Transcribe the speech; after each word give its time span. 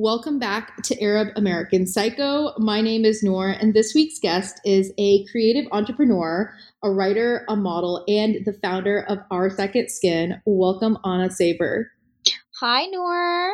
Welcome 0.00 0.38
back 0.38 0.80
to 0.84 1.02
Arab 1.02 1.30
American 1.34 1.84
Psycho. 1.84 2.52
My 2.56 2.80
name 2.80 3.04
is 3.04 3.24
Noor, 3.24 3.48
and 3.48 3.74
this 3.74 3.96
week's 3.96 4.20
guest 4.20 4.60
is 4.64 4.92
a 4.96 5.24
creative 5.24 5.64
entrepreneur, 5.72 6.54
a 6.84 6.90
writer, 6.92 7.44
a 7.48 7.56
model, 7.56 8.04
and 8.06 8.36
the 8.44 8.52
founder 8.62 9.04
of 9.08 9.18
Our 9.32 9.50
Second 9.50 9.90
Skin. 9.90 10.40
Welcome, 10.46 10.98
Anna 11.04 11.32
Saber. 11.32 11.90
Hi, 12.60 12.86
Noor. 12.86 13.50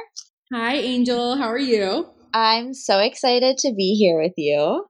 Hi, 0.53 0.75
Angel. 0.75 1.35
How 1.39 1.47
are 1.47 1.59
you? 1.59 2.11
I'm 2.35 2.75
so 2.75 2.99
excited 2.99 3.57
to 3.61 3.73
be 3.73 3.95
here 3.95 4.21
with 4.21 4.35
you. 4.37 4.85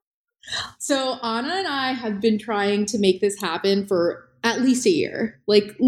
So, 0.80 1.20
Anna 1.22 1.54
and 1.54 1.68
I 1.68 1.92
have 1.92 2.20
been 2.20 2.40
trying 2.40 2.84
to 2.86 2.98
make 2.98 3.20
this 3.20 3.40
happen 3.40 3.86
for 3.86 4.28
at 4.42 4.60
least 4.60 4.86
a 4.86 4.90
year. 4.90 5.40
Like, 5.46 5.78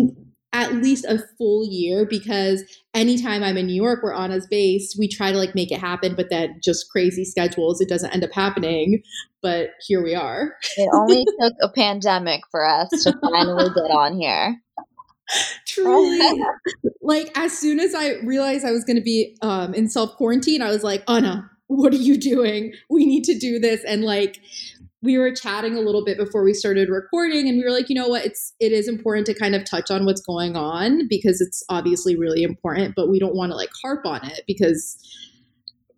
at 0.56 0.74
least 0.74 1.04
a 1.04 1.18
full 1.36 1.66
year 1.68 2.06
because 2.08 2.62
anytime 2.94 3.42
I'm 3.42 3.58
in 3.58 3.66
New 3.66 3.74
York 3.74 4.02
where 4.02 4.14
Anna's 4.14 4.46
based, 4.46 4.96
we 4.98 5.06
try 5.06 5.30
to 5.30 5.36
like 5.36 5.54
make 5.54 5.70
it 5.70 5.78
happen, 5.78 6.14
but 6.14 6.30
then 6.30 6.58
just 6.64 6.90
crazy 6.90 7.26
schedules, 7.26 7.82
it 7.82 7.90
doesn't 7.90 8.10
end 8.10 8.24
up 8.24 8.32
happening. 8.32 9.02
But 9.42 9.70
here 9.86 10.02
we 10.02 10.14
are. 10.14 10.54
It 10.78 10.88
only 10.94 11.24
took 11.40 11.52
a 11.62 11.68
pandemic 11.68 12.40
for 12.50 12.66
us 12.66 12.88
to 13.04 13.14
finally 13.20 13.68
get 13.68 13.90
on 13.90 14.18
here. 14.18 14.56
Truly. 15.66 16.40
like 17.02 17.36
as 17.36 17.56
soon 17.56 17.78
as 17.78 17.94
I 17.94 18.14
realized 18.24 18.64
I 18.64 18.72
was 18.72 18.84
going 18.84 18.96
to 18.96 19.02
be 19.02 19.36
um, 19.42 19.74
in 19.74 19.90
self 19.90 20.16
quarantine, 20.16 20.62
I 20.62 20.70
was 20.70 20.82
like, 20.82 21.04
Anna, 21.06 21.50
what 21.66 21.92
are 21.92 21.96
you 21.96 22.16
doing? 22.16 22.72
We 22.88 23.04
need 23.04 23.24
to 23.24 23.38
do 23.38 23.58
this. 23.58 23.84
And 23.84 24.04
like, 24.04 24.40
we 25.02 25.18
were 25.18 25.34
chatting 25.34 25.76
a 25.76 25.80
little 25.80 26.04
bit 26.04 26.16
before 26.16 26.42
we 26.42 26.54
started 26.54 26.88
recording 26.88 27.48
and 27.48 27.58
we 27.58 27.64
were 27.64 27.70
like 27.70 27.88
you 27.88 27.94
know 27.94 28.08
what? 28.08 28.24
It's 28.24 28.54
it 28.60 28.72
is 28.72 28.88
important 28.88 29.26
to 29.26 29.34
kind 29.34 29.54
of 29.54 29.64
touch 29.64 29.90
on 29.90 30.04
what's 30.04 30.20
going 30.20 30.56
on 30.56 31.06
because 31.08 31.40
it's 31.40 31.62
obviously 31.68 32.16
really 32.16 32.42
important 32.42 32.94
but 32.96 33.08
we 33.08 33.18
don't 33.18 33.34
want 33.34 33.52
to 33.52 33.56
like 33.56 33.70
harp 33.82 34.04
on 34.04 34.24
it 34.24 34.42
because 34.46 34.98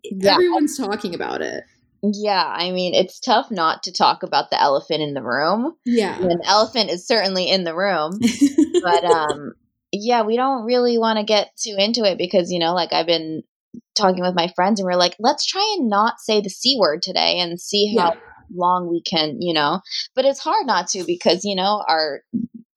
yeah. 0.03 0.33
everyone's 0.33 0.77
talking 0.77 1.15
about 1.15 1.41
it. 1.41 1.63
Yeah 2.01 2.45
i 2.45 2.71
mean 2.71 2.93
it's 2.93 3.19
tough 3.19 3.51
not 3.51 3.83
to 3.83 3.91
talk 3.91 4.23
about 4.23 4.49
the 4.49 4.61
elephant 4.61 5.01
in 5.01 5.13
the 5.13 5.23
room. 5.23 5.75
Yeah. 5.85 6.17
An 6.17 6.41
elephant 6.45 6.89
is 6.89 7.05
certainly 7.05 7.49
in 7.49 7.63
the 7.63 7.75
room 7.75 8.19
but 8.83 9.03
um 9.03 9.53
yeah 9.91 10.21
we 10.21 10.35
don't 10.37 10.65
really 10.65 10.97
want 10.97 11.17
to 11.17 11.25
get 11.25 11.49
too 11.57 11.75
into 11.77 12.03
it 12.03 12.17
because 12.17 12.51
you 12.51 12.59
know 12.59 12.73
like 12.73 12.93
i've 12.93 13.07
been 13.07 13.41
talking 13.97 14.21
with 14.21 14.35
my 14.35 14.47
friends 14.55 14.79
and 14.79 14.85
we're 14.85 14.93
like 14.93 15.15
let's 15.19 15.45
try 15.45 15.75
and 15.77 15.89
not 15.89 16.19
say 16.19 16.41
the 16.41 16.49
c 16.49 16.77
word 16.79 17.01
today 17.01 17.39
and 17.39 17.59
see 17.59 17.95
how 17.97 18.13
yeah 18.13 18.19
long 18.53 18.89
weekend, 18.89 19.37
you 19.41 19.53
know. 19.53 19.81
But 20.15 20.25
it's 20.25 20.39
hard 20.39 20.65
not 20.65 20.87
to 20.89 21.03
because, 21.05 21.41
you 21.43 21.55
know, 21.55 21.83
our 21.87 22.21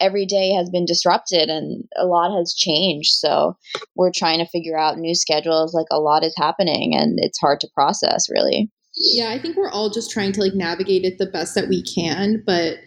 every 0.01 0.27
day 0.27 0.53
has 0.53 0.69
been 0.69 0.85
disrupted 0.85 1.49
and 1.49 1.85
a 1.97 2.05
lot 2.05 2.37
has 2.37 2.55
changed. 2.55 3.11
So 3.13 3.57
we're 3.95 4.11
trying 4.15 4.41
to 4.41 4.51
figure 4.51 4.77
out 4.77 4.99
new 4.99 5.15
schedules. 5.15 5.75
Like 5.75 5.87
a 5.93 6.01
lot 6.01 6.25
is 6.25 6.35
happening 6.37 6.95
and 6.95 7.19
it's 7.23 7.39
hard 7.39 7.61
to 7.61 7.69
process, 7.73 8.27
really. 8.29 8.71
Yeah, 8.95 9.31
I 9.31 9.39
think 9.39 9.57
we're 9.57 9.71
all 9.71 9.91
just 9.91 10.11
trying 10.11 10.33
to 10.33 10.41
like 10.41 10.55
navigate 10.55 11.05
it 11.05 11.19
the 11.19 11.27
best 11.27 11.55
that 11.55 11.69
we 11.69 11.83
can. 11.83 12.43
But 12.45 12.79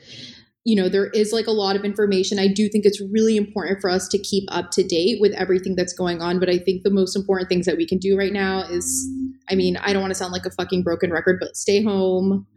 you 0.65 0.75
know, 0.75 0.89
there 0.89 1.07
is 1.11 1.31
like 1.31 1.45
a 1.45 1.51
lot 1.51 1.75
of 1.75 1.85
information. 1.85 2.39
I 2.39 2.47
do 2.47 2.67
think 2.67 2.85
it's 2.85 3.01
really 3.11 3.37
important 3.37 3.79
for 3.81 3.89
us 3.89 4.07
to 4.07 4.17
keep 4.17 4.45
up 4.51 4.71
to 4.71 4.83
date 4.83 5.21
with 5.21 5.31
everything 5.33 5.75
that's 5.75 5.93
going 5.93 6.23
on. 6.23 6.39
But 6.39 6.49
I 6.49 6.57
think 6.57 6.81
the 6.81 6.89
most 6.89 7.15
important 7.15 7.49
things 7.49 7.67
that 7.67 7.77
we 7.77 7.87
can 7.87 7.99
do 7.99 8.17
right 8.17 8.33
now 8.33 8.63
is 8.63 9.07
I 9.49 9.55
mean, 9.55 9.77
I 9.77 9.93
don't 9.93 10.01
want 10.01 10.11
to 10.11 10.15
sound 10.15 10.33
like 10.33 10.45
a 10.45 10.51
fucking 10.51 10.81
broken 10.83 11.11
record, 11.11 11.37
but 11.39 11.55
stay 11.55 11.83
home, 11.83 12.47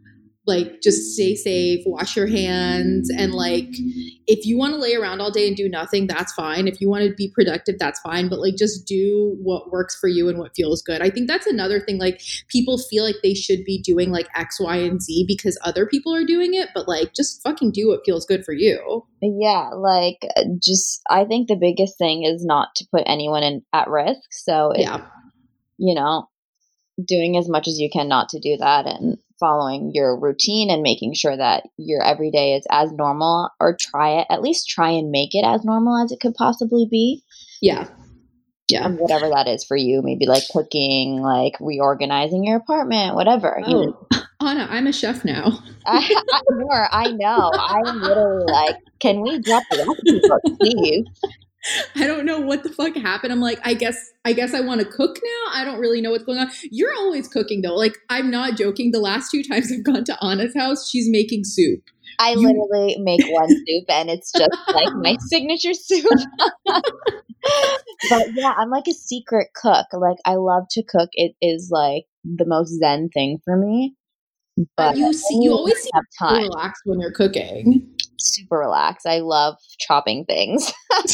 like 0.49 0.81
just 0.81 1.13
stay 1.13 1.35
safe 1.35 1.81
wash 1.85 2.15
your 2.17 2.27
hands 2.27 3.09
and 3.15 3.33
like 3.33 3.69
if 4.27 4.45
you 4.45 4.57
want 4.57 4.73
to 4.73 4.79
lay 4.79 4.95
around 4.95 5.21
all 5.21 5.31
day 5.31 5.47
and 5.47 5.55
do 5.55 5.69
nothing 5.69 6.07
that's 6.07 6.33
fine. 6.33 6.67
If 6.67 6.81
you 6.81 6.89
want 6.89 7.05
to 7.05 7.13
be 7.15 7.31
productive 7.33 7.75
that's 7.79 8.01
fine 8.01 8.27
but 8.29 8.39
like 8.39 8.55
just 8.57 8.85
do 8.85 9.37
what 9.41 9.71
works 9.71 9.97
for 9.97 10.09
you 10.09 10.27
and 10.27 10.37
what 10.37 10.51
feels 10.55 10.81
good. 10.81 11.01
I 11.01 11.09
think 11.09 11.27
that's 11.27 11.47
another 11.47 11.79
thing 11.79 11.97
like 11.99 12.21
people 12.49 12.77
feel 12.77 13.05
like 13.05 13.17
they 13.23 13.33
should 13.33 13.63
be 13.63 13.81
doing 13.81 14.11
like 14.11 14.27
x 14.35 14.59
y 14.59 14.75
and 14.75 15.01
z 15.01 15.23
because 15.27 15.57
other 15.63 15.85
people 15.85 16.13
are 16.13 16.25
doing 16.25 16.53
it 16.53 16.69
but 16.73 16.87
like 16.87 17.13
just 17.15 17.41
fucking 17.43 17.71
do 17.71 17.87
what 17.87 18.01
feels 18.05 18.25
good 18.25 18.43
for 18.43 18.53
you. 18.53 19.05
Yeah 19.21 19.69
like 19.75 20.25
uh, 20.35 20.43
just 20.63 21.01
i 21.09 21.25
think 21.25 21.47
the 21.47 21.55
biggest 21.55 21.97
thing 21.97 22.23
is 22.23 22.43
not 22.43 22.69
to 22.75 22.85
put 22.91 23.03
anyone 23.05 23.43
in 23.43 23.61
at 23.73 23.89
risk 23.89 24.21
so 24.31 24.71
yeah. 24.75 25.05
you 25.77 25.95
know 25.95 26.27
doing 27.05 27.37
as 27.37 27.49
much 27.49 27.67
as 27.67 27.79
you 27.79 27.89
can 27.91 28.07
not 28.07 28.29
to 28.29 28.39
do 28.39 28.57
that 28.57 28.85
and 28.85 29.17
following 29.39 29.91
your 29.93 30.19
routine 30.19 30.69
and 30.69 30.81
making 30.81 31.13
sure 31.13 31.35
that 31.35 31.63
your 31.77 32.03
everyday 32.03 32.55
is 32.55 32.65
as 32.71 32.91
normal 32.91 33.49
or 33.59 33.75
try 33.79 34.19
it 34.19 34.27
at 34.29 34.41
least 34.41 34.69
try 34.69 34.89
and 34.89 35.11
make 35.11 35.33
it 35.33 35.45
as 35.45 35.63
normal 35.63 36.03
as 36.03 36.11
it 36.11 36.19
could 36.19 36.33
possibly 36.35 36.87
be 36.89 37.23
yeah 37.61 37.87
yeah 38.69 38.85
and 38.85 38.99
whatever 38.99 39.29
that 39.29 39.47
is 39.47 39.63
for 39.63 39.77
you 39.77 40.01
maybe 40.03 40.25
like 40.25 40.43
cooking 40.51 41.21
like 41.21 41.53
reorganizing 41.59 42.43
your 42.43 42.57
apartment 42.57 43.15
whatever 43.15 43.61
oh. 43.65 43.69
you 43.69 43.85
know. 43.87 44.07
Anna, 44.41 44.67
I'm 44.69 44.87
a 44.87 44.93
chef 44.93 45.25
now. 45.25 45.59
I, 45.85 46.23
I, 46.31 46.87
I 46.91 47.11
know. 47.11 47.51
I'm 47.53 48.01
literally 48.01 48.49
like, 48.49 48.77
can 48.99 49.21
we 49.21 49.39
drop 49.39 49.63
the 49.69 49.85
recipe 49.85 50.21
book, 50.29 50.59
please? 50.61 51.05
I 51.95 52.07
don't 52.07 52.25
know 52.25 52.39
what 52.39 52.63
the 52.63 52.69
fuck 52.69 52.95
happened. 52.95 53.33
I'm 53.33 53.41
like, 53.41 53.59
I 53.63 53.73
guess 53.73 53.97
I 54.25 54.33
guess 54.33 54.53
I 54.53 54.61
want 54.61 54.81
to 54.81 54.87
cook 54.87 55.17
now. 55.21 55.53
I 55.53 55.65
don't 55.65 55.79
really 55.79 56.01
know 56.01 56.11
what's 56.11 56.23
going 56.23 56.39
on. 56.39 56.49
You're 56.71 56.93
always 56.95 57.27
cooking 57.27 57.61
though. 57.61 57.75
Like 57.75 57.97
I'm 58.09 58.31
not 58.31 58.57
joking. 58.57 58.91
The 58.91 58.99
last 58.99 59.29
two 59.31 59.43
times 59.43 59.71
I've 59.71 59.83
gone 59.83 60.03
to 60.05 60.23
Anna's 60.23 60.55
house, 60.55 60.89
she's 60.89 61.09
making 61.09 61.43
soup. 61.43 61.81
I 62.19 62.31
you- 62.31 62.47
literally 62.47 62.97
make 63.01 63.21
one 63.29 63.49
soup 63.49 63.85
and 63.89 64.09
it's 64.09 64.31
just 64.31 64.49
like 64.73 64.93
my 64.95 65.17
signature 65.27 65.73
soup. 65.73 66.05
but 68.09 68.27
yeah, 68.35 68.53
I'm 68.57 68.69
like 68.69 68.87
a 68.87 68.93
secret 68.93 69.47
cook. 69.55 69.87
Like 69.93 70.17
I 70.25 70.35
love 70.35 70.63
to 70.71 70.83
cook. 70.83 71.09
It 71.13 71.33
is 71.41 71.69
like 71.71 72.05
the 72.23 72.45
most 72.45 72.77
zen 72.79 73.09
thing 73.13 73.39
for 73.43 73.57
me. 73.57 73.95
But 74.75 74.97
you 74.97 75.13
see, 75.13 75.39
you 75.41 75.51
always 75.53 75.81
seem 75.81 75.91
time. 76.19 76.41
relaxed 76.43 76.81
when 76.85 76.99
you're 76.99 77.13
cooking 77.13 77.89
super 78.19 78.57
relaxed. 78.57 79.05
I 79.05 79.19
love 79.19 79.55
chopping 79.79 80.25
things. 80.25 80.71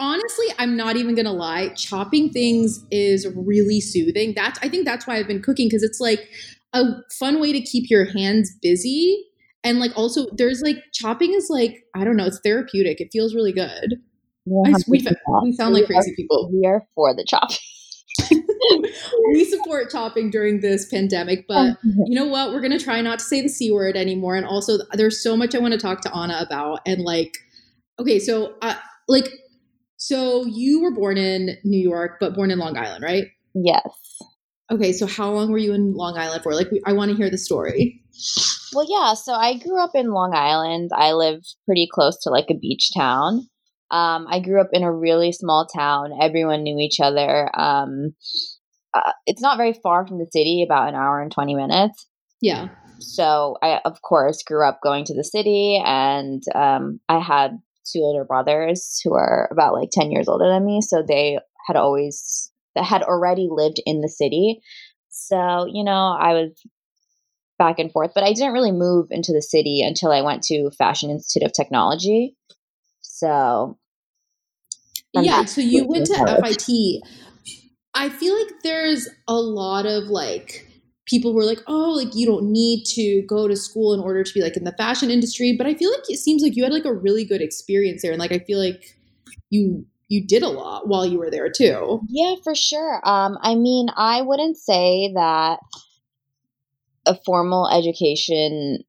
Honestly, 0.00 0.46
I'm 0.58 0.76
not 0.76 0.96
even 0.96 1.14
gonna 1.14 1.32
lie. 1.32 1.68
Chopping 1.70 2.30
things 2.30 2.84
is 2.90 3.26
really 3.34 3.80
soothing. 3.80 4.34
That's 4.34 4.58
I 4.62 4.68
think 4.68 4.84
that's 4.84 5.06
why 5.06 5.16
I've 5.16 5.26
been 5.28 5.42
cooking 5.42 5.68
because 5.68 5.82
it's 5.82 6.00
like 6.00 6.28
a 6.72 6.84
fun 7.18 7.40
way 7.40 7.52
to 7.52 7.60
keep 7.60 7.88
your 7.90 8.04
hands 8.04 8.54
busy. 8.62 9.24
And 9.64 9.80
like 9.80 9.96
also 9.96 10.26
there's 10.32 10.62
like 10.62 10.76
chopping 10.92 11.32
is 11.32 11.48
like, 11.50 11.84
I 11.94 12.04
don't 12.04 12.16
know, 12.16 12.26
it's 12.26 12.40
therapeutic. 12.40 13.00
It 13.00 13.08
feels 13.12 13.34
really 13.34 13.52
good. 13.52 13.96
We, 14.44 14.74
we 14.88 15.52
sound 15.52 15.74
like 15.74 15.86
crazy 15.86 16.14
people. 16.16 16.50
We 16.52 16.66
are 16.66 16.86
for 16.94 17.14
the 17.14 17.24
chopping. 17.24 17.56
We 19.32 19.44
support 19.44 19.90
chopping 19.90 20.30
during 20.30 20.60
this 20.60 20.88
pandemic, 20.88 21.46
but 21.48 21.76
you 21.82 22.14
know 22.14 22.26
what? 22.26 22.52
We're 22.52 22.60
gonna 22.60 22.78
try 22.78 23.00
not 23.00 23.18
to 23.18 23.24
say 23.24 23.40
the 23.40 23.48
c 23.48 23.70
word 23.70 23.96
anymore. 23.96 24.36
And 24.36 24.46
also, 24.46 24.78
there's 24.92 25.22
so 25.22 25.36
much 25.36 25.54
I 25.54 25.58
want 25.58 25.74
to 25.74 25.80
talk 25.80 26.00
to 26.02 26.14
Anna 26.14 26.38
about. 26.40 26.80
And 26.86 27.02
like, 27.02 27.36
okay, 27.98 28.18
so 28.18 28.54
uh, 28.62 28.74
like, 29.06 29.30
so 29.96 30.44
you 30.46 30.82
were 30.82 30.94
born 30.94 31.18
in 31.18 31.56
New 31.64 31.80
York, 31.80 32.18
but 32.20 32.34
born 32.34 32.50
in 32.50 32.58
Long 32.58 32.76
Island, 32.76 33.02
right? 33.02 33.26
Yes. 33.54 33.88
Okay, 34.70 34.92
so 34.92 35.06
how 35.06 35.30
long 35.30 35.50
were 35.50 35.58
you 35.58 35.72
in 35.72 35.94
Long 35.94 36.18
Island 36.18 36.42
for? 36.42 36.54
Like, 36.54 36.70
we, 36.70 36.82
I 36.84 36.92
want 36.92 37.10
to 37.10 37.16
hear 37.16 37.30
the 37.30 37.38
story. 37.38 38.02
Well, 38.74 38.86
yeah. 38.88 39.14
So 39.14 39.32
I 39.32 39.58
grew 39.58 39.82
up 39.82 39.92
in 39.94 40.10
Long 40.10 40.34
Island. 40.34 40.90
I 40.94 41.12
live 41.12 41.40
pretty 41.64 41.88
close 41.90 42.18
to 42.22 42.30
like 42.30 42.46
a 42.50 42.58
beach 42.58 42.90
town. 42.94 43.48
Um, 43.90 44.26
I 44.28 44.40
grew 44.40 44.60
up 44.60 44.68
in 44.72 44.82
a 44.82 44.92
really 44.92 45.32
small 45.32 45.66
town. 45.66 46.10
Everyone 46.20 46.62
knew 46.62 46.78
each 46.78 47.00
other. 47.00 47.50
Um, 47.58 48.14
uh, 48.94 49.12
it's 49.26 49.42
not 49.42 49.56
very 49.56 49.72
far 49.72 50.06
from 50.06 50.18
the 50.18 50.28
city, 50.30 50.62
about 50.66 50.88
an 50.88 50.94
hour 50.94 51.20
and 51.20 51.32
20 51.32 51.54
minutes. 51.54 52.06
Yeah. 52.40 52.68
So 53.00 53.56
I, 53.62 53.80
of 53.84 54.02
course, 54.02 54.42
grew 54.42 54.66
up 54.66 54.80
going 54.82 55.04
to 55.06 55.14
the 55.14 55.24
city, 55.24 55.80
and 55.84 56.42
um, 56.54 57.00
I 57.08 57.20
had 57.20 57.58
two 57.92 58.00
older 58.00 58.24
brothers 58.24 59.00
who 59.02 59.14
are 59.14 59.48
about 59.50 59.74
like 59.74 59.90
10 59.92 60.10
years 60.10 60.28
older 60.28 60.48
than 60.48 60.64
me. 60.64 60.80
So 60.80 61.02
they 61.06 61.38
had 61.66 61.76
always, 61.76 62.52
that 62.74 62.84
had 62.84 63.02
already 63.02 63.48
lived 63.50 63.80
in 63.86 64.00
the 64.00 64.08
city. 64.08 64.60
So, 65.08 65.66
you 65.70 65.84
know, 65.84 66.16
I 66.18 66.34
was 66.34 66.50
back 67.58 67.78
and 67.78 67.90
forth, 67.90 68.12
but 68.14 68.24
I 68.24 68.32
didn't 68.32 68.52
really 68.52 68.72
move 68.72 69.08
into 69.10 69.32
the 69.32 69.42
city 69.42 69.82
until 69.82 70.12
I 70.12 70.22
went 70.22 70.42
to 70.44 70.70
Fashion 70.76 71.10
Institute 71.10 71.46
of 71.46 71.52
Technology. 71.52 72.36
So, 73.00 73.78
yeah, 75.14 75.44
so 75.44 75.60
you 75.60 75.86
went 75.86 76.06
to 76.06 76.14
FIT. 76.14 77.02
I 77.94 78.08
feel 78.10 78.36
like 78.36 78.62
there's 78.62 79.08
a 79.26 79.34
lot 79.34 79.86
of 79.86 80.04
like 80.04 80.66
people 81.06 81.34
were 81.34 81.44
like, 81.44 81.60
oh, 81.66 81.90
like 81.90 82.14
you 82.14 82.26
don't 82.26 82.52
need 82.52 82.84
to 82.84 83.22
go 83.22 83.48
to 83.48 83.56
school 83.56 83.94
in 83.94 84.00
order 84.00 84.22
to 84.22 84.34
be 84.34 84.42
like 84.42 84.56
in 84.56 84.64
the 84.64 84.72
fashion 84.72 85.10
industry. 85.10 85.54
But 85.56 85.66
I 85.66 85.74
feel 85.74 85.90
like 85.90 86.08
it 86.08 86.18
seems 86.18 86.42
like 86.42 86.54
you 86.54 86.64
had 86.64 86.72
like 86.72 86.84
a 86.84 86.94
really 86.94 87.24
good 87.24 87.40
experience 87.40 88.02
there. 88.02 88.12
And 88.12 88.20
like 88.20 88.32
I 88.32 88.38
feel 88.40 88.58
like 88.58 88.96
you 89.50 89.86
you 90.08 90.26
did 90.26 90.42
a 90.42 90.48
lot 90.48 90.88
while 90.88 91.06
you 91.06 91.18
were 91.18 91.30
there 91.30 91.50
too. 91.50 92.00
Yeah, 92.08 92.36
for 92.42 92.54
sure. 92.54 93.00
Um, 93.04 93.36
I 93.42 93.54
mean, 93.54 93.88
I 93.94 94.22
wouldn't 94.22 94.56
say 94.56 95.12
that 95.14 95.58
a 97.06 97.16
formal 97.24 97.68
education 97.68 98.84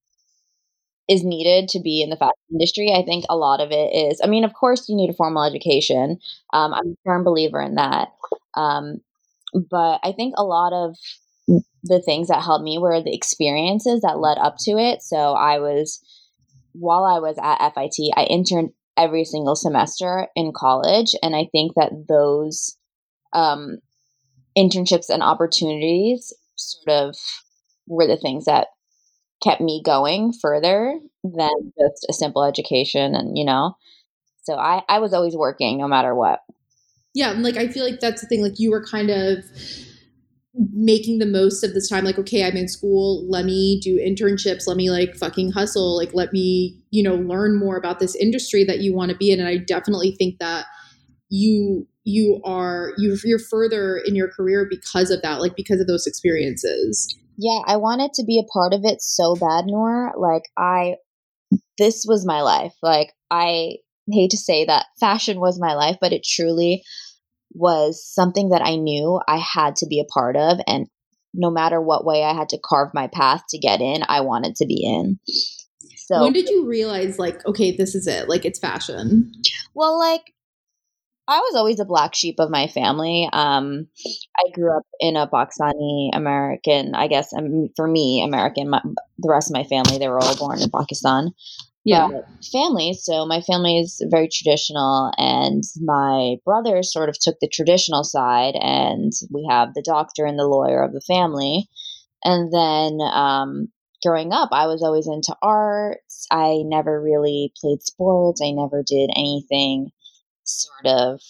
is 1.10 1.24
needed 1.24 1.68
to 1.70 1.80
be 1.80 2.02
in 2.04 2.12
the 2.12 2.16
fashion 2.16 2.34
industry. 2.52 2.94
I 2.96 3.04
think 3.04 3.26
a 3.30 3.36
lot 3.36 3.60
of 3.60 3.72
it 3.72 3.96
is, 3.96 4.22
I 4.24 4.28
mean, 4.28 4.44
of 4.44 4.54
course, 4.54 4.88
you 4.88 4.96
need 4.96 5.10
a 5.10 5.14
formal 5.14 5.44
education. 5.44 6.20
Um, 6.54 6.74
I'm 6.74 6.92
a 6.92 6.96
firm 7.04 7.24
believer 7.24 7.60
in 7.60 7.76
that. 7.76 8.10
Um, 8.56 9.02
but 9.54 10.00
I 10.04 10.14
think 10.16 10.36
a 10.38 10.44
lot 10.44 10.72
of 10.72 10.96
the 11.84 12.02
things 12.02 12.28
that 12.28 12.44
helped 12.44 12.64
me 12.64 12.78
were 12.78 13.02
the 13.02 13.16
experiences 13.16 14.02
that 14.02 14.20
led 14.20 14.38
up 14.38 14.58
to 14.60 14.72
it. 14.72 15.02
So 15.02 15.34
I 15.34 15.58
was, 15.58 16.00
while 16.74 17.04
I 17.04 17.18
was 17.18 17.38
at 17.42 17.74
FIT, 17.74 18.14
I 18.16 18.26
interned 18.26 18.70
every 18.96 19.26
single 19.26 19.56
semester 19.56 20.28
in 20.36 20.52
college. 20.56 21.16
And 21.24 21.36
I 21.36 21.48
think 21.52 21.74
that 21.76 22.06
those 22.08 22.78
um, 23.34 23.78
internships 24.56 25.10
and 25.10 25.24
opportunities 25.24 26.32
sort 26.56 26.90
of 26.90 27.16
were 27.88 28.06
the 28.06 28.18
things 28.18 28.46
that 28.46 28.68
kept 29.42 29.62
me 29.62 29.82
going 29.84 30.34
further 30.34 31.00
than 31.24 31.74
just 31.80 32.06
a 32.10 32.14
simple 32.14 32.44
education 32.44 33.16
and 33.16 33.38
you 33.38 33.46
know 33.46 33.76
so 34.44 34.56
i 34.56 34.82
i 34.90 35.00
was 35.00 35.14
always 35.14 35.36
working 35.36 35.78
no 35.78 35.88
matter 35.88 36.16
what. 36.16 36.40
Yeah 37.14 37.32
and 37.32 37.44
like 37.44 37.58
i 37.58 37.68
feel 37.68 37.86
like 37.86 38.00
that's 38.00 38.22
the 38.22 38.28
thing 38.28 38.42
like 38.42 38.60
you 38.60 38.72
were 38.72 38.86
kind 38.86 39.10
of 39.10 39.44
making 40.74 41.20
the 41.20 41.26
most 41.26 41.64
of 41.64 41.74
this 41.74 41.88
time 41.88 42.04
like 42.04 42.18
okay 42.18 42.44
i'm 42.44 42.58
in 42.58 42.68
school 42.68 43.26
let 43.30 43.46
me 43.46 43.80
do 43.82 43.98
internships 43.98 44.68
let 44.68 44.78
me 44.78 44.90
like 44.90 45.16
fucking 45.16 45.52
hustle 45.52 45.96
like 45.96 46.14
let 46.14 46.34
me 46.34 46.78
you 46.92 47.04
know 47.04 47.16
learn 47.16 47.58
more 47.58 47.78
about 47.78 48.00
this 48.00 48.16
industry 48.16 48.64
that 48.64 48.80
you 48.80 48.94
want 48.94 49.12
to 49.12 49.18
be 49.18 49.32
in 49.32 49.40
and 49.40 49.48
i 49.48 49.58
definitely 49.58 50.16
think 50.18 50.40
that 50.40 50.66
you 51.30 51.88
you 52.04 52.42
are 52.44 52.94
you 52.98 53.16
you're 53.24 53.40
further 53.40 54.02
in 54.06 54.16
your 54.16 54.30
career 54.30 54.68
because 54.70 55.12
of 55.12 55.22
that 55.22 55.40
like 55.40 55.56
because 55.56 55.80
of 55.80 55.88
those 55.88 56.08
experiences 56.08 57.16
yeah 57.40 57.62
i 57.66 57.78
wanted 57.78 58.12
to 58.14 58.24
be 58.26 58.40
a 58.40 58.52
part 58.52 58.74
of 58.74 58.82
it 58.84 59.02
so 59.02 59.36
bad 59.36 59.66
Noor. 59.66 60.14
Like 60.18 60.44
i 60.58 60.96
this 61.78 62.06
was 62.08 62.26
my 62.26 62.42
life. 62.42 62.74
Like 62.84 63.14
i 63.32 63.78
hate 64.12 64.32
to 64.32 64.38
say 64.38 64.66
that 64.66 64.86
fashion 65.00 65.40
was 65.40 65.60
my 65.60 65.74
life 65.76 65.98
but 66.02 66.12
it 66.14 66.26
truly 66.26 66.84
was 67.54 68.04
something 68.06 68.50
that 68.50 68.62
i 68.62 68.76
knew 68.76 69.20
i 69.28 69.38
had 69.38 69.76
to 69.76 69.86
be 69.88 70.00
a 70.00 70.12
part 70.12 70.36
of 70.36 70.60
and 70.68 70.88
no 71.34 71.52
matter 71.52 71.80
what 71.80 72.06
way 72.06 72.24
i 72.24 72.34
had 72.34 72.50
to 72.50 72.60
carve 72.64 72.90
my 72.94 73.08
path 73.08 73.44
to 73.50 73.60
get 73.60 73.82
in 73.82 74.02
i 74.10 74.22
wanted 74.22 74.56
to 74.56 74.66
be 74.66 74.84
in. 74.84 75.20
So 75.96 76.24
when 76.24 76.34
did 76.34 76.50
you 76.50 76.68
realize 76.68 77.20
like 77.20 77.46
okay 77.46 77.76
this 77.76 77.94
is 77.94 78.08
it 78.08 78.28
like 78.28 78.44
it's 78.44 78.58
fashion? 78.58 79.32
Well 79.76 80.00
like 80.00 80.34
I 81.30 81.40
was 81.42 81.56
always 81.56 81.80
a 81.80 81.86
black 81.86 82.16
sheep 82.16 82.40
of 82.40 82.50
my 82.50 82.66
family. 82.66 83.30
Um, 83.32 83.88
I 84.36 84.52
grew 84.52 84.76
up 84.76 84.84
in 85.00 85.16
a 85.16 85.28
Pakistani 85.28 86.10
American, 86.12 86.96
I 86.96 87.08
guess 87.08 87.32
um, 87.38 87.70
for 87.76 87.88
me, 87.88 88.24
American. 88.24 88.72
My, 88.72 88.82
the 89.20 89.30
rest 89.30 89.52
of 89.52 89.54
my 89.54 89.64
family, 89.64 90.00
they 90.00 90.08
were 90.08 90.20
all 90.20 90.36
born 90.38 90.60
in 90.60 90.72
Pakistan. 90.72 91.30
Yeah. 91.86 92.08
But 92.12 92.26
family. 92.52 92.94
So 92.94 93.28
my 93.28 93.42
family 93.42 93.78
is 93.78 94.04
very 94.10 94.28
traditional, 94.28 95.12
and 95.20 95.64
my 95.80 96.38
brother 96.46 96.82
sort 96.82 97.10
of 97.10 97.20
took 97.20 97.36
the 97.40 97.48
traditional 97.48 98.04
side, 98.04 98.56
and 98.56 99.14
we 99.32 99.48
have 99.48 99.76
the 99.76 99.84
doctor 99.86 100.26
and 100.26 100.38
the 100.38 100.48
lawyer 100.48 100.82
of 100.82 100.94
the 100.94 101.02
family. 101.08 101.70
And 102.24 102.52
then 102.52 103.08
um, 103.14 103.68
growing 104.04 104.34
up, 104.34 104.50
I 104.52 104.66
was 104.66 104.82
always 104.82 105.08
into 105.08 105.36
arts. 105.44 106.26
I 106.32 106.64
never 106.66 107.00
really 107.00 107.54
played 107.62 107.84
sports. 107.84 108.42
I 108.44 108.50
never 108.50 108.84
did 108.84 109.12
anything 109.16 109.92
sort 110.50 110.86
of 110.86 111.22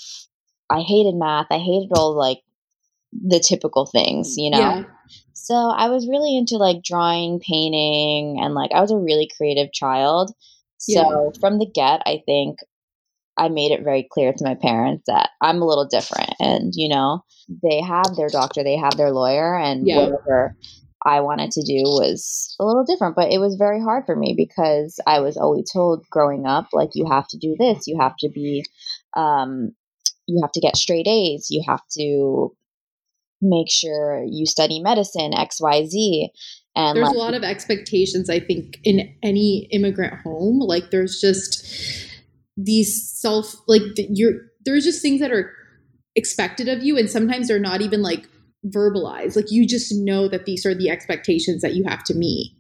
I 0.69 0.81
hated 0.81 1.15
math. 1.15 1.47
I 1.49 1.57
hated 1.57 1.91
all 1.95 2.15
like 2.15 2.39
the 3.11 3.39
typical 3.39 3.85
things, 3.85 4.35
you 4.37 4.51
know? 4.51 4.59
Yeah. 4.59 4.83
So 5.33 5.55
I 5.55 5.89
was 5.89 6.07
really 6.07 6.37
into 6.37 6.57
like 6.57 6.83
drawing, 6.83 7.39
painting, 7.39 8.39
and 8.39 8.53
like 8.53 8.71
I 8.73 8.81
was 8.81 8.91
a 8.91 8.97
really 8.97 9.29
creative 9.35 9.73
child. 9.73 10.31
So 10.77 10.91
yeah. 11.33 11.39
from 11.39 11.57
the 11.59 11.65
get, 11.65 12.01
I 12.05 12.21
think 12.25 12.59
I 13.35 13.49
made 13.49 13.71
it 13.71 13.83
very 13.83 14.07
clear 14.11 14.31
to 14.31 14.43
my 14.43 14.55
parents 14.55 15.05
that 15.07 15.29
I'm 15.41 15.61
a 15.61 15.65
little 15.65 15.87
different. 15.87 16.33
And, 16.39 16.73
you 16.75 16.89
know, 16.89 17.23
they 17.63 17.81
have 17.81 18.15
their 18.15 18.29
doctor, 18.29 18.63
they 18.63 18.77
have 18.77 18.95
their 18.97 19.11
lawyer, 19.11 19.57
and 19.57 19.87
yeah. 19.87 20.09
whatever 20.09 20.55
I 21.05 21.21
wanted 21.21 21.51
to 21.51 21.61
do 21.63 21.81
was 21.83 22.55
a 22.59 22.65
little 22.65 22.83
different, 22.83 23.15
but 23.15 23.31
it 23.31 23.39
was 23.39 23.55
very 23.55 23.81
hard 23.81 24.05
for 24.05 24.15
me 24.15 24.35
because 24.37 24.99
I 25.07 25.21
was 25.21 25.37
always 25.37 25.71
told 25.71 26.05
growing 26.09 26.45
up, 26.45 26.67
like, 26.73 26.89
you 26.93 27.07
have 27.09 27.27
to 27.29 27.37
do 27.37 27.55
this, 27.57 27.87
you 27.87 27.97
have 27.99 28.17
to 28.19 28.29
be, 28.29 28.65
um, 29.19 29.71
you 30.27 30.41
have 30.41 30.51
to 30.51 30.61
get 30.61 30.77
straight 30.77 31.07
A's, 31.07 31.47
you 31.49 31.63
have 31.67 31.81
to 31.97 32.55
make 33.41 33.69
sure 33.69 34.23
you 34.27 34.45
study 34.45 34.81
medicine, 34.81 35.33
X, 35.33 35.59
Y, 35.61 35.85
Z. 35.85 36.29
And 36.75 36.97
there's 36.97 37.07
like, 37.07 37.15
a 37.15 37.19
lot 37.19 37.33
of 37.33 37.43
expectations, 37.43 38.29
I 38.29 38.39
think, 38.39 38.77
in 38.83 39.15
any 39.23 39.67
immigrant 39.71 40.21
home. 40.21 40.59
Like, 40.59 40.91
there's 40.91 41.19
just 41.19 41.65
these 42.55 43.11
self, 43.19 43.55
like, 43.67 43.81
you're, 43.95 44.33
there's 44.65 44.83
just 44.83 45.01
things 45.01 45.19
that 45.19 45.31
are 45.31 45.51
expected 46.15 46.67
of 46.67 46.83
you, 46.83 46.97
and 46.97 47.09
sometimes 47.09 47.47
they're 47.47 47.59
not 47.59 47.81
even 47.81 48.01
like 48.01 48.27
verbalized 48.65 49.35
Like 49.35 49.49
you 49.49 49.65
just 49.65 49.93
know 49.95 50.27
that 50.27 50.45
these 50.45 50.65
are 50.65 50.75
the 50.75 50.89
expectations 50.89 51.61
that 51.61 51.75
you 51.75 51.85
have 51.87 52.03
to 52.05 52.13
meet. 52.13 52.55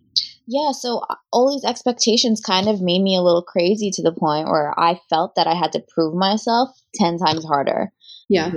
Yeah, 0.51 0.71
so 0.71 1.01
uh, 1.07 1.15
all 1.31 1.51
these 1.51 1.69
expectations 1.69 2.41
kind 2.41 2.67
of 2.67 2.81
made 2.81 3.03
me 3.03 3.15
a 3.15 3.21
little 3.21 3.43
crazy 3.43 3.91
to 3.91 4.01
the 4.01 4.11
point 4.11 4.47
where 4.47 4.73
I 4.79 4.99
felt 5.07 5.35
that 5.35 5.45
I 5.45 5.53
had 5.53 5.71
to 5.73 5.83
prove 5.93 6.15
myself 6.15 6.69
10 6.95 7.19
times 7.19 7.45
harder. 7.45 7.93
Yeah. 8.29 8.49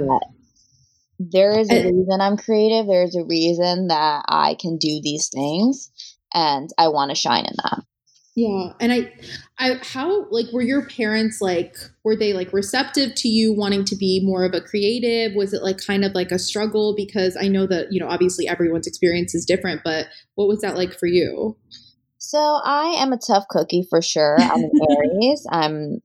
there 1.19 1.59
is 1.59 1.71
a 1.71 1.75
reason 1.75 2.21
I'm 2.21 2.39
creative. 2.39 2.87
There's 2.87 3.15
a 3.15 3.25
reason 3.25 3.89
that 3.89 4.25
I 4.27 4.56
can 4.59 4.79
do 4.79 5.00
these 5.03 5.29
things 5.29 5.91
and 6.33 6.71
I 6.79 6.89
want 6.89 7.11
to 7.11 7.15
shine 7.15 7.44
in 7.44 7.55
that. 7.62 7.85
Yeah. 8.34 8.73
And 8.81 8.93
I 8.93 9.12
I 9.58 9.79
how 9.82 10.26
like 10.31 10.46
were 10.52 10.62
your 10.62 10.87
parents 10.87 11.40
like 11.40 11.76
were 12.02 12.17
they 12.17 12.32
like 12.32 12.52
receptive 12.52 13.14
to 13.17 13.29
you 13.29 13.52
wanting 13.52 13.84
to 13.87 13.96
be 13.96 14.23
more 14.25 14.44
of 14.44 14.55
a 14.55 14.61
creative? 14.61 15.37
Was 15.37 15.52
it 15.52 15.62
like 15.62 15.84
kind 15.84 16.05
of 16.05 16.12
like 16.14 16.32
a 16.32 16.38
struggle 16.38 16.94
because 16.96 17.37
I 17.38 17.49
know 17.49 17.67
that, 17.67 17.93
you 17.93 18.00
know, 18.00 18.08
obviously 18.08 18.49
everyone's 18.49 18.87
experience 18.87 19.34
is 19.34 19.44
different, 19.44 19.82
but 19.84 20.06
what 20.34 20.49
was 20.49 20.62
that 20.62 20.76
like 20.76 20.99
for 20.99 21.06
you? 21.06 21.56
So 22.17 22.38
I 22.64 22.94
am 22.99 23.12
a 23.12 23.19
tough 23.19 23.44
cookie 23.50 23.87
for 23.90 24.00
sure. 24.00 24.38
I'm 24.40 24.64
an 24.64 24.70
Aries. 24.90 25.46
I'm 25.50 26.00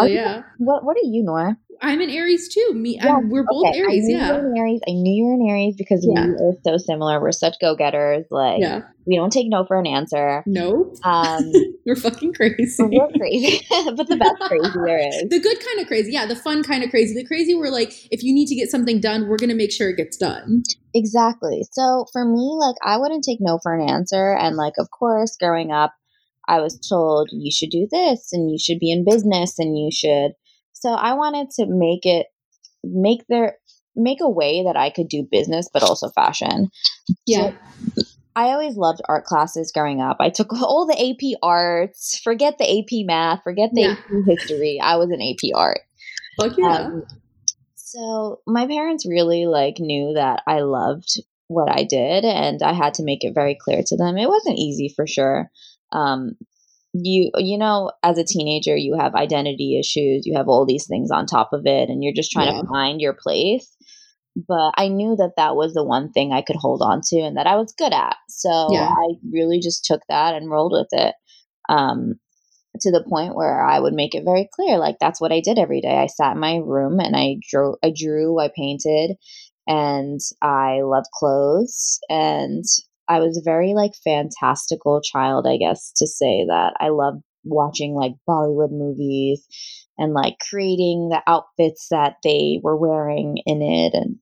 Oh 0.00 0.06
yeah. 0.06 0.38
You, 0.38 0.42
what 0.58 0.84
what 0.84 0.96
are 0.96 1.06
you, 1.06 1.22
Noor? 1.22 1.56
I'm 1.80 2.00
an 2.00 2.10
Aries 2.10 2.48
too. 2.48 2.72
Me, 2.74 2.96
yeah, 2.96 3.18
we're 3.22 3.44
both 3.44 3.66
okay. 3.68 3.78
Aries. 3.78 4.04
yeah, 4.08 4.34
an 4.34 4.54
Aries. 4.56 4.80
I 4.88 4.92
knew 4.92 5.12
you 5.12 5.24
were 5.26 5.34
an 5.34 5.48
Aries 5.48 5.76
because 5.76 6.04
yeah. 6.04 6.26
we 6.26 6.32
are 6.32 6.52
so 6.64 6.76
similar. 6.76 7.20
We're 7.20 7.32
such 7.32 7.56
go 7.60 7.76
getters. 7.76 8.26
Like, 8.30 8.60
yeah. 8.60 8.82
we 9.06 9.16
don't 9.16 9.32
take 9.32 9.48
no 9.48 9.64
for 9.64 9.78
an 9.78 9.86
answer. 9.86 10.42
No, 10.46 10.92
um, 11.04 11.52
we're 11.86 11.96
fucking 11.96 12.34
crazy. 12.34 12.82
We're 12.82 13.08
crazy, 13.16 13.64
but 13.70 14.08
the 14.08 14.16
best 14.16 14.40
crazy 14.40 14.78
there 14.84 14.98
is. 14.98 15.28
The 15.28 15.40
good 15.40 15.58
kind 15.64 15.80
of 15.80 15.86
crazy, 15.86 16.12
yeah. 16.12 16.26
The 16.26 16.36
fun 16.36 16.62
kind 16.62 16.82
of 16.82 16.90
crazy. 16.90 17.14
The 17.14 17.26
crazy, 17.26 17.54
we're 17.54 17.70
like, 17.70 17.92
if 18.10 18.22
you 18.22 18.34
need 18.34 18.46
to 18.48 18.54
get 18.54 18.70
something 18.70 19.00
done, 19.00 19.28
we're 19.28 19.38
gonna 19.38 19.54
make 19.54 19.72
sure 19.72 19.90
it 19.90 19.96
gets 19.96 20.16
done. 20.16 20.62
Exactly. 20.94 21.64
So 21.72 22.06
for 22.12 22.24
me, 22.24 22.56
like, 22.58 22.76
I 22.84 22.96
wouldn't 22.96 23.24
take 23.24 23.38
no 23.40 23.58
for 23.62 23.74
an 23.74 23.88
answer, 23.88 24.36
and 24.36 24.56
like, 24.56 24.74
of 24.78 24.90
course, 24.90 25.36
growing 25.38 25.70
up. 25.70 25.94
I 26.48 26.60
was 26.60 26.78
told 26.78 27.28
you 27.32 27.52
should 27.52 27.70
do 27.70 27.86
this 27.90 28.30
and 28.32 28.50
you 28.50 28.58
should 28.58 28.78
be 28.78 28.90
in 28.90 29.04
business 29.04 29.58
and 29.58 29.78
you 29.78 29.90
should 29.92 30.32
so 30.72 30.90
I 30.90 31.14
wanted 31.14 31.50
to 31.56 31.66
make 31.68 32.06
it 32.06 32.26
make 32.84 33.24
there 33.28 33.56
make 33.96 34.20
a 34.20 34.30
way 34.30 34.64
that 34.64 34.76
I 34.76 34.90
could 34.90 35.08
do 35.08 35.26
business 35.30 35.68
but 35.72 35.82
also 35.82 36.08
fashion. 36.10 36.70
Yeah. 37.26 37.52
So 37.94 38.02
I 38.36 38.50
always 38.50 38.76
loved 38.76 39.00
art 39.08 39.24
classes 39.24 39.72
growing 39.72 40.00
up. 40.00 40.18
I 40.20 40.30
took 40.30 40.52
all 40.52 40.86
the 40.86 41.10
AP 41.10 41.38
arts, 41.42 42.20
forget 42.22 42.56
the 42.58 42.78
AP 42.78 43.04
math, 43.04 43.42
forget 43.42 43.70
the 43.72 43.80
yeah. 43.82 43.92
AP 43.92 44.26
history. 44.26 44.78
I 44.80 44.96
was 44.96 45.10
an 45.10 45.20
AP 45.20 45.50
art. 45.56 45.80
Fuck 46.40 46.56
yeah. 46.56 46.78
Um, 46.78 47.04
so 47.74 48.40
my 48.46 48.66
parents 48.68 49.08
really 49.08 49.46
like 49.46 49.80
knew 49.80 50.12
that 50.14 50.42
I 50.46 50.60
loved 50.60 51.20
what 51.48 51.68
I 51.68 51.82
did 51.82 52.24
and 52.24 52.62
I 52.62 52.74
had 52.74 52.94
to 52.94 53.02
make 53.02 53.24
it 53.24 53.34
very 53.34 53.56
clear 53.60 53.82
to 53.84 53.96
them. 53.96 54.16
It 54.16 54.28
wasn't 54.28 54.58
easy 54.58 54.92
for 54.94 55.06
sure. 55.06 55.50
Um, 55.92 56.36
you 56.94 57.30
you 57.36 57.58
know 57.58 57.92
as 58.02 58.18
a 58.18 58.24
teenager 58.24 58.76
you 58.76 58.96
have 58.98 59.14
identity 59.14 59.78
issues 59.78 60.24
you 60.24 60.36
have 60.36 60.48
all 60.48 60.64
these 60.64 60.86
things 60.86 61.10
on 61.10 61.26
top 61.26 61.50
of 61.52 61.62
it 61.66 61.88
and 61.88 62.02
you're 62.02 62.14
just 62.14 62.30
trying 62.30 62.54
yeah. 62.54 62.60
to 62.60 62.66
find 62.66 63.00
your 63.00 63.14
place 63.14 63.76
but 64.36 64.72
i 64.76 64.88
knew 64.88 65.14
that 65.16 65.32
that 65.36 65.54
was 65.54 65.74
the 65.74 65.84
one 65.84 66.10
thing 66.12 66.32
i 66.32 66.42
could 66.42 66.56
hold 66.56 66.80
on 66.82 67.00
to 67.04 67.20
and 67.20 67.36
that 67.36 67.46
i 67.46 67.56
was 67.56 67.74
good 67.76 67.92
at 67.92 68.16
so 68.28 68.68
yeah. 68.72 68.88
i 68.88 69.14
really 69.30 69.60
just 69.60 69.84
took 69.84 70.00
that 70.08 70.34
and 70.34 70.50
rolled 70.50 70.72
with 70.72 70.88
it 70.92 71.14
um, 71.68 72.14
to 72.80 72.90
the 72.90 73.04
point 73.06 73.34
where 73.34 73.62
i 73.62 73.78
would 73.78 73.94
make 73.94 74.14
it 74.14 74.24
very 74.24 74.48
clear 74.54 74.78
like 74.78 74.96
that's 74.98 75.20
what 75.20 75.32
i 75.32 75.40
did 75.40 75.58
every 75.58 75.80
day 75.80 75.96
i 75.96 76.06
sat 76.06 76.32
in 76.32 76.40
my 76.40 76.56
room 76.56 76.98
and 77.00 77.14
i 77.16 77.36
drew 77.50 77.76
i 77.82 77.92
drew 77.94 78.38
i 78.38 78.48
painted 78.54 79.16
and 79.66 80.20
i 80.40 80.80
loved 80.82 81.08
clothes 81.12 81.98
and 82.08 82.64
I 83.08 83.20
was 83.20 83.38
a 83.38 83.44
very 83.44 83.74
like 83.74 83.92
fantastical 84.04 85.00
child, 85.00 85.46
I 85.46 85.56
guess, 85.56 85.92
to 85.96 86.06
say 86.06 86.44
that. 86.48 86.74
I 86.78 86.88
loved 86.88 87.22
watching 87.44 87.94
like 87.94 88.12
Bollywood 88.28 88.70
movies 88.70 89.46
and 89.96 90.12
like 90.12 90.36
creating 90.50 91.08
the 91.08 91.22
outfits 91.26 91.88
that 91.90 92.16
they 92.22 92.60
were 92.62 92.76
wearing 92.76 93.38
in 93.46 93.62
it. 93.62 93.94
And 93.94 94.16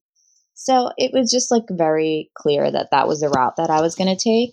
so 0.53 0.91
it 0.97 1.11
was 1.13 1.31
just 1.31 1.51
like 1.51 1.65
very 1.69 2.31
clear 2.35 2.71
that 2.71 2.89
that 2.91 3.07
was 3.07 3.19
the 3.19 3.29
route 3.29 3.57
that 3.57 3.69
I 3.69 3.81
was 3.81 3.95
going 3.95 4.15
to 4.15 4.21
take. 4.21 4.51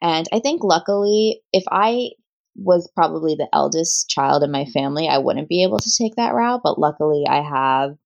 And 0.00 0.26
I 0.32 0.38
think 0.38 0.62
luckily, 0.62 1.42
if 1.52 1.64
I 1.70 2.10
was 2.54 2.90
probably 2.94 3.34
the 3.34 3.48
eldest 3.52 4.08
child 4.08 4.42
in 4.42 4.50
my 4.50 4.64
family, 4.66 5.08
I 5.08 5.18
wouldn't 5.18 5.48
be 5.48 5.64
able 5.64 5.78
to 5.78 5.92
take 5.96 6.16
that 6.16 6.34
route. 6.34 6.60
But 6.62 6.78
luckily, 6.78 7.24
I 7.28 7.42
have 7.42 7.96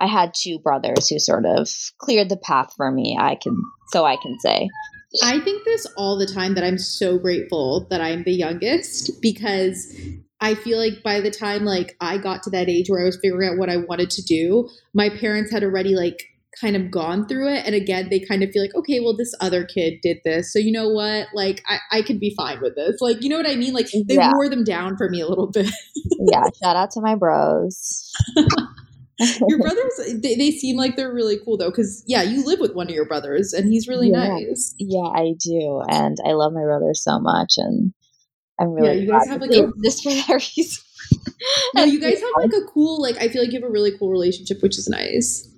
I 0.00 0.06
had 0.06 0.32
two 0.34 0.58
brothers 0.58 1.08
who 1.08 1.18
sort 1.18 1.44
of 1.46 1.68
cleared 1.98 2.28
the 2.28 2.36
path 2.36 2.72
for 2.76 2.90
me. 2.90 3.16
I 3.20 3.36
can 3.36 3.60
so 3.88 4.04
I 4.04 4.16
can 4.16 4.38
say. 4.40 4.68
I 5.22 5.40
think 5.40 5.64
this 5.64 5.86
all 5.96 6.16
the 6.16 6.26
time 6.26 6.54
that 6.54 6.62
I'm 6.64 6.78
so 6.78 7.18
grateful 7.18 7.86
that 7.90 8.00
I'm 8.00 8.22
the 8.22 8.32
youngest 8.32 9.20
because 9.20 9.92
I 10.40 10.54
feel 10.54 10.78
like 10.78 11.02
by 11.02 11.20
the 11.20 11.30
time 11.30 11.64
like 11.64 11.96
I 12.00 12.16
got 12.18 12.42
to 12.44 12.50
that 12.50 12.68
age 12.68 12.88
where 12.88 13.02
I 13.02 13.06
was 13.06 13.18
figuring 13.20 13.50
out 13.50 13.58
what 13.58 13.68
I 13.68 13.76
wanted 13.76 14.10
to 14.10 14.22
do, 14.22 14.68
my 14.94 15.10
parents 15.10 15.52
had 15.52 15.64
already 15.64 15.94
like 15.96 16.22
kind 16.60 16.76
of 16.76 16.90
gone 16.90 17.26
through 17.28 17.48
it 17.48 17.64
and 17.64 17.74
again 17.74 18.08
they 18.10 18.18
kind 18.18 18.42
of 18.42 18.50
feel 18.50 18.60
like 18.60 18.74
okay 18.74 18.98
well 18.98 19.16
this 19.16 19.32
other 19.40 19.64
kid 19.64 19.94
did 20.02 20.18
this 20.24 20.52
so 20.52 20.58
you 20.58 20.72
know 20.72 20.88
what 20.88 21.28
like 21.32 21.62
i, 21.68 21.78
I 21.92 22.02
could 22.02 22.18
be 22.18 22.34
fine 22.36 22.60
with 22.60 22.74
this 22.74 22.96
like 23.00 23.22
you 23.22 23.28
know 23.28 23.36
what 23.36 23.48
i 23.48 23.54
mean 23.54 23.72
like 23.72 23.86
they 23.92 24.16
yeah. 24.16 24.32
wore 24.34 24.48
them 24.48 24.64
down 24.64 24.96
for 24.96 25.08
me 25.08 25.20
a 25.20 25.28
little 25.28 25.46
bit 25.46 25.70
yeah 26.32 26.42
shout 26.60 26.74
out 26.74 26.90
to 26.92 27.00
my 27.00 27.14
bros 27.14 28.12
your 29.48 29.58
brothers 29.58 30.00
they, 30.22 30.34
they 30.34 30.50
seem 30.50 30.76
like 30.76 30.96
they're 30.96 31.12
really 31.12 31.38
cool 31.44 31.56
though 31.56 31.70
because 31.70 32.02
yeah 32.06 32.22
you 32.22 32.44
live 32.44 32.58
with 32.60 32.74
one 32.74 32.88
of 32.88 32.94
your 32.94 33.06
brothers 33.06 33.52
and 33.52 33.70
he's 33.70 33.86
really 33.86 34.10
yeah. 34.10 34.28
nice 34.28 34.74
yeah 34.78 35.08
i 35.14 35.34
do 35.38 35.82
and 35.88 36.16
i 36.26 36.32
love 36.32 36.52
my 36.52 36.62
brother 36.62 36.94
so 36.94 37.20
much 37.20 37.54
and 37.56 37.92
i'm 38.60 38.70
really 38.70 38.96
yeah, 38.96 39.02
you 39.02 39.10
guys 39.10 39.28
have 39.28 39.40
like 39.40 39.50
a 39.52 39.70
this 39.76 40.00
for 40.02 40.10
that 40.10 40.28
reason 40.56 40.82
no 41.74 41.84
you 41.84 42.00
guys 42.00 42.20
have 42.20 42.30
like 42.36 42.52
a 42.52 42.64
cool 42.72 43.00
like 43.00 43.16
i 43.16 43.28
feel 43.28 43.42
like 43.42 43.52
you 43.52 43.60
have 43.60 43.68
a 43.68 43.72
really 43.72 43.96
cool 43.98 44.10
relationship 44.10 44.62
which 44.62 44.78
is 44.78 44.88
nice 44.88 45.50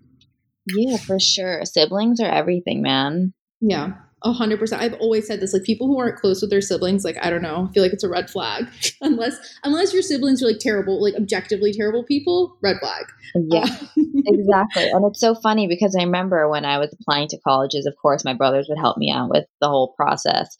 yeah, 0.66 0.96
for 0.96 1.18
sure. 1.18 1.64
Siblings 1.64 2.20
are 2.20 2.30
everything, 2.30 2.82
man. 2.82 3.32
Yeah. 3.60 3.94
A 4.24 4.32
hundred 4.32 4.58
percent. 4.58 4.82
I've 4.82 4.94
always 4.94 5.26
said 5.26 5.40
this. 5.40 5.52
Like 5.52 5.64
people 5.64 5.86
who 5.86 5.98
aren't 5.98 6.16
close 6.16 6.40
with 6.40 6.50
their 6.50 6.60
siblings, 6.60 7.04
like 7.04 7.16
I 7.22 7.30
don't 7.30 7.42
know, 7.42 7.68
I 7.68 7.72
feel 7.72 7.82
like 7.82 7.92
it's 7.92 8.04
a 8.04 8.08
red 8.08 8.30
flag. 8.30 8.66
unless 9.00 9.36
unless 9.64 9.92
your 9.92 10.02
siblings 10.02 10.42
are 10.42 10.46
like 10.46 10.58
terrible, 10.58 11.02
like 11.02 11.14
objectively 11.14 11.72
terrible 11.72 12.04
people, 12.04 12.56
red 12.62 12.78
flag. 12.78 13.06
Yeah, 13.34 13.64
uh, 13.64 13.86
exactly. 14.26 14.90
And 14.90 15.04
it's 15.06 15.20
so 15.20 15.34
funny 15.34 15.66
because 15.66 15.96
I 15.98 16.04
remember 16.04 16.48
when 16.48 16.64
I 16.64 16.78
was 16.78 16.94
applying 17.00 17.28
to 17.28 17.38
colleges, 17.46 17.86
of 17.86 17.94
course, 18.00 18.24
my 18.24 18.34
brothers 18.34 18.66
would 18.68 18.78
help 18.78 18.96
me 18.96 19.10
out 19.10 19.30
with 19.30 19.46
the 19.60 19.68
whole 19.68 19.94
process. 19.96 20.56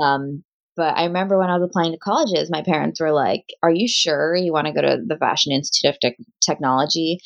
Um, 0.00 0.44
but 0.76 0.96
I 0.96 1.04
remember 1.04 1.38
when 1.38 1.50
I 1.50 1.56
was 1.56 1.68
applying 1.68 1.92
to 1.92 1.98
colleges, 1.98 2.50
my 2.50 2.62
parents 2.62 3.00
were 3.00 3.12
like, 3.12 3.44
"Are 3.62 3.70
you 3.70 3.88
sure 3.88 4.34
you 4.34 4.52
want 4.52 4.66
to 4.66 4.72
go 4.72 4.82
to 4.82 4.98
the 5.06 5.16
Fashion 5.16 5.52
Institute 5.52 5.94
of 5.94 6.00
Te- 6.00 6.24
Technology?" 6.44 7.18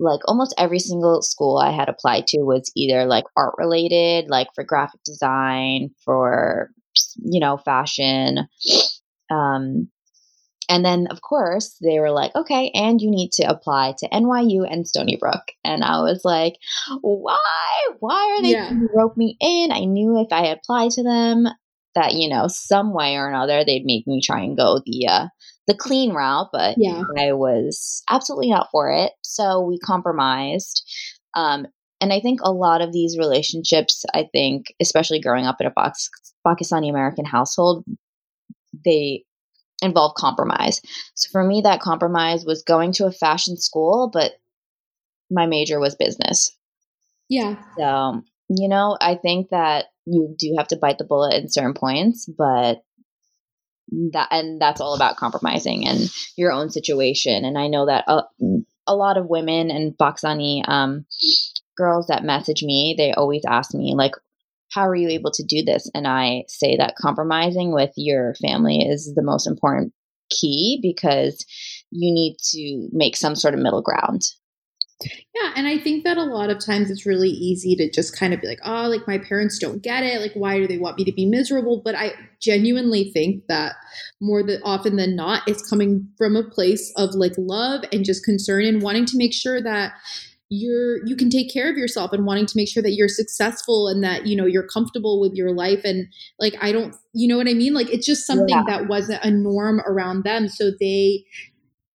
Like 0.00 0.20
almost 0.26 0.54
every 0.58 0.78
single 0.78 1.22
school 1.22 1.58
I 1.58 1.72
had 1.72 1.88
applied 1.88 2.26
to 2.28 2.42
was 2.42 2.70
either 2.76 3.04
like 3.04 3.24
art 3.36 3.54
related, 3.58 4.28
like 4.28 4.48
for 4.54 4.64
graphic 4.64 5.02
design, 5.04 5.90
for 6.04 6.70
you 7.22 7.40
know, 7.40 7.56
fashion. 7.56 8.48
Um, 9.30 9.88
and 10.70 10.84
then, 10.84 11.06
of 11.10 11.22
course, 11.22 11.76
they 11.80 11.98
were 11.98 12.10
like, 12.10 12.34
okay, 12.36 12.70
and 12.74 13.00
you 13.00 13.10
need 13.10 13.32
to 13.32 13.44
apply 13.44 13.94
to 13.98 14.08
NYU 14.08 14.70
and 14.70 14.86
Stony 14.86 15.16
Brook. 15.16 15.42
And 15.64 15.82
I 15.82 16.00
was 16.02 16.22
like, 16.24 16.56
why? 17.00 17.88
Why 18.00 18.36
are 18.36 18.42
they 18.42 18.50
yeah. 18.50 18.72
rope 18.94 19.16
me 19.16 19.36
in? 19.40 19.72
I 19.72 19.84
knew 19.86 20.20
if 20.20 20.30
I 20.30 20.46
applied 20.48 20.90
to 20.92 21.02
them 21.02 21.48
that, 21.94 22.14
you 22.14 22.28
know, 22.28 22.48
some 22.48 22.92
way 22.92 23.16
or 23.16 23.28
another, 23.28 23.64
they'd 23.64 23.86
make 23.86 24.06
me 24.06 24.20
try 24.22 24.40
and 24.40 24.58
go 24.58 24.80
the 24.84 25.06
uh, 25.08 25.26
the 25.68 25.76
clean 25.76 26.12
route, 26.12 26.48
but 26.50 26.74
yeah. 26.78 27.02
I 27.16 27.32
was 27.32 28.02
absolutely 28.10 28.50
not 28.50 28.68
for 28.72 28.90
it. 28.90 29.12
So 29.22 29.60
we 29.60 29.78
compromised. 29.78 30.82
Um, 31.34 31.66
and 32.00 32.12
I 32.12 32.20
think 32.20 32.40
a 32.42 32.50
lot 32.50 32.80
of 32.80 32.92
these 32.92 33.18
relationships, 33.18 34.04
I 34.14 34.28
think, 34.32 34.74
especially 34.80 35.20
growing 35.20 35.46
up 35.46 35.60
in 35.60 35.66
a 35.66 35.70
Box, 35.70 36.08
Pakistani 36.46 36.88
American 36.88 37.26
household, 37.26 37.84
they 38.84 39.24
involve 39.82 40.14
compromise. 40.14 40.80
So 41.14 41.28
for 41.30 41.44
me, 41.44 41.60
that 41.62 41.80
compromise 41.80 42.44
was 42.46 42.62
going 42.62 42.92
to 42.92 43.06
a 43.06 43.12
fashion 43.12 43.56
school, 43.58 44.10
but 44.12 44.32
my 45.30 45.46
major 45.46 45.78
was 45.78 45.94
business. 45.94 46.56
Yeah. 47.28 47.56
So, 47.76 48.22
you 48.48 48.68
know, 48.68 48.96
I 49.00 49.16
think 49.16 49.50
that 49.50 49.86
you 50.06 50.34
do 50.38 50.54
have 50.56 50.68
to 50.68 50.76
bite 50.76 50.96
the 50.96 51.04
bullet 51.04 51.34
in 51.34 51.50
certain 51.50 51.74
points, 51.74 52.26
but 52.26 52.82
that 54.12 54.28
and 54.30 54.60
that's 54.60 54.80
all 54.80 54.94
about 54.94 55.16
compromising 55.16 55.86
and 55.86 55.98
your 56.36 56.52
own 56.52 56.70
situation. 56.70 57.44
And 57.44 57.58
i 57.58 57.68
know 57.68 57.86
that 57.86 58.04
a, 58.08 58.22
a 58.86 58.94
lot 58.94 59.16
of 59.16 59.28
women 59.28 59.70
and 59.70 59.96
Pakistani 59.96 60.66
um, 60.68 61.06
girls 61.76 62.06
that 62.08 62.24
message 62.24 62.62
me 62.62 62.94
they 62.96 63.12
always 63.12 63.42
ask 63.46 63.74
me 63.74 63.94
like 63.96 64.12
how 64.70 64.86
are 64.86 64.94
you 64.94 65.08
able 65.08 65.30
to 65.32 65.44
do 65.44 65.64
this? 65.64 65.90
And 65.94 66.06
i 66.06 66.44
say 66.48 66.76
that 66.76 66.96
compromising 67.00 67.72
with 67.72 67.92
your 67.96 68.34
family 68.34 68.80
is 68.80 69.12
the 69.14 69.22
most 69.22 69.46
important 69.46 69.92
key 70.30 70.78
because 70.82 71.44
you 71.90 72.12
need 72.12 72.36
to 72.52 72.88
make 72.92 73.16
some 73.16 73.34
sort 73.34 73.54
of 73.54 73.60
middle 73.60 73.82
ground 73.82 74.22
yeah, 75.04 75.52
and 75.54 75.68
I 75.68 75.78
think 75.78 76.04
that 76.04 76.16
a 76.16 76.24
lot 76.24 76.50
of 76.50 76.64
times 76.64 76.90
it's 76.90 77.06
really 77.06 77.28
easy 77.28 77.76
to 77.76 77.90
just 77.90 78.16
kind 78.16 78.34
of 78.34 78.40
be 78.40 78.48
like, 78.48 78.58
oh, 78.64 78.88
like 78.88 79.06
my 79.06 79.18
parents 79.18 79.58
don't 79.58 79.82
get 79.82 80.02
it. 80.02 80.20
Like, 80.20 80.32
why 80.34 80.58
do 80.58 80.66
they 80.66 80.78
want 80.78 80.98
me 80.98 81.04
to 81.04 81.12
be 81.12 81.24
miserable? 81.24 81.80
But 81.84 81.94
I 81.94 82.14
genuinely 82.40 83.12
think 83.12 83.46
that 83.46 83.76
more 84.20 84.42
than 84.42 84.60
often 84.64 84.96
than 84.96 85.14
not, 85.14 85.46
it's 85.46 85.68
coming 85.68 86.08
from 86.18 86.34
a 86.34 86.42
place 86.42 86.92
of 86.96 87.14
like 87.14 87.34
love 87.38 87.84
and 87.92 88.04
just 88.04 88.24
concern 88.24 88.64
and 88.64 88.82
wanting 88.82 89.06
to 89.06 89.16
make 89.16 89.32
sure 89.32 89.62
that 89.62 89.92
you're 90.50 91.06
you 91.06 91.14
can 91.14 91.28
take 91.28 91.52
care 91.52 91.70
of 91.70 91.76
yourself 91.76 92.12
and 92.12 92.24
wanting 92.24 92.46
to 92.46 92.56
make 92.56 92.68
sure 92.68 92.82
that 92.82 92.94
you're 92.94 93.06
successful 93.06 93.86
and 93.86 94.02
that 94.02 94.26
you 94.26 94.34
know 94.34 94.46
you're 94.46 94.66
comfortable 94.66 95.20
with 95.20 95.34
your 95.34 95.52
life 95.52 95.82
and 95.84 96.06
like 96.38 96.54
i 96.62 96.72
don't 96.72 96.94
you 97.12 97.28
know 97.28 97.36
what 97.36 97.46
i 97.46 97.52
mean 97.52 97.74
like 97.74 97.90
it's 97.90 98.06
just 98.06 98.26
something 98.26 98.48
yeah. 98.48 98.62
that 98.66 98.88
wasn't 98.88 99.22
a 99.22 99.30
norm 99.30 99.80
around 99.80 100.24
them 100.24 100.48
so 100.48 100.70
they 100.80 101.22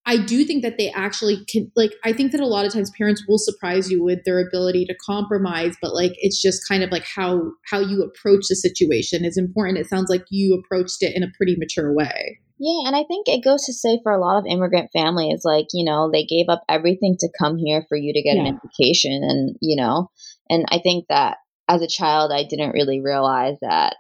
I 0.05 0.17
do 0.17 0.43
think 0.43 0.63
that 0.63 0.77
they 0.77 0.91
actually 0.91 1.45
can 1.45 1.71
like 1.75 1.93
I 2.03 2.11
think 2.11 2.31
that 2.31 2.41
a 2.41 2.47
lot 2.47 2.65
of 2.65 2.73
times 2.73 2.91
parents 2.97 3.23
will 3.27 3.37
surprise 3.37 3.89
you 3.89 4.03
with 4.03 4.19
their 4.25 4.45
ability 4.45 4.85
to 4.85 4.95
compromise 4.95 5.75
but 5.81 5.93
like 5.93 6.13
it's 6.17 6.41
just 6.41 6.67
kind 6.67 6.83
of 6.83 6.91
like 6.91 7.05
how 7.05 7.51
how 7.69 7.79
you 7.79 8.03
approach 8.03 8.45
the 8.49 8.55
situation 8.55 9.23
is 9.23 9.37
important 9.37 9.77
it 9.77 9.87
sounds 9.87 10.09
like 10.09 10.25
you 10.29 10.55
approached 10.55 10.97
it 11.01 11.15
in 11.15 11.23
a 11.23 11.31
pretty 11.37 11.55
mature 11.57 11.93
way 11.93 12.39
yeah 12.59 12.87
and 12.87 12.95
I 12.95 13.03
think 13.07 13.27
it 13.27 13.43
goes 13.43 13.63
to 13.65 13.73
say 13.73 13.99
for 14.03 14.11
a 14.11 14.19
lot 14.19 14.37
of 14.37 14.45
immigrant 14.45 14.89
families 14.93 15.41
like 15.43 15.67
you 15.73 15.85
know 15.85 16.09
they 16.11 16.25
gave 16.25 16.47
up 16.49 16.63
everything 16.67 17.15
to 17.19 17.29
come 17.39 17.57
here 17.57 17.85
for 17.87 17.97
you 17.97 18.13
to 18.13 18.21
get 18.21 18.35
yeah. 18.35 18.47
an 18.47 18.59
education 18.63 19.21
and 19.23 19.55
you 19.61 19.75
know 19.75 20.09
and 20.49 20.65
I 20.69 20.79
think 20.79 21.05
that 21.09 21.37
as 21.69 21.81
a 21.81 21.87
child 21.87 22.31
I 22.33 22.43
didn't 22.43 22.73
really 22.73 23.01
realize 23.01 23.55
that 23.61 23.95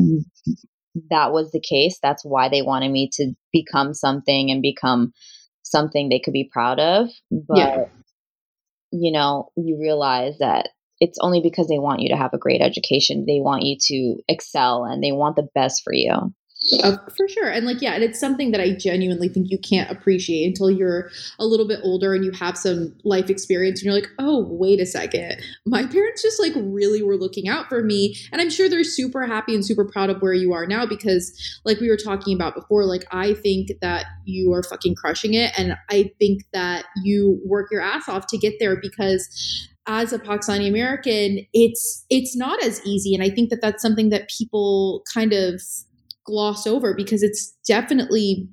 mm-hmm. 0.00 0.52
that 1.10 1.32
was 1.32 1.50
the 1.50 1.60
case. 1.60 1.98
That's 2.02 2.24
why 2.24 2.48
they 2.48 2.62
wanted 2.62 2.90
me 2.90 3.10
to 3.14 3.32
become 3.52 3.94
something 3.94 4.50
and 4.50 4.62
become 4.62 5.12
something 5.72 6.08
they 6.08 6.20
could 6.20 6.32
be 6.32 6.48
proud 6.52 6.78
of. 6.78 7.08
But, 7.32 7.58
yeah. 7.58 7.84
you 8.92 9.10
know, 9.10 9.50
you 9.56 9.78
realize 9.80 10.38
that 10.38 10.68
it's 11.00 11.18
only 11.20 11.40
because 11.40 11.66
they 11.66 11.80
want 11.80 12.00
you 12.00 12.10
to 12.10 12.16
have 12.16 12.32
a 12.32 12.38
great 12.38 12.60
education. 12.60 13.24
They 13.26 13.40
want 13.40 13.64
you 13.64 13.76
to 13.88 14.22
excel 14.28 14.84
and 14.84 15.02
they 15.02 15.10
want 15.10 15.34
the 15.34 15.48
best 15.52 15.82
for 15.82 15.92
you. 15.92 16.32
Uh, 16.82 16.96
for 17.16 17.28
sure. 17.28 17.48
And 17.48 17.66
like, 17.66 17.82
yeah, 17.82 17.92
and 17.92 18.04
it's 18.04 18.20
something 18.20 18.52
that 18.52 18.60
I 18.60 18.72
genuinely 18.72 19.28
think 19.28 19.50
you 19.50 19.58
can't 19.58 19.90
appreciate 19.90 20.46
until 20.46 20.70
you're 20.70 21.10
a 21.38 21.46
little 21.46 21.66
bit 21.66 21.80
older 21.82 22.14
and 22.14 22.24
you 22.24 22.30
have 22.32 22.56
some 22.56 22.94
life 23.04 23.28
experience 23.30 23.80
and 23.80 23.86
you're 23.86 23.94
like, 23.94 24.10
oh, 24.18 24.46
wait 24.48 24.80
a 24.80 24.86
second. 24.86 25.42
My 25.66 25.86
parents 25.86 26.22
just 26.22 26.40
like 26.40 26.52
really 26.56 27.02
were 27.02 27.16
looking 27.16 27.48
out 27.48 27.68
for 27.68 27.82
me. 27.82 28.16
And 28.30 28.40
I'm 28.40 28.50
sure 28.50 28.68
they're 28.68 28.84
super 28.84 29.26
happy 29.26 29.54
and 29.54 29.64
super 29.64 29.84
proud 29.84 30.10
of 30.10 30.22
where 30.22 30.34
you 30.34 30.52
are 30.52 30.66
now 30.66 30.86
because, 30.86 31.60
like 31.64 31.80
we 31.80 31.88
were 31.88 31.96
talking 31.96 32.34
about 32.34 32.54
before, 32.54 32.84
like, 32.84 33.04
I 33.10 33.34
think 33.34 33.72
that 33.80 34.06
you 34.24 34.52
are 34.52 34.62
fucking 34.62 34.94
crushing 34.94 35.34
it. 35.34 35.52
And 35.58 35.76
I 35.90 36.12
think 36.18 36.44
that 36.52 36.84
you 37.02 37.40
work 37.44 37.70
your 37.70 37.80
ass 37.80 38.08
off 38.08 38.26
to 38.28 38.38
get 38.38 38.54
there 38.60 38.76
because 38.80 39.68
as 39.86 40.12
a 40.12 40.18
Pakistani 40.18 40.68
American, 40.68 41.40
it's 41.52 42.04
it's 42.08 42.36
not 42.36 42.62
as 42.62 42.84
easy, 42.86 43.14
and 43.14 43.22
I 43.24 43.30
think 43.30 43.50
that 43.50 43.60
that's 43.60 43.82
something 43.82 44.10
that 44.10 44.30
people 44.30 45.02
kind 45.12 45.32
of 45.32 45.60
gloss 46.24 46.66
over 46.66 46.94
because 46.94 47.22
it's 47.22 47.54
definitely 47.66 48.48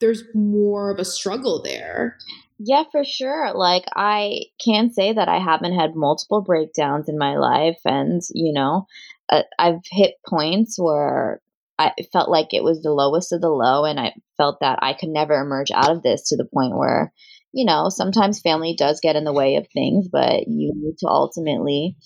there's 0.00 0.24
more 0.34 0.90
of 0.90 0.98
a 0.98 1.04
struggle 1.04 1.62
there. 1.62 2.18
Yeah, 2.58 2.84
for 2.90 3.04
sure. 3.04 3.52
Like 3.54 3.84
I 3.94 4.42
can 4.64 4.90
say 4.92 5.12
that 5.12 5.28
I 5.28 5.38
haven't 5.38 5.78
had 5.78 5.94
multiple 5.94 6.42
breakdowns 6.42 7.08
in 7.08 7.18
my 7.18 7.36
life 7.36 7.78
and, 7.84 8.22
you 8.34 8.52
know, 8.52 8.86
uh, 9.30 9.42
I've 9.58 9.80
hit 9.90 10.14
points 10.26 10.76
where 10.78 11.40
I 11.78 11.92
felt 12.12 12.30
like 12.30 12.52
it 12.52 12.64
was 12.64 12.82
the 12.82 12.92
lowest 12.92 13.32
of 13.32 13.40
the 13.40 13.50
low 13.50 13.84
and 13.84 14.00
I 14.00 14.14
felt 14.36 14.60
that 14.60 14.78
I 14.82 14.94
could 14.94 15.10
never 15.10 15.34
emerge 15.34 15.70
out 15.74 15.90
of 15.90 16.02
this 16.02 16.28
to 16.28 16.36
the 16.36 16.48
point 16.52 16.76
where 16.76 17.12
you 17.56 17.64
know, 17.64 17.88
sometimes 17.88 18.38
family 18.38 18.74
does 18.76 19.00
get 19.00 19.16
in 19.16 19.24
the 19.24 19.32
way 19.32 19.56
of 19.56 19.66
things, 19.72 20.08
but 20.12 20.46
you 20.46 20.74
need 20.76 20.98
to 20.98 21.08
ultimately 21.08 21.96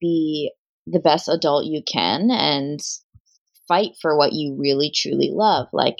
be 0.00 0.52
the 0.86 1.00
best 1.00 1.28
adult 1.28 1.64
you 1.64 1.82
can 1.82 2.30
and 2.30 2.78
fight 3.70 3.92
for 4.02 4.18
what 4.18 4.32
you 4.32 4.56
really 4.58 4.90
truly 4.92 5.30
love. 5.32 5.68
Like, 5.72 5.98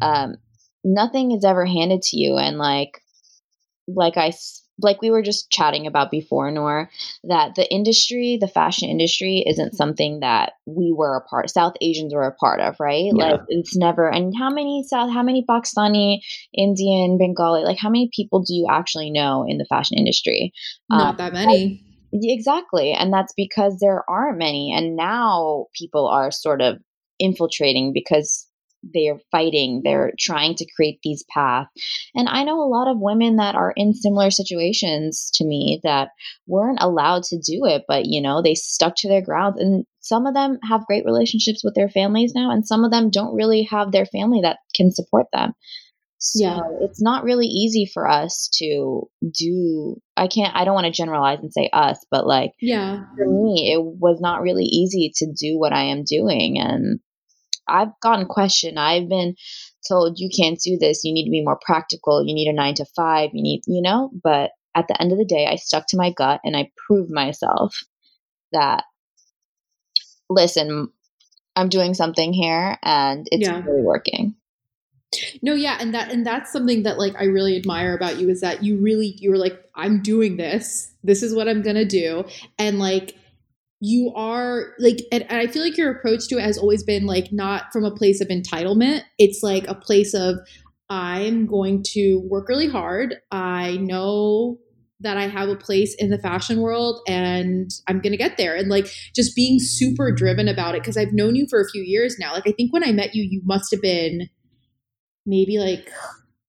um, 0.00 0.36
nothing 0.84 1.32
is 1.32 1.44
ever 1.44 1.66
handed 1.66 2.02
to 2.02 2.16
you, 2.16 2.36
and 2.36 2.56
like, 2.56 3.02
like 3.88 4.16
I 4.16 4.32
like 4.80 5.02
we 5.02 5.10
were 5.10 5.22
just 5.22 5.50
chatting 5.50 5.86
about 5.86 6.10
before, 6.10 6.50
Noor, 6.50 6.90
that 7.24 7.54
the 7.54 7.70
industry, 7.70 8.38
the 8.40 8.48
fashion 8.48 8.88
industry, 8.88 9.44
isn't 9.46 9.74
something 9.74 10.20
that 10.20 10.52
we 10.66 10.92
were 10.96 11.16
a 11.16 11.20
part. 11.28 11.50
South 11.50 11.74
Asians 11.80 12.14
were 12.14 12.26
a 12.26 12.34
part 12.34 12.60
of, 12.60 12.76
right? 12.80 13.10
Yeah. 13.14 13.24
Like 13.24 13.40
it's 13.48 13.76
never. 13.76 14.08
And 14.08 14.32
how 14.36 14.50
many 14.50 14.84
South, 14.86 15.12
how 15.12 15.22
many 15.22 15.44
Pakistani, 15.48 16.20
Indian, 16.56 17.18
Bengali, 17.18 17.64
like 17.64 17.78
how 17.78 17.90
many 17.90 18.10
people 18.14 18.40
do 18.40 18.54
you 18.54 18.66
actually 18.70 19.10
know 19.10 19.44
in 19.48 19.58
the 19.58 19.66
fashion 19.66 19.98
industry? 19.98 20.52
Not 20.88 21.10
um, 21.10 21.16
that 21.16 21.32
many. 21.32 21.84
Exactly, 22.14 22.92
and 22.92 23.12
that's 23.12 23.32
because 23.34 23.78
there 23.80 24.04
aren't 24.08 24.38
many, 24.38 24.74
and 24.76 24.96
now 24.96 25.66
people 25.74 26.06
are 26.06 26.30
sort 26.30 26.60
of 26.60 26.78
infiltrating 27.22 27.92
because 27.92 28.48
they're 28.94 29.20
fighting 29.30 29.80
they're 29.84 30.12
trying 30.18 30.54
to 30.56 30.66
create 30.74 30.98
these 31.04 31.24
paths 31.32 31.70
and 32.14 32.28
i 32.28 32.42
know 32.42 32.60
a 32.60 32.66
lot 32.66 32.90
of 32.90 32.98
women 32.98 33.36
that 33.36 33.54
are 33.54 33.72
in 33.76 33.94
similar 33.94 34.30
situations 34.30 35.30
to 35.32 35.44
me 35.44 35.80
that 35.84 36.08
weren't 36.46 36.80
allowed 36.80 37.22
to 37.22 37.36
do 37.36 37.64
it 37.64 37.84
but 37.86 38.06
you 38.06 38.20
know 38.20 38.42
they 38.42 38.54
stuck 38.54 38.94
to 38.96 39.08
their 39.08 39.22
grounds 39.22 39.60
and 39.60 39.84
some 40.00 40.26
of 40.26 40.34
them 40.34 40.58
have 40.68 40.86
great 40.86 41.04
relationships 41.04 41.62
with 41.62 41.74
their 41.74 41.88
families 41.88 42.32
now 42.34 42.50
and 42.50 42.66
some 42.66 42.84
of 42.84 42.90
them 42.90 43.08
don't 43.08 43.36
really 43.36 43.62
have 43.62 43.92
their 43.92 44.06
family 44.06 44.40
that 44.42 44.58
can 44.74 44.90
support 44.90 45.26
them 45.32 45.52
so 46.24 46.44
yeah. 46.44 46.60
it's 46.80 47.02
not 47.02 47.24
really 47.24 47.48
easy 47.48 47.84
for 47.92 48.08
us 48.08 48.48
to 48.58 49.08
do 49.36 49.96
I 50.16 50.28
can't 50.28 50.54
I 50.54 50.64
don't 50.64 50.74
want 50.74 50.84
to 50.84 50.92
generalize 50.92 51.40
and 51.40 51.52
say 51.52 51.68
us, 51.72 51.98
but 52.12 52.28
like 52.28 52.52
yeah. 52.60 53.06
For 53.16 53.26
me, 53.26 53.72
it 53.74 53.82
was 53.82 54.20
not 54.20 54.40
really 54.40 54.62
easy 54.62 55.10
to 55.16 55.26
do 55.26 55.58
what 55.58 55.72
I 55.72 55.86
am 55.86 56.04
doing 56.04 56.60
and 56.60 57.00
I've 57.72 57.98
gotten 58.00 58.26
questioned. 58.26 58.78
I've 58.78 59.08
been 59.08 59.34
told 59.88 60.18
you 60.18 60.28
can't 60.34 60.60
do 60.60 60.76
this. 60.78 61.02
You 61.04 61.12
need 61.12 61.24
to 61.24 61.30
be 61.30 61.42
more 61.42 61.58
practical. 61.64 62.24
You 62.24 62.34
need 62.34 62.48
a 62.48 62.52
nine 62.52 62.74
to 62.74 62.84
five. 62.96 63.30
You 63.32 63.42
need, 63.42 63.62
you 63.66 63.82
know, 63.82 64.10
but 64.22 64.50
at 64.74 64.88
the 64.88 65.00
end 65.00 65.12
of 65.12 65.18
the 65.18 65.24
day, 65.24 65.46
I 65.46 65.56
stuck 65.56 65.86
to 65.88 65.96
my 65.96 66.10
gut 66.10 66.40
and 66.44 66.56
I 66.56 66.70
proved 66.86 67.10
myself 67.10 67.76
that, 68.52 68.84
listen, 70.28 70.90
I'm 71.56 71.68
doing 71.68 71.94
something 71.94 72.32
here 72.32 72.78
and 72.82 73.26
it's 73.30 73.46
yeah. 73.46 73.62
really 73.64 73.82
working. 73.82 74.36
No, 75.42 75.52
yeah, 75.52 75.76
and 75.78 75.94
that 75.94 76.10
and 76.10 76.24
that's 76.24 76.50
something 76.50 76.84
that 76.84 76.98
like 76.98 77.14
I 77.20 77.24
really 77.24 77.54
admire 77.56 77.94
about 77.94 78.18
you 78.18 78.30
is 78.30 78.40
that 78.40 78.62
you 78.62 78.78
really 78.78 79.14
you 79.18 79.30
were 79.30 79.36
like 79.36 79.62
I'm 79.74 80.00
doing 80.00 80.38
this. 80.38 80.90
This 81.04 81.22
is 81.22 81.34
what 81.34 81.48
I'm 81.48 81.60
going 81.60 81.76
to 81.76 81.84
do 81.84 82.24
and 82.58 82.78
like 82.78 83.14
you 83.84 84.12
are 84.14 84.74
like 84.78 84.98
and, 85.10 85.24
and, 85.28 85.40
i 85.40 85.46
feel 85.48 85.60
like 85.60 85.76
your 85.76 85.90
approach 85.90 86.28
to 86.28 86.38
it 86.38 86.42
has 86.42 86.56
always 86.56 86.84
been 86.84 87.04
like 87.04 87.32
not 87.32 87.64
from 87.72 87.84
a 87.84 87.90
place 87.90 88.20
of 88.20 88.28
entitlement. 88.28 89.02
It's 89.18 89.42
like 89.42 89.66
a 89.66 89.74
place 89.74 90.14
of 90.14 90.36
i'm 90.88 91.46
going 91.46 91.82
to 91.88 92.22
work 92.30 92.48
really 92.48 92.68
hard. 92.68 93.16
I 93.32 93.78
know 93.78 94.58
that 95.00 95.16
i 95.16 95.26
have 95.26 95.48
a 95.48 95.56
place 95.56 95.96
in 95.98 96.10
the 96.10 96.18
fashion 96.18 96.60
world 96.60 97.00
and 97.08 97.72
i'm 97.88 98.00
gonna 98.00 98.16
get 98.16 98.36
there. 98.36 98.54
And 98.54 98.68
like 98.68 98.86
just 99.16 99.34
being 99.34 99.58
super 99.58 100.12
driven 100.12 100.46
about 100.46 100.76
it 100.76 100.82
because 100.82 100.96
i've 100.96 101.12
known 101.12 101.34
you 101.34 101.48
for 101.50 101.60
a 101.60 101.68
few 101.68 101.82
years 101.82 102.16
now. 102.20 102.32
Like 102.32 102.46
i 102.46 102.52
think 102.52 102.72
when 102.72 102.84
i 102.84 102.92
met 102.92 103.16
you 103.16 103.26
you 103.28 103.42
must 103.44 103.72
have 103.72 103.82
been 103.82 104.28
maybe 105.26 105.58
like 105.58 105.90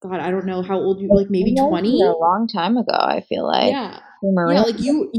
god 0.00 0.20
i 0.20 0.30
don't 0.30 0.46
know 0.46 0.62
how 0.62 0.78
old 0.78 1.00
you 1.00 1.08
were 1.08 1.16
like 1.16 1.30
maybe 1.30 1.52
20 1.56 2.00
a 2.02 2.12
long 2.12 2.46
time 2.46 2.76
ago 2.76 2.96
i 2.96 3.22
feel 3.28 3.44
like. 3.44 3.72
Yeah. 3.72 3.98
Yeah 4.22 4.62
like 4.62 4.80
you 4.80 5.10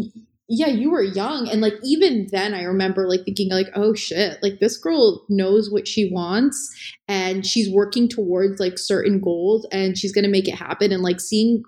yeah, 0.48 0.68
you 0.68 0.92
were 0.92 1.02
young. 1.02 1.50
And 1.50 1.60
like 1.60 1.74
even 1.84 2.28
then 2.32 2.54
I 2.54 2.64
remember 2.64 3.08
like 3.08 3.26
thinking 3.26 3.50
like, 3.50 3.70
oh 3.76 3.96
shit, 3.96 4.38
like 4.44 4.60
this 4.60 4.78
girl 4.78 5.26
knows 5.28 5.72
what 5.72 5.88
she 5.88 6.12
wants 6.12 6.70
and 7.08 7.44
she's 7.46 7.72
working 7.72 8.08
towards 8.08 8.60
like 8.60 8.78
certain 8.78 9.20
goals 9.20 9.66
and 9.72 9.98
she's 9.98 10.12
gonna 10.12 10.28
make 10.28 10.48
it 10.48 10.56
happen. 10.56 10.92
And 10.92 11.02
like 11.02 11.20
seeing 11.20 11.64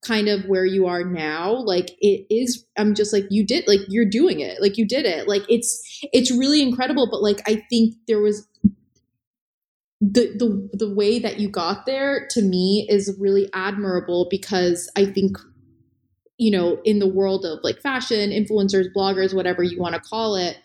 kind 0.00 0.28
of 0.28 0.46
where 0.46 0.64
you 0.64 0.86
are 0.86 1.04
now, 1.04 1.52
like 1.52 1.90
it 2.00 2.26
is 2.30 2.64
I'm 2.78 2.94
just 2.94 3.12
like, 3.12 3.24
you 3.28 3.44
did 3.44 3.68
like 3.68 3.80
you're 3.88 4.08
doing 4.08 4.40
it. 4.40 4.62
Like 4.62 4.78
you 4.78 4.86
did 4.86 5.04
it. 5.04 5.28
Like 5.28 5.42
it's 5.50 6.00
it's 6.12 6.30
really 6.30 6.62
incredible. 6.62 7.08
But 7.10 7.22
like 7.22 7.42
I 7.46 7.62
think 7.68 7.96
there 8.08 8.20
was 8.20 8.48
the 10.00 10.34
the 10.38 10.70
the 10.72 10.94
way 10.94 11.18
that 11.18 11.38
you 11.38 11.50
got 11.50 11.84
there 11.84 12.26
to 12.30 12.40
me 12.40 12.86
is 12.88 13.14
really 13.20 13.50
admirable 13.52 14.26
because 14.30 14.90
I 14.96 15.04
think 15.04 15.36
you 16.38 16.50
know, 16.50 16.80
in 16.84 16.98
the 16.98 17.08
world 17.08 17.44
of 17.44 17.60
like 17.62 17.80
fashion, 17.80 18.30
influencers, 18.30 18.86
bloggers, 18.94 19.34
whatever 19.34 19.62
you 19.62 19.78
want 19.80 19.94
to 19.94 20.00
call 20.00 20.34
it, 20.34 20.56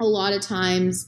a 0.00 0.06
lot 0.06 0.32
of 0.32 0.40
times 0.40 1.06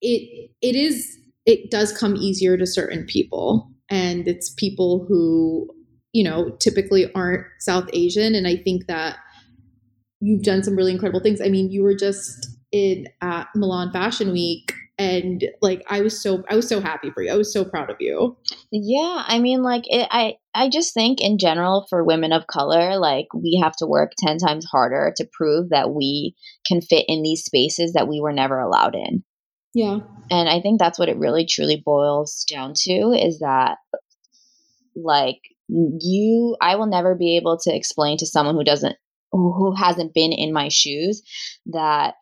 it 0.00 0.50
it 0.62 0.76
is 0.76 1.18
it 1.46 1.70
does 1.70 1.96
come 1.96 2.16
easier 2.16 2.56
to 2.56 2.66
certain 2.66 3.04
people 3.04 3.70
and 3.90 4.26
it's 4.26 4.50
people 4.50 5.04
who 5.08 5.68
you 6.12 6.24
know 6.24 6.50
typically 6.60 7.12
aren't 7.14 7.46
south 7.58 7.88
asian 7.92 8.34
and 8.34 8.46
i 8.46 8.56
think 8.56 8.86
that 8.86 9.18
you've 10.20 10.42
done 10.42 10.62
some 10.62 10.76
really 10.76 10.92
incredible 10.92 11.20
things. 11.20 11.40
I 11.40 11.48
mean 11.48 11.70
you 11.70 11.82
were 11.82 11.94
just 11.94 12.48
in 12.72 13.08
at 13.20 13.48
milan 13.54 13.90
fashion 13.92 14.32
week 14.32 14.72
and 15.00 15.44
like 15.62 15.82
i 15.88 16.02
was 16.02 16.20
so 16.20 16.44
i 16.50 16.54
was 16.54 16.68
so 16.68 16.80
happy 16.80 17.10
for 17.10 17.22
you. 17.22 17.32
I 17.32 17.36
was 17.36 17.52
so 17.52 17.64
proud 17.64 17.90
of 17.90 17.96
you. 18.00 18.36
Yeah 18.70 19.24
i 19.26 19.38
mean 19.38 19.62
like 19.62 19.84
it, 19.86 20.06
i 20.10 20.34
i 20.54 20.68
just 20.68 20.92
think 20.92 21.20
in 21.20 21.38
general 21.38 21.86
for 21.88 22.04
women 22.04 22.32
of 22.32 22.46
color 22.46 22.98
like 22.98 23.26
we 23.34 23.58
have 23.62 23.74
to 23.76 23.86
work 23.86 24.12
10 24.18 24.38
times 24.38 24.66
harder 24.70 25.12
to 25.16 25.28
prove 25.32 25.70
that 25.70 25.90
we 25.92 26.36
can 26.66 26.82
fit 26.82 27.06
in 27.08 27.22
these 27.22 27.44
spaces 27.44 27.94
that 27.94 28.08
we 28.08 28.20
were 28.20 28.32
never 28.32 28.60
allowed 28.60 28.94
in. 28.94 29.24
Yeah. 29.74 30.00
And 30.30 30.48
i 30.48 30.60
think 30.60 30.78
that's 30.78 30.98
what 30.98 31.08
it 31.08 31.16
really 31.16 31.46
truly 31.46 31.82
boils 31.84 32.44
down 32.50 32.74
to 32.84 33.12
is 33.12 33.38
that 33.38 33.78
like 34.94 35.40
you 35.68 36.56
i 36.60 36.76
will 36.76 36.86
never 36.86 37.14
be 37.14 37.36
able 37.36 37.58
to 37.62 37.74
explain 37.74 38.18
to 38.18 38.26
someone 38.26 38.54
who 38.54 38.64
doesn't 38.64 38.96
who 39.32 39.72
hasn't 39.76 40.12
been 40.12 40.32
in 40.32 40.52
my 40.52 40.68
shoes 40.68 41.22
that 41.66 42.14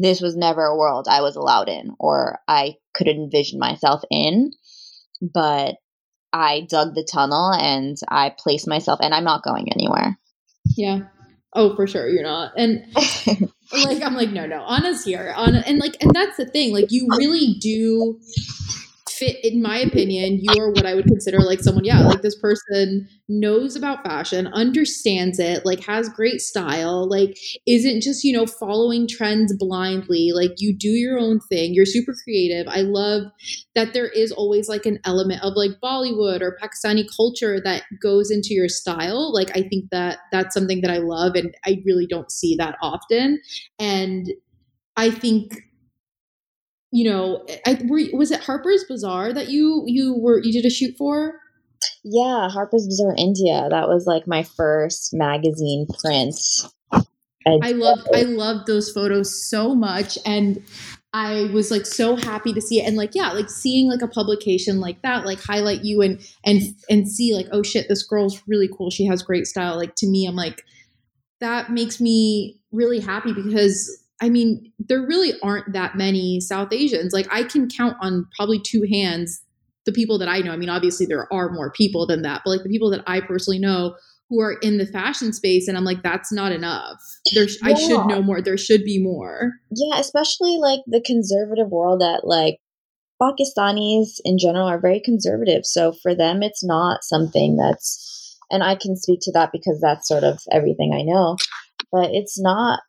this 0.00 0.20
was 0.20 0.36
never 0.36 0.64
a 0.64 0.76
world 0.76 1.06
I 1.08 1.22
was 1.22 1.36
allowed 1.36 1.68
in 1.68 1.94
or 1.98 2.40
I 2.48 2.76
could 2.94 3.08
envision 3.08 3.58
myself 3.58 4.02
in. 4.10 4.52
But 5.20 5.76
I 6.32 6.66
dug 6.68 6.94
the 6.94 7.06
tunnel 7.10 7.52
and 7.52 7.96
I 8.08 8.34
placed 8.36 8.66
myself, 8.66 8.98
and 9.00 9.14
I'm 9.14 9.24
not 9.24 9.44
going 9.44 9.72
anywhere. 9.72 10.18
Yeah. 10.76 11.02
Oh, 11.52 11.76
for 11.76 11.86
sure, 11.86 12.08
you're 12.08 12.24
not. 12.24 12.52
And 12.56 12.84
like, 13.72 14.02
I'm 14.02 14.14
like, 14.14 14.30
no, 14.30 14.44
no, 14.44 14.66
Anna's 14.66 15.04
here. 15.04 15.32
Anna, 15.36 15.62
and 15.64 15.78
like, 15.78 16.02
and 16.02 16.10
that's 16.12 16.36
the 16.36 16.46
thing. 16.46 16.72
Like, 16.72 16.90
you 16.90 17.06
really 17.16 17.54
do 17.60 18.18
fit 19.16 19.36
in 19.44 19.62
my 19.62 19.78
opinion 19.78 20.38
you're 20.40 20.70
what 20.70 20.86
i 20.86 20.94
would 20.94 21.06
consider 21.06 21.40
like 21.40 21.60
someone 21.60 21.84
yeah 21.84 22.00
like 22.00 22.22
this 22.22 22.38
person 22.38 23.08
knows 23.28 23.76
about 23.76 24.04
fashion 24.04 24.46
understands 24.48 25.38
it 25.38 25.64
like 25.64 25.80
has 25.84 26.08
great 26.10 26.40
style 26.40 27.08
like 27.08 27.36
isn't 27.66 28.02
just 28.02 28.24
you 28.24 28.32
know 28.32 28.46
following 28.46 29.06
trends 29.08 29.54
blindly. 29.56 30.30
Like 30.34 30.52
you 30.58 30.76
do 30.76 30.88
your 30.88 31.18
own 31.18 31.40
thing. 31.40 31.74
You're 31.74 31.86
super 31.86 32.14
creative. 32.24 32.66
I 32.68 32.82
love 32.82 33.24
that 33.74 33.92
there 33.92 34.08
is 34.08 34.32
always 34.32 34.68
like 34.68 34.86
an 34.86 34.98
element 35.04 35.42
of 35.42 35.54
like 35.56 35.72
bollywood 35.82 36.40
or 36.40 36.58
pakistani 36.62 37.04
culture 37.16 37.60
that 37.62 37.82
goes 38.02 38.30
into 38.30 38.54
your 38.54 38.68
style. 38.68 39.32
Like 39.32 39.50
i 39.56 39.62
think 39.62 39.90
that 39.90 40.18
that's 40.32 40.54
something 40.54 40.80
that 40.82 40.90
i 40.90 40.98
love 40.98 41.34
and 41.34 41.54
i 41.64 41.82
really 41.84 42.06
don't 42.06 42.30
see 42.30 42.56
that 42.56 42.76
often. 42.82 43.40
And 43.78 44.28
i 44.96 45.10
think 45.10 45.54
you 46.94 47.10
know, 47.10 47.44
I 47.66 47.76
were, 47.86 48.02
was 48.12 48.30
it 48.30 48.40
Harper's 48.40 48.84
Bazaar 48.84 49.32
that 49.32 49.48
you 49.48 49.82
you 49.84 50.16
were 50.16 50.38
you 50.38 50.52
did 50.52 50.64
a 50.64 50.70
shoot 50.70 50.94
for? 50.96 51.40
Yeah, 52.04 52.48
Harper's 52.48 52.86
Bazaar 52.86 53.16
India. 53.18 53.66
That 53.68 53.88
was 53.88 54.06
like 54.06 54.28
my 54.28 54.44
first 54.44 55.12
magazine 55.12 55.88
print. 56.00 56.36
I, 56.92 57.58
I 57.62 57.70
love 57.72 57.98
I 58.14 58.22
love 58.22 58.66
those 58.66 58.92
photos 58.92 59.44
so 59.44 59.74
much 59.74 60.18
and 60.24 60.62
I 61.12 61.50
was 61.52 61.72
like 61.72 61.84
so 61.84 62.14
happy 62.14 62.52
to 62.52 62.60
see 62.60 62.80
it 62.80 62.86
and 62.86 62.96
like 62.96 63.14
yeah 63.14 63.32
like 63.32 63.50
seeing 63.50 63.88
like 63.88 64.00
a 64.00 64.08
publication 64.08 64.78
like 64.78 65.02
that 65.02 65.26
like 65.26 65.40
highlight 65.42 65.84
you 65.84 66.00
and 66.00 66.20
and 66.44 66.62
and 66.88 67.08
see 67.08 67.34
like 67.34 67.46
oh 67.50 67.64
shit 67.64 67.86
this 67.88 68.04
girl's 68.04 68.40
really 68.46 68.68
cool 68.68 68.90
she 68.90 69.04
has 69.04 69.22
great 69.22 69.46
style 69.46 69.76
like 69.76 69.94
to 69.96 70.06
me 70.06 70.26
I'm 70.26 70.36
like 70.36 70.64
that 71.40 71.70
makes 71.70 72.00
me 72.00 72.60
really 72.72 73.00
happy 73.00 73.32
because 73.32 74.03
I 74.20 74.28
mean, 74.28 74.72
there 74.78 75.02
really 75.02 75.32
aren't 75.42 75.72
that 75.72 75.96
many 75.96 76.40
South 76.40 76.72
Asians. 76.72 77.12
Like 77.12 77.26
I 77.32 77.42
can 77.42 77.68
count 77.68 77.96
on 78.00 78.26
probably 78.36 78.60
two 78.60 78.86
hands 78.90 79.40
the 79.86 79.92
people 79.92 80.18
that 80.18 80.28
I 80.28 80.38
know. 80.38 80.52
I 80.52 80.56
mean, 80.56 80.70
obviously 80.70 81.06
there 81.06 81.30
are 81.32 81.50
more 81.50 81.70
people 81.72 82.06
than 82.06 82.22
that, 82.22 82.42
but 82.44 82.50
like 82.50 82.62
the 82.62 82.70
people 82.70 82.90
that 82.90 83.02
I 83.06 83.20
personally 83.20 83.58
know 83.58 83.96
who 84.30 84.40
are 84.40 84.54
in 84.62 84.78
the 84.78 84.86
fashion 84.86 85.32
space 85.32 85.68
and 85.68 85.76
I'm 85.76 85.84
like 85.84 86.02
that's 86.02 86.32
not 86.32 86.52
enough. 86.52 86.96
There 87.34 87.44
yeah. 87.44 87.56
I 87.62 87.74
should 87.74 88.06
know 88.06 88.22
more. 88.22 88.40
There 88.40 88.56
should 88.56 88.84
be 88.84 89.02
more. 89.02 89.52
Yeah, 89.70 89.98
especially 89.98 90.58
like 90.58 90.80
the 90.86 91.02
conservative 91.04 91.68
world 91.68 92.00
that 92.00 92.22
like 92.24 92.58
Pakistanis 93.20 94.20
in 94.24 94.38
general 94.38 94.66
are 94.66 94.80
very 94.80 95.00
conservative. 95.00 95.64
So 95.64 95.92
for 96.02 96.14
them 96.14 96.42
it's 96.42 96.64
not 96.64 97.04
something 97.04 97.56
that's 97.56 98.38
and 98.50 98.62
I 98.62 98.76
can 98.76 98.96
speak 98.96 99.20
to 99.22 99.32
that 99.32 99.50
because 99.52 99.80
that's 99.80 100.08
sort 100.08 100.24
of 100.24 100.40
everything 100.50 100.92
I 100.94 101.02
know. 101.02 101.36
But 101.92 102.10
it's 102.12 102.40
not 102.40 102.80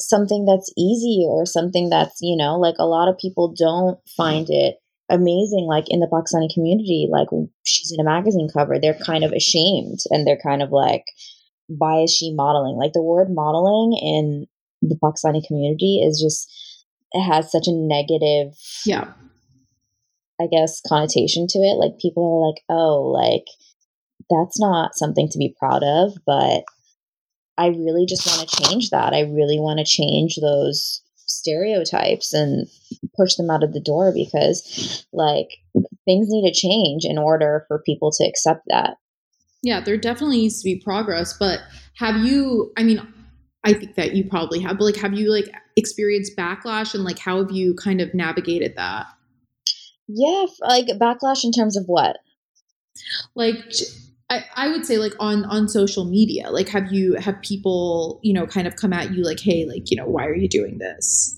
something 0.00 0.44
that's 0.44 0.72
easy 0.76 1.24
or 1.28 1.46
something 1.46 1.90
that's, 1.90 2.18
you 2.20 2.36
know, 2.36 2.58
like 2.58 2.76
a 2.78 2.86
lot 2.86 3.08
of 3.08 3.18
people 3.18 3.54
don't 3.56 3.98
find 4.16 4.48
it 4.50 4.76
amazing 5.12 5.66
like 5.68 5.86
in 5.88 5.98
the 5.98 6.06
pakistani 6.06 6.46
community 6.54 7.08
like 7.10 7.26
she's 7.64 7.90
in 7.90 7.98
a 7.98 8.08
magazine 8.08 8.46
cover 8.54 8.78
they're 8.78 8.94
kind 9.04 9.24
of 9.24 9.32
ashamed 9.32 9.98
and 10.10 10.24
they're 10.24 10.38
kind 10.40 10.62
of 10.62 10.70
like 10.70 11.02
why 11.78 12.02
is 12.02 12.12
she 12.12 12.34
modeling? 12.34 12.76
Like 12.76 12.92
the 12.92 13.02
word 13.02 13.28
modeling 13.30 13.96
in 14.02 14.46
the 14.82 14.98
pakistani 15.02 15.46
community 15.46 16.02
is 16.04 16.20
just 16.20 16.50
it 17.12 17.22
has 17.22 17.50
such 17.50 17.66
a 17.66 17.72
negative 17.72 18.54
yeah. 18.84 19.12
I 20.40 20.46
guess 20.50 20.80
connotation 20.86 21.46
to 21.48 21.58
it 21.58 21.76
like 21.76 22.00
people 22.00 22.24
are 22.24 22.48
like 22.48 22.62
oh 22.68 23.02
like 23.02 23.44
that's 24.30 24.58
not 24.58 24.94
something 24.94 25.28
to 25.28 25.38
be 25.38 25.54
proud 25.58 25.82
of 25.82 26.14
but 26.26 26.64
i 27.60 27.68
really 27.68 28.06
just 28.06 28.26
want 28.26 28.48
to 28.48 28.62
change 28.62 28.90
that. 28.90 29.12
I 29.12 29.20
really 29.20 29.60
want 29.60 29.78
to 29.78 29.84
change 29.84 30.36
those 30.36 31.02
stereotypes 31.26 32.32
and 32.32 32.66
push 33.16 33.36
them 33.36 33.50
out 33.50 33.62
of 33.62 33.72
the 33.72 33.80
door 33.80 34.12
because 34.12 35.06
like 35.12 35.48
things 36.04 36.26
need 36.28 36.50
to 36.50 36.58
change 36.58 37.04
in 37.04 37.18
order 37.18 37.64
for 37.68 37.82
people 37.86 38.10
to 38.12 38.24
accept 38.24 38.62
that. 38.68 38.96
Yeah 39.62 39.80
there 39.80 39.96
definitely 39.96 40.38
needs 40.38 40.60
to 40.60 40.64
be 40.64 40.80
progress 40.82 41.36
but 41.38 41.60
have 41.96 42.16
you 42.24 42.72
i 42.78 42.82
mean 42.82 43.06
i 43.64 43.74
think 43.74 43.94
that 43.96 44.14
you 44.14 44.24
probably 44.24 44.58
have 44.60 44.78
but 44.78 44.84
like 44.84 44.96
have 44.96 45.12
you 45.12 45.30
like 45.30 45.50
experienced 45.76 46.36
backlash 46.36 46.94
and 46.94 47.04
like 47.04 47.18
how 47.18 47.38
have 47.38 47.50
you 47.50 47.74
kind 47.74 48.00
of 48.00 48.14
navigated 48.14 48.74
that? 48.76 49.06
Yeah 50.08 50.46
like 50.60 50.86
backlash 50.98 51.44
in 51.44 51.52
terms 51.52 51.76
of 51.76 51.84
what? 51.86 52.16
Like 53.34 53.62
I, 54.30 54.44
I 54.54 54.68
would 54.68 54.86
say 54.86 54.98
like 54.98 55.12
on 55.18 55.44
on 55.46 55.68
social 55.68 56.04
media 56.04 56.50
like 56.50 56.68
have 56.68 56.92
you 56.92 57.14
have 57.14 57.40
people 57.42 58.20
you 58.22 58.32
know 58.32 58.46
kind 58.46 58.66
of 58.66 58.76
come 58.76 58.92
at 58.92 59.12
you 59.12 59.24
like 59.24 59.40
hey 59.40 59.66
like 59.66 59.90
you 59.90 59.96
know 59.96 60.06
why 60.06 60.24
are 60.24 60.36
you 60.36 60.48
doing 60.48 60.78
this? 60.78 61.36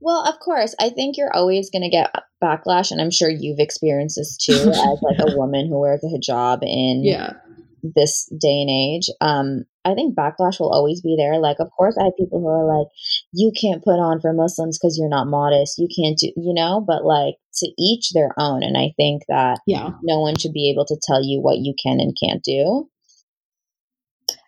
Well 0.00 0.24
of 0.24 0.38
course 0.38 0.76
i 0.80 0.90
think 0.90 1.16
you're 1.16 1.34
always 1.34 1.70
going 1.70 1.82
to 1.82 1.88
get 1.88 2.14
backlash 2.42 2.92
and 2.92 3.00
i'm 3.00 3.10
sure 3.10 3.28
you've 3.28 3.58
experienced 3.58 4.16
this 4.16 4.36
too 4.36 4.52
as 4.70 5.02
like 5.02 5.18
a 5.18 5.36
woman 5.36 5.66
who 5.66 5.80
wears 5.80 6.02
a 6.04 6.06
hijab 6.06 6.62
in 6.62 7.02
yeah 7.04 7.32
this 7.82 8.26
day 8.40 8.62
and 8.62 8.70
age 8.70 9.08
um 9.20 9.64
I 9.84 9.94
think 9.94 10.14
backlash 10.14 10.60
will 10.60 10.70
always 10.70 11.00
be 11.00 11.16
there. 11.16 11.38
Like, 11.38 11.56
of 11.60 11.70
course, 11.70 11.96
I 11.98 12.04
have 12.04 12.16
people 12.18 12.40
who 12.40 12.48
are 12.48 12.78
like, 12.78 12.88
you 13.32 13.52
can't 13.58 13.82
put 13.82 13.98
on 13.98 14.20
for 14.20 14.34
Muslims 14.34 14.78
because 14.78 14.98
you're 14.98 15.08
not 15.08 15.28
modest. 15.28 15.78
You 15.78 15.88
can't 15.88 16.18
do, 16.18 16.26
you 16.36 16.52
know, 16.52 16.84
but 16.86 17.06
like 17.06 17.36
to 17.54 17.72
each 17.78 18.10
their 18.12 18.34
own. 18.38 18.62
And 18.62 18.76
I 18.76 18.92
think 18.98 19.22
that 19.28 19.60
yeah, 19.66 19.90
no 20.02 20.20
one 20.20 20.36
should 20.36 20.52
be 20.52 20.70
able 20.70 20.84
to 20.86 21.00
tell 21.06 21.24
you 21.24 21.40
what 21.40 21.58
you 21.58 21.74
can 21.82 22.00
and 22.00 22.14
can't 22.22 22.44
do. 22.44 22.90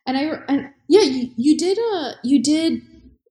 And 0.06 0.18
I, 0.18 0.42
and 0.48 0.68
yeah, 0.88 1.02
you, 1.02 1.30
you 1.36 1.56
did, 1.56 1.78
a 1.78 2.14
you 2.22 2.42
did, 2.42 2.82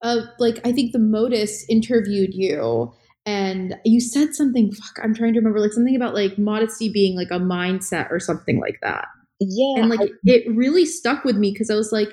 uh, 0.02 0.22
like, 0.40 0.66
I 0.66 0.72
think 0.72 0.94
the 0.94 1.00
Modist 1.00 1.70
interviewed 1.70 2.34
you 2.34 2.92
and 3.26 3.76
you 3.86 4.02
said 4.02 4.34
something, 4.34 4.72
fuck, 4.72 5.04
I'm 5.04 5.14
trying 5.14 5.34
to 5.34 5.40
remember, 5.40 5.60
like 5.60 5.74
something 5.74 5.96
about 5.96 6.16
like 6.16 6.40
modesty 6.40 6.90
being 6.90 7.16
like 7.16 7.32
a 7.32 7.40
mindset 7.40 8.10
or 8.10 8.20
something 8.20 8.60
like 8.60 8.80
that. 8.82 9.06
Yeah. 9.40 9.82
And 9.82 9.90
like 9.90 10.02
I, 10.02 10.10
it 10.24 10.44
really 10.54 10.86
stuck 10.86 11.24
with 11.24 11.38
me 11.38 11.52
because 11.52 11.70
I 11.70 11.76
was 11.76 11.92
like, 11.92 12.10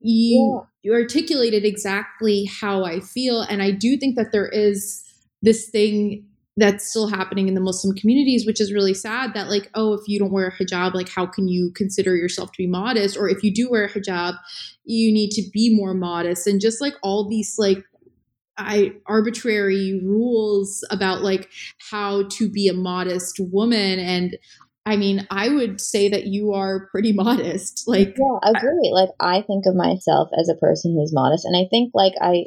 you 0.00 0.62
yeah. 0.62 0.66
you 0.82 0.92
articulated 0.92 1.64
exactly 1.64 2.44
how 2.60 2.84
I 2.84 3.00
feel. 3.00 3.42
And 3.42 3.62
I 3.62 3.70
do 3.70 3.96
think 3.96 4.16
that 4.16 4.32
there 4.32 4.48
is 4.48 5.04
this 5.42 5.68
thing 5.68 6.24
that's 6.56 6.90
still 6.90 7.06
happening 7.06 7.46
in 7.46 7.54
the 7.54 7.60
Muslim 7.60 7.94
communities, 7.96 8.44
which 8.44 8.60
is 8.60 8.72
really 8.72 8.94
sad 8.94 9.32
that 9.34 9.48
like, 9.48 9.70
oh, 9.74 9.94
if 9.94 10.00
you 10.08 10.18
don't 10.18 10.32
wear 10.32 10.48
a 10.48 10.52
hijab, 10.52 10.92
like 10.92 11.08
how 11.08 11.24
can 11.24 11.46
you 11.46 11.70
consider 11.74 12.16
yourself 12.16 12.50
to 12.50 12.58
be 12.58 12.66
modest? 12.66 13.16
Or 13.16 13.28
if 13.28 13.44
you 13.44 13.54
do 13.54 13.70
wear 13.70 13.84
a 13.84 13.88
hijab, 13.88 14.36
you 14.84 15.12
need 15.12 15.30
to 15.30 15.42
be 15.52 15.72
more 15.74 15.94
modest. 15.94 16.48
And 16.48 16.60
just 16.60 16.80
like 16.80 16.94
all 17.02 17.28
these 17.28 17.54
like 17.58 17.84
I 18.56 18.92
arbitrary 19.06 20.00
rules 20.04 20.84
about 20.90 21.22
like 21.22 21.48
how 21.90 22.24
to 22.28 22.50
be 22.50 22.66
a 22.66 22.74
modest 22.74 23.38
woman 23.38 24.00
and 24.00 24.36
I 24.88 24.96
mean, 24.96 25.26
I 25.30 25.50
would 25.50 25.82
say 25.82 26.08
that 26.08 26.26
you 26.26 26.54
are 26.54 26.88
pretty 26.90 27.12
modest. 27.24 27.84
Like, 27.86 28.16
yeah, 28.16 28.38
I 28.42 28.52
agree. 28.56 28.90
Like, 28.90 29.10
I 29.20 29.42
think 29.42 29.66
of 29.66 29.76
myself 29.76 30.30
as 30.38 30.48
a 30.48 30.58
person 30.58 30.94
who's 30.94 31.12
modest, 31.12 31.44
and 31.44 31.54
I 31.54 31.68
think 31.70 31.92
like 31.92 32.14
I, 32.20 32.46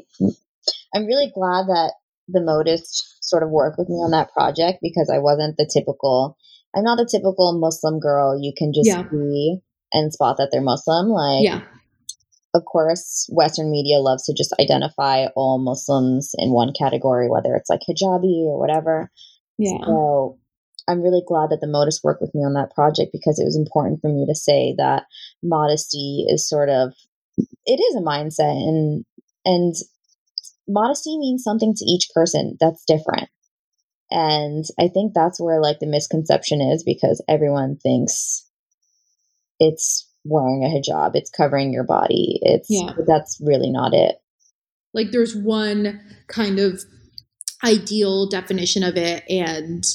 I'm 0.93 1.05
really 1.05 1.31
glad 1.33 1.67
that 1.67 1.93
the 2.27 2.41
Modist 2.41 3.23
sort 3.23 3.43
of 3.43 3.49
worked 3.49 3.77
with 3.77 3.89
me 3.89 3.95
on 3.95 4.11
that 4.11 4.33
project 4.33 4.79
because 4.81 5.11
I 5.13 5.19
wasn't 5.19 5.55
the 5.57 5.69
typical. 5.71 6.35
I'm 6.75 6.83
not 6.83 6.97
the 6.97 7.05
typical 7.09 7.59
Muslim 7.59 7.99
girl. 7.99 8.39
You 8.41 8.53
can 8.57 8.71
just 8.73 8.87
yeah. 8.87 9.03
see 9.09 9.57
and 9.93 10.11
spot 10.11 10.37
that 10.37 10.49
they're 10.51 10.61
Muslim. 10.61 11.09
Like, 11.09 11.43
yeah. 11.43 11.61
Of 12.53 12.63
course, 12.65 13.29
Western 13.31 13.71
media 13.71 13.99
loves 13.99 14.25
to 14.25 14.33
just 14.33 14.53
identify 14.59 15.27
all 15.35 15.57
Muslims 15.57 16.31
in 16.37 16.51
one 16.51 16.73
category, 16.77 17.29
whether 17.29 17.55
it's 17.55 17.69
like 17.69 17.79
hijabi 17.87 18.43
or 18.43 18.59
whatever. 18.59 19.09
Yeah. 19.57 19.77
So 19.85 20.37
I'm 20.91 21.01
really 21.01 21.23
glad 21.25 21.49
that 21.49 21.61
the 21.61 21.67
Modist 21.67 22.03
worked 22.03 22.21
with 22.21 22.35
me 22.35 22.41
on 22.41 22.53
that 22.53 22.75
project 22.75 23.11
because 23.11 23.39
it 23.39 23.45
was 23.45 23.57
important 23.57 24.01
for 24.01 24.09
me 24.09 24.25
to 24.27 24.35
say 24.35 24.75
that 24.77 25.03
modesty 25.41 26.25
is 26.27 26.47
sort 26.47 26.69
of 26.69 26.93
it 27.65 27.79
is 27.79 27.95
a 27.95 28.01
mindset 28.01 28.51
and 28.51 29.05
and 29.45 29.73
modesty 30.67 31.17
means 31.17 31.43
something 31.43 31.73
to 31.75 31.85
each 31.85 32.09
person 32.13 32.57
that's 32.59 32.83
different. 32.85 33.29
And 34.09 34.65
I 34.79 34.89
think 34.89 35.13
that's 35.13 35.39
where 35.39 35.61
like 35.61 35.79
the 35.79 35.87
misconception 35.87 36.61
is 36.61 36.83
because 36.83 37.23
everyone 37.29 37.77
thinks 37.77 38.45
it's 39.59 40.09
wearing 40.25 40.63
a 40.63 40.67
hijab, 40.67 41.11
it's 41.15 41.29
covering 41.29 41.71
your 41.71 41.85
body. 41.85 42.39
It's 42.41 42.67
yeah. 42.69 42.91
that's 43.07 43.39
really 43.41 43.71
not 43.71 43.93
it. 43.93 44.17
Like 44.93 45.11
there's 45.11 45.35
one 45.35 46.01
kind 46.27 46.59
of 46.59 46.83
ideal 47.63 48.27
definition 48.27 48.83
of 48.83 48.97
it 48.97 49.23
and 49.29 49.85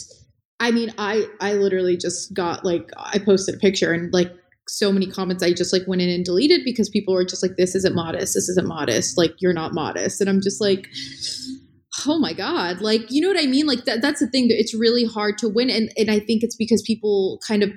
I 0.61 0.71
mean, 0.71 0.93
I 0.99 1.27
I 1.41 1.55
literally 1.55 1.97
just 1.97 2.33
got 2.35 2.65
like 2.65 2.91
I 2.97 3.19
posted 3.19 3.55
a 3.55 3.59
picture 3.59 3.93
and 3.93 4.13
like 4.13 4.33
so 4.69 4.91
many 4.91 5.07
comments 5.07 5.43
I 5.43 5.53
just 5.53 5.73
like 5.73 5.87
went 5.87 6.03
in 6.03 6.09
and 6.09 6.25
deleted 6.25 6.63
because 6.65 6.89
people 6.89 7.15
were 7.15 7.25
just 7.25 7.43
like, 7.43 7.57
this 7.57 7.75
isn't 7.75 7.95
modest, 7.95 8.35
this 8.35 8.49
isn't 8.49 8.67
modest, 8.67 9.17
like 9.17 9.35
you're 9.39 9.53
not 9.53 9.75
modest. 9.75 10.21
And 10.21 10.29
I'm 10.29 10.41
just 10.41 10.61
like, 10.61 10.89
oh 12.07 12.19
my 12.19 12.33
God. 12.33 12.81
Like, 12.81 13.03
you 13.11 13.21
know 13.21 13.29
what 13.29 13.43
I 13.43 13.47
mean? 13.47 13.67
Like 13.67 13.85
that 13.85 14.03
that's 14.03 14.21
the 14.21 14.27
thing 14.27 14.49
that 14.49 14.59
it's 14.59 14.75
really 14.75 15.05
hard 15.05 15.39
to 15.39 15.49
win. 15.49 15.71
And 15.71 15.91
and 15.97 16.11
I 16.11 16.19
think 16.19 16.43
it's 16.43 16.57
because 16.57 16.83
people 16.83 17.41
kind 17.47 17.63
of 17.63 17.71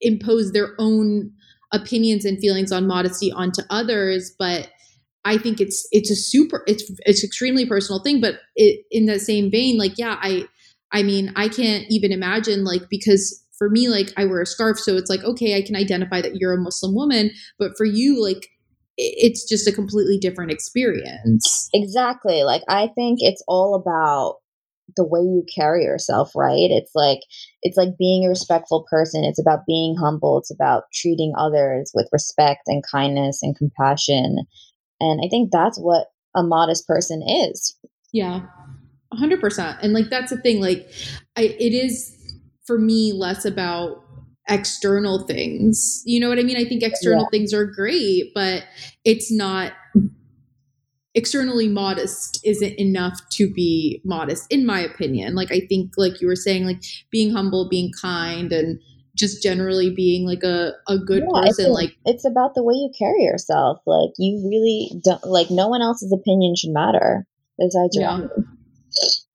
impose 0.00 0.52
their 0.52 0.74
own 0.78 1.32
opinions 1.72 2.24
and 2.24 2.38
feelings 2.38 2.72
on 2.72 2.86
modesty 2.86 3.32
onto 3.32 3.62
others. 3.68 4.34
But 4.38 4.70
I 5.24 5.38
think 5.38 5.60
it's 5.60 5.86
it's 5.92 6.10
a 6.10 6.16
super 6.16 6.62
it's 6.66 6.90
it's 7.00 7.24
extremely 7.24 7.66
personal 7.66 8.02
thing. 8.02 8.20
But 8.20 8.36
it, 8.56 8.84
in 8.90 9.06
that 9.06 9.20
same 9.20 9.50
vein, 9.50 9.76
like, 9.76 9.98
yeah, 9.98 10.18
I 10.20 10.46
I 10.92 11.02
mean, 11.02 11.32
I 11.36 11.48
can't 11.48 11.84
even 11.88 12.12
imagine 12.12 12.64
like 12.64 12.82
because 12.90 13.42
for 13.58 13.70
me 13.70 13.88
like 13.88 14.12
I 14.16 14.24
wear 14.24 14.42
a 14.42 14.46
scarf 14.46 14.78
so 14.78 14.96
it's 14.96 15.10
like 15.10 15.24
okay, 15.24 15.56
I 15.56 15.62
can 15.62 15.76
identify 15.76 16.20
that 16.20 16.36
you're 16.36 16.54
a 16.54 16.60
Muslim 16.60 16.94
woman, 16.94 17.30
but 17.58 17.72
for 17.76 17.84
you 17.84 18.22
like 18.22 18.48
it's 18.98 19.48
just 19.48 19.66
a 19.66 19.72
completely 19.72 20.18
different 20.18 20.52
experience. 20.52 21.68
Exactly. 21.72 22.42
Like 22.42 22.62
I 22.68 22.88
think 22.94 23.18
it's 23.20 23.42
all 23.48 23.74
about 23.74 24.36
the 24.96 25.04
way 25.04 25.20
you 25.20 25.44
carry 25.54 25.84
yourself, 25.84 26.32
right? 26.36 26.70
It's 26.70 26.92
like 26.94 27.20
it's 27.62 27.76
like 27.76 27.96
being 27.98 28.24
a 28.24 28.28
respectful 28.28 28.84
person. 28.90 29.24
It's 29.24 29.40
about 29.40 29.66
being 29.66 29.96
humble. 29.98 30.38
It's 30.38 30.52
about 30.52 30.84
treating 30.92 31.32
others 31.38 31.90
with 31.94 32.08
respect 32.12 32.62
and 32.66 32.82
kindness 32.90 33.40
and 33.42 33.56
compassion. 33.56 34.44
And 35.00 35.20
I 35.24 35.28
think 35.28 35.50
that's 35.50 35.78
what 35.78 36.08
a 36.36 36.42
modest 36.42 36.86
person 36.86 37.22
is. 37.26 37.76
Yeah. 38.12 38.42
100% 39.12 39.78
and 39.82 39.92
like 39.92 40.10
that's 40.10 40.30
the 40.30 40.36
thing 40.38 40.60
like 40.60 40.88
I, 41.36 41.42
it 41.42 41.72
is 41.72 42.16
for 42.66 42.78
me 42.78 43.12
less 43.12 43.44
about 43.44 44.04
external 44.48 45.26
things. 45.26 46.02
You 46.04 46.20
know 46.20 46.28
what 46.28 46.38
i 46.38 46.42
mean? 46.42 46.56
I 46.56 46.64
think 46.64 46.82
external 46.82 47.24
yeah. 47.24 47.30
things 47.30 47.52
are 47.52 47.64
great 47.64 48.32
but 48.34 48.64
it's 49.04 49.30
not 49.30 49.72
externally 51.14 51.68
modest 51.68 52.40
isn't 52.42 52.78
enough 52.78 53.20
to 53.32 53.52
be 53.52 54.00
modest 54.04 54.50
in 54.50 54.64
my 54.64 54.80
opinion. 54.80 55.34
Like 55.34 55.52
i 55.52 55.60
think 55.68 55.92
like 55.96 56.20
you 56.20 56.26
were 56.26 56.36
saying 56.36 56.64
like 56.64 56.82
being 57.10 57.32
humble 57.32 57.68
being 57.68 57.90
kind 58.00 58.52
and 58.52 58.80
just 59.14 59.42
generally 59.42 59.90
being 59.94 60.26
like 60.26 60.42
a, 60.42 60.72
a 60.88 60.98
good 60.98 61.22
yeah, 61.22 61.40
person 61.42 61.72
like 61.72 61.94
it's 62.06 62.24
about 62.24 62.54
the 62.54 62.62
way 62.62 62.74
you 62.74 62.90
carry 62.98 63.24
yourself. 63.24 63.78
Like 63.86 64.10
you 64.18 64.42
really 64.48 64.90
don't 65.04 65.24
like 65.24 65.50
no 65.50 65.68
one 65.68 65.82
else's 65.82 66.12
opinion 66.12 66.54
should 66.56 66.72
matter. 66.72 67.26
Besides 67.58 67.94
your 67.94 68.04
yeah. 68.04 68.12
own 68.12 68.30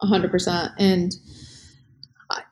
hundred 0.01 0.31
percent. 0.31 0.71
And 0.77 1.11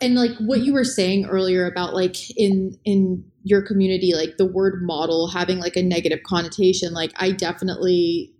and 0.02 0.16
like 0.16 0.32
what 0.40 0.62
you 0.62 0.74
were 0.74 0.84
saying 0.84 1.26
earlier 1.26 1.66
about 1.66 1.94
like 1.94 2.16
in 2.38 2.78
in 2.86 3.24
your 3.44 3.62
community, 3.62 4.14
like 4.16 4.38
the 4.38 4.46
word 4.46 4.82
model 4.82 5.28
having 5.28 5.60
like 5.60 5.76
a 5.76 5.84
negative 5.84 6.20
connotation, 6.26 6.94
like 6.94 7.12
I 7.18 7.32
definitely 7.32 8.32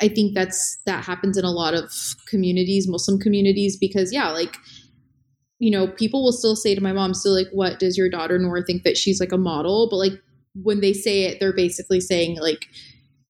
I 0.00 0.08
think 0.08 0.34
that's 0.34 0.78
that 0.86 1.04
happens 1.04 1.36
in 1.36 1.44
a 1.44 1.50
lot 1.50 1.74
of 1.74 1.90
communities, 2.28 2.86
Muslim 2.88 3.18
communities, 3.18 3.76
because 3.78 4.12
yeah, 4.12 4.30
like 4.30 4.56
you 5.58 5.70
know, 5.70 5.88
people 5.88 6.22
will 6.22 6.32
still 6.32 6.56
say 6.56 6.74
to 6.74 6.82
my 6.82 6.92
mom, 6.92 7.14
still 7.14 7.34
like, 7.34 7.48
what 7.50 7.78
does 7.78 7.96
your 7.96 8.10
daughter 8.10 8.38
Noor 8.38 8.62
think 8.62 8.82
that 8.82 8.96
she's 8.96 9.20
like 9.20 9.32
a 9.32 9.38
model? 9.38 9.88
But 9.90 9.96
like 9.96 10.12
when 10.54 10.80
they 10.80 10.92
say 10.92 11.24
it, 11.24 11.40
they're 11.40 11.54
basically 11.54 12.00
saying 12.00 12.38
like, 12.40 12.66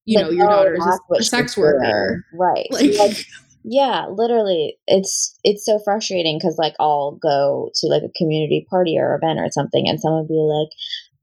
you 0.05 0.19
like, 0.19 0.27
know, 0.27 0.33
your 0.33 0.47
oh, 0.47 0.51
daughter's 0.51 0.85
a, 0.85 1.15
a 1.19 1.23
sex 1.23 1.57
worker. 1.57 2.25
Right. 2.35 2.67
Like, 2.71 2.99
like 2.99 3.27
Yeah, 3.69 4.07
literally, 4.09 4.79
it's 4.87 5.37
it's 5.43 5.65
so 5.65 5.81
frustrating 5.85 6.39
because 6.39 6.57
like 6.57 6.75
I'll 6.79 7.19
go 7.21 7.71
to 7.75 7.87
like 7.89 8.03
a 8.05 8.13
community 8.17 8.65
party 8.71 8.97
or 8.99 9.17
event 9.17 9.41
or 9.41 9.49
something, 9.51 9.89
and 9.89 10.01
someone 10.01 10.27
will 10.29 10.29
be 10.29 10.55
like, 10.55 10.71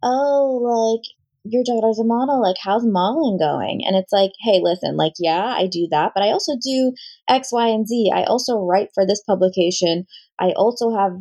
"Oh, 0.03 0.59
like 0.99 1.03
your 1.45 1.63
daughter's 1.63 1.99
a 1.99 2.03
model. 2.03 2.41
Like, 2.41 2.57
how's 2.61 2.85
modeling 2.85 3.37
going?" 3.39 3.83
And 3.85 3.95
it's 3.95 4.11
like, 4.11 4.31
"Hey, 4.43 4.59
listen, 4.61 4.97
like, 4.97 5.13
yeah, 5.19 5.45
I 5.57 5.67
do 5.67 5.87
that, 5.91 6.11
but 6.13 6.23
I 6.23 6.31
also 6.31 6.53
do 6.61 6.91
X, 7.29 7.51
Y, 7.53 7.67
and 7.69 7.87
Z. 7.87 8.11
I 8.13 8.23
also 8.25 8.57
write 8.59 8.89
for 8.93 9.05
this 9.07 9.23
publication. 9.25 10.05
I 10.39 10.51
also 10.57 10.91
have 10.95 11.13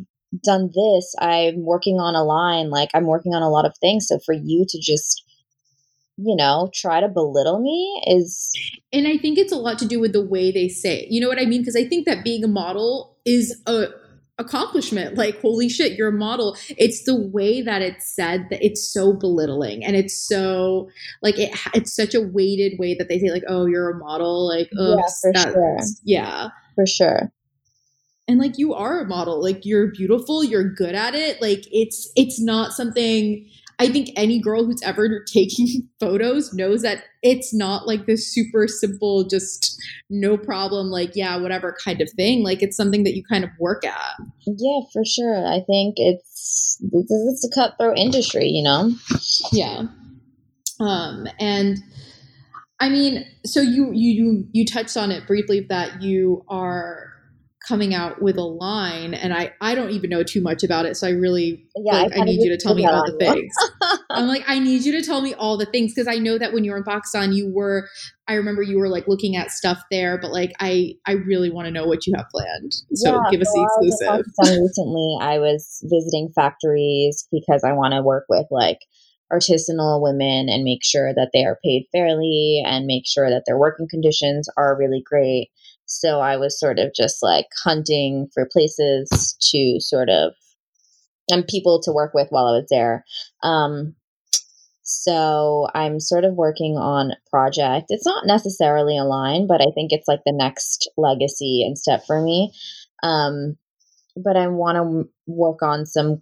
done 0.43 0.71
this. 0.75 1.15
I'm 1.19 1.63
working 1.65 1.99
on 1.99 2.15
a 2.15 2.23
line. 2.23 2.69
Like, 2.69 2.89
I'm 2.93 3.05
working 3.07 3.33
on 3.33 3.43
a 3.43 3.49
lot 3.49 3.65
of 3.65 3.77
things. 3.79 4.07
So 4.07 4.19
for 4.25 4.33
you 4.33 4.65
to 4.67 4.79
just 4.81 5.23
you 6.17 6.35
know, 6.35 6.69
try 6.73 7.01
to 7.01 7.07
belittle 7.07 7.59
me 7.59 8.01
is. 8.07 8.51
And 8.91 9.07
I 9.07 9.17
think 9.17 9.37
it's 9.37 9.51
a 9.51 9.57
lot 9.57 9.79
to 9.79 9.87
do 9.87 9.99
with 9.99 10.13
the 10.13 10.25
way 10.25 10.51
they 10.51 10.67
say 10.67 11.01
it. 11.01 11.11
You 11.11 11.21
know 11.21 11.27
what 11.27 11.39
I 11.39 11.45
mean? 11.45 11.61
Because 11.61 11.75
I 11.75 11.87
think 11.87 12.05
that 12.05 12.23
being 12.23 12.43
a 12.43 12.47
model 12.47 13.17
is 13.25 13.61
a 13.65 13.87
accomplishment 14.39 15.15
like 15.15 15.39
holy 15.41 15.69
shit 15.69 15.95
you're 15.95 16.07
a 16.07 16.11
model 16.11 16.57
it's 16.69 17.03
the 17.03 17.15
way 17.15 17.61
that 17.61 17.83
it's 17.83 18.15
said 18.15 18.47
that 18.49 18.65
it's 18.65 18.91
so 18.91 19.13
belittling 19.13 19.85
and 19.85 19.95
it's 19.95 20.27
so 20.27 20.89
like 21.21 21.37
it 21.37 21.55
it's 21.75 21.95
such 21.95 22.15
a 22.15 22.21
weighted 22.21 22.79
way 22.79 22.95
that 22.95 23.09
they 23.09 23.19
say 23.19 23.29
like 23.29 23.43
oh 23.47 23.67
you're 23.67 23.91
a 23.91 23.97
model 23.99 24.47
like 24.47 24.71
oh 24.79 24.97
yeah, 24.97 25.05
for 25.21 25.51
sure. 25.51 25.77
yeah 26.03 26.49
for 26.73 26.85
sure 26.87 27.31
and 28.27 28.39
like 28.39 28.57
you 28.57 28.73
are 28.73 29.01
a 29.01 29.05
model 29.05 29.39
like 29.39 29.65
you're 29.65 29.91
beautiful 29.91 30.43
you're 30.43 30.73
good 30.73 30.95
at 30.95 31.13
it 31.13 31.39
like 31.39 31.65
it's 31.71 32.11
it's 32.15 32.41
not 32.41 32.73
something 32.73 33.47
I 33.79 33.87
think 33.87 34.09
any 34.15 34.39
girl 34.39 34.65
who's 34.65 34.81
ever 34.83 35.23
taking 35.31 35.87
photos 35.99 36.53
knows 36.53 36.81
that 36.83 37.03
it's 37.21 37.53
not 37.53 37.87
like 37.87 38.05
this 38.05 38.31
super 38.31 38.67
simple, 38.67 39.23
just 39.23 39.81
no 40.09 40.37
problem, 40.37 40.87
like, 40.87 41.11
yeah, 41.15 41.37
whatever 41.37 41.75
kind 41.83 42.01
of 42.01 42.09
thing. 42.11 42.43
Like, 42.43 42.61
it's 42.61 42.77
something 42.77 43.03
that 43.03 43.15
you 43.15 43.23
kind 43.29 43.43
of 43.43 43.49
work 43.59 43.85
at. 43.85 44.15
Yeah, 44.45 44.79
for 44.91 45.03
sure. 45.05 45.45
I 45.47 45.61
think 45.65 45.95
it's, 45.97 46.81
it's 46.91 47.45
a 47.45 47.53
cutthroat 47.53 47.97
industry, 47.97 48.47
you 48.47 48.63
know? 48.63 48.91
Yeah. 49.51 49.83
Um, 50.79 51.27
and 51.39 51.79
I 52.79 52.89
mean, 52.89 53.25
so 53.45 53.61
you, 53.61 53.91
you, 53.93 54.11
you, 54.11 54.47
you 54.51 54.65
touched 54.65 54.97
on 54.97 55.11
it 55.11 55.25
briefly 55.25 55.65
that 55.69 56.01
you 56.01 56.43
are 56.49 57.12
coming 57.67 57.93
out 57.93 58.21
with 58.21 58.37
a 58.37 58.43
line 58.43 59.13
and 59.13 59.33
I 59.33 59.53
I 59.61 59.73
don't 59.73 59.91
even 59.91 60.09
know 60.09 60.21
too 60.21 60.41
much 60.41 60.63
about 60.63 60.85
it 60.85 60.97
so 60.97 61.07
I 61.07 61.11
really 61.11 61.65
yeah, 61.77 62.03
like, 62.03 62.13
I, 62.13 62.21
I 62.21 62.23
need 62.25 62.43
you 62.43 62.49
to 62.49 62.57
tell 62.57 62.75
me 62.75 62.85
all 62.85 63.05
the 63.05 63.17
things. 63.17 63.53
I'm 64.09 64.27
like 64.27 64.43
I 64.47 64.59
need 64.59 64.83
you 64.83 64.91
to 64.93 65.01
tell 65.01 65.21
me 65.21 65.33
all 65.33 65.57
the 65.57 65.65
things 65.65 65.93
because 65.93 66.07
I 66.07 66.19
know 66.19 66.37
that 66.37 66.53
when 66.53 66.65
you 66.65 66.71
were 66.71 66.77
in 66.77 66.83
Pakistan 66.83 67.31
you 67.31 67.51
were 67.53 67.87
I 68.27 68.33
remember 68.33 68.61
you 68.61 68.79
were 68.79 68.89
like 68.89 69.07
looking 69.07 69.35
at 69.37 69.49
stuff 69.51 69.81
there 69.89 70.17
but 70.17 70.31
like 70.31 70.51
I 70.59 70.95
I 71.05 71.13
really 71.13 71.49
want 71.49 71.65
to 71.67 71.71
know 71.71 71.85
what 71.85 72.05
you 72.05 72.13
have 72.17 72.25
planned. 72.29 72.73
So 72.95 73.13
yeah, 73.13 73.31
give 73.31 73.41
us 73.41 73.47
so 73.47 73.65
the 73.79 74.23
exclusive. 74.23 74.61
recently 74.61 75.17
I 75.21 75.39
was 75.39 75.79
visiting 75.83 76.31
factories 76.35 77.27
because 77.31 77.63
I 77.63 77.71
want 77.71 77.93
to 77.93 78.01
work 78.01 78.25
with 78.27 78.47
like 78.51 78.79
artisanal 79.31 80.01
women 80.01 80.47
and 80.49 80.63
make 80.63 80.83
sure 80.83 81.13
that 81.13 81.29
they 81.33 81.43
are 81.43 81.59
paid 81.63 81.87
fairly 81.91 82.61
and 82.65 82.85
make 82.85 83.03
sure 83.07 83.29
that 83.29 83.43
their 83.45 83.57
working 83.57 83.87
conditions 83.89 84.47
are 84.57 84.77
really 84.77 85.01
great 85.03 85.49
so 85.85 86.19
I 86.19 86.37
was 86.37 86.59
sort 86.59 86.79
of 86.79 86.93
just 86.95 87.21
like 87.21 87.47
hunting 87.63 88.27
for 88.33 88.47
places 88.51 89.37
to 89.51 89.77
sort 89.79 90.09
of 90.09 90.33
and 91.29 91.47
people 91.47 91.81
to 91.81 91.91
work 91.91 92.13
with 92.13 92.27
while 92.29 92.47
I 92.47 92.51
was 92.51 92.67
there. 92.69 93.05
Um, 93.41 93.95
so 94.83 95.67
I'm 95.73 95.99
sort 95.99 96.25
of 96.25 96.33
working 96.35 96.77
on 96.77 97.11
a 97.11 97.29
project. 97.29 97.85
It's 97.89 98.05
not 98.05 98.27
necessarily 98.27 98.97
a 98.97 99.05
line, 99.05 99.47
but 99.47 99.61
I 99.61 99.71
think 99.73 99.91
it's 99.91 100.07
like 100.07 100.21
the 100.25 100.33
next 100.35 100.89
legacy 100.97 101.63
and 101.65 101.77
step 101.77 102.05
for 102.05 102.21
me. 102.21 102.53
Um, 103.01 103.57
but 104.15 104.35
I 104.35 104.47
want 104.47 104.75
to 104.75 105.09
work 105.25 105.61
on 105.61 105.85
some. 105.85 106.21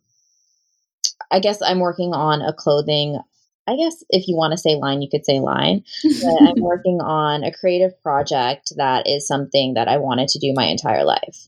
I 1.32 1.39
guess 1.39 1.62
I'm 1.62 1.80
working 1.80 2.13
on 2.13 2.41
a 2.41 2.54
clothing 2.54 3.19
I 3.67 3.76
guess 3.76 4.04
if 4.10 4.28
you 4.28 4.36
want 4.36 4.52
to 4.52 4.58
say 4.58 4.76
line, 4.76 5.02
you 5.02 5.10
could 5.10 5.26
say 5.26 5.39
line. 5.39 5.84
But 6.04 6.41
I'm 6.41 6.62
working 6.62 7.00
on 7.02 7.43
a 7.43 7.52
creative 7.52 7.91
project 8.02 8.74
that 8.78 9.08
is 9.08 9.28
something 9.28 9.76
that 9.76 9.88
I 9.88 9.97
wanted 9.97 10.28
to 10.30 10.39
do 10.39 10.54
my 10.56 10.65
entire 10.65 11.04
life. 11.04 11.47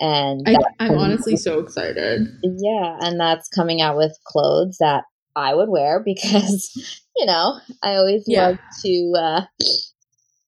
And 0.00 0.42
I, 0.46 0.56
am 0.80 0.98
honestly 0.98 1.36
so 1.36 1.60
excited. 1.60 2.26
Yeah. 2.42 2.98
And 3.00 3.20
that's 3.20 3.48
coming 3.48 3.80
out 3.80 3.96
with 3.96 4.18
clothes 4.26 4.78
that 4.80 5.04
I 5.36 5.54
would 5.54 5.68
wear 5.68 6.00
because, 6.04 7.00
you 7.16 7.26
know, 7.26 7.58
I 7.82 7.94
always 7.94 8.24
yeah. 8.26 8.48
love 8.48 8.58
to 8.82 9.12
uh, 9.16 9.40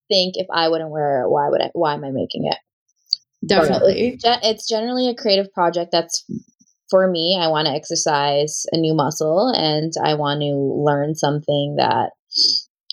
think 0.09 0.35
if 0.37 0.47
I 0.53 0.69
wouldn't 0.69 0.91
wear 0.91 1.23
it, 1.23 1.31
why 1.31 1.49
would 1.49 1.63
I, 1.63 1.71
why 1.73 1.95
am 1.95 2.05
I 2.05 2.11
making 2.11 2.47
it? 2.51 2.59
Definitely. 3.47 4.19
It's 4.23 4.69
generally 4.69 5.09
a 5.09 5.15
creative 5.15 5.53
project 5.53 5.93
that's 5.93 6.25
for 6.91 7.11
me, 7.11 7.39
I 7.41 7.49
want 7.49 7.67
to 7.67 7.75
exercise 7.75 8.65
a 8.73 8.79
new 8.79 8.95
muscle 8.95 9.53
and 9.57 9.93
I 10.03 10.15
want 10.15 10.41
to 10.41 10.55
learn 10.55 11.15
something 11.15 11.77
that 11.79 12.11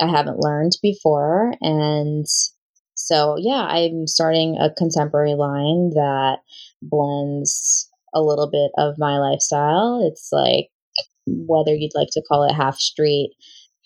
I 0.01 0.07
haven't 0.07 0.39
learned 0.39 0.73
before. 0.81 1.53
And 1.61 2.25
so, 2.95 3.35
yeah, 3.37 3.61
I'm 3.61 4.07
starting 4.07 4.57
a 4.59 4.73
contemporary 4.73 5.35
line 5.35 5.91
that 5.93 6.37
blends 6.81 7.89
a 8.13 8.21
little 8.21 8.49
bit 8.49 8.71
of 8.77 8.95
my 8.97 9.17
lifestyle. 9.17 10.07
It's 10.09 10.29
like 10.31 10.69
whether 11.25 11.73
you'd 11.73 11.95
like 11.95 12.09
to 12.13 12.23
call 12.27 12.43
it 12.43 12.53
half 12.53 12.77
street, 12.77 13.31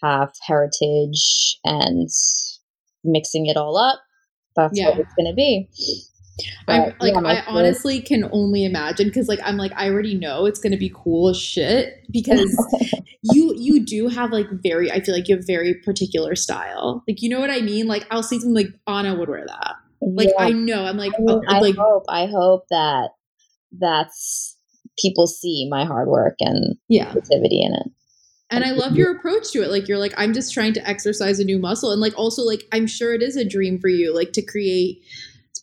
half 0.04 0.32
heritage, 0.46 1.60
and 1.64 2.10
mixing 3.04 3.48
it 3.48 3.58
all 3.58 3.78
up. 3.78 4.00
That's 4.56 4.78
yeah. 4.78 4.90
what 4.90 5.00
it's 5.00 5.14
going 5.16 5.32
to 5.32 5.36
be. 5.36 5.70
I'm 6.68 6.94
like 7.00 7.14
yeah, 7.14 7.22
I 7.22 7.44
honestly 7.48 8.02
can 8.02 8.30
only 8.32 8.64
imagine 8.64 9.08
because 9.08 9.28
like 9.28 9.40
I'm 9.44 9.58
like 9.58 9.72
I 9.76 9.90
already 9.90 10.16
know 10.16 10.46
it's 10.46 10.60
gonna 10.60 10.78
be 10.78 10.92
cool 10.94 11.30
as 11.30 11.40
shit 11.40 12.06
because 12.12 12.56
you 13.22 13.54
you 13.58 13.86
do 13.86 14.08
have 14.08 14.32
like 14.32 14.48
very 14.52 14.92
I 14.92 15.02
feel 15.02 15.16
like 15.16 15.28
you 15.28 15.36
have 15.36 15.46
very 15.48 15.76
particular 15.76 16.36
style. 16.36 17.04
Like 17.08 17.22
you 17.22 17.30
know 17.30 17.40
what 17.40 17.50
I 17.50 17.62
mean? 17.62 17.88
Like 17.88 18.06
I'll 18.12 18.24
see 18.24 18.40
something 18.40 18.54
like 18.54 18.74
Anna 18.88 19.16
would 19.16 19.30
wear 19.30 19.46
that. 19.48 19.76
Like 20.02 20.30
yeah. 20.38 20.46
I 20.46 20.52
know. 20.52 20.86
I'm 20.86 20.98
like 20.98 21.14
I, 21.18 21.22
mean, 21.22 21.42
I 21.48 21.60
like 21.60 21.76
hope 21.76 22.04
I 22.08 22.28
hope 22.28 22.66
that 22.70 23.10
that's 23.72 24.58
people 25.00 25.28
see 25.28 25.68
my 25.70 25.86
hard 25.86 26.08
work 26.08 26.36
and 26.40 26.76
yeah. 26.88 27.12
creativity 27.12 27.62
in 27.62 27.74
it. 27.74 27.92
And 28.50 28.64
I 28.64 28.72
love 28.72 28.96
your 28.96 29.12
approach 29.12 29.52
to 29.52 29.62
it. 29.62 29.70
Like 29.70 29.90
you're 29.90 29.98
like, 29.98 30.14
I'm 30.16 30.34
just 30.34 30.54
trying 30.54 30.74
to 30.74 30.90
exercise 30.90 31.40
a 31.40 31.44
new 31.44 31.60
muscle. 31.60 31.92
And 31.92 32.00
like 32.00 32.18
also 32.18 32.44
like 32.44 32.64
I'm 32.72 32.88
sure 32.88 33.14
it 33.14 33.22
is 33.22 33.36
a 33.36 33.44
dream 33.44 33.78
for 33.78 33.90
you, 33.90 34.16
like 34.16 34.32
to 34.34 34.42
create 34.42 35.02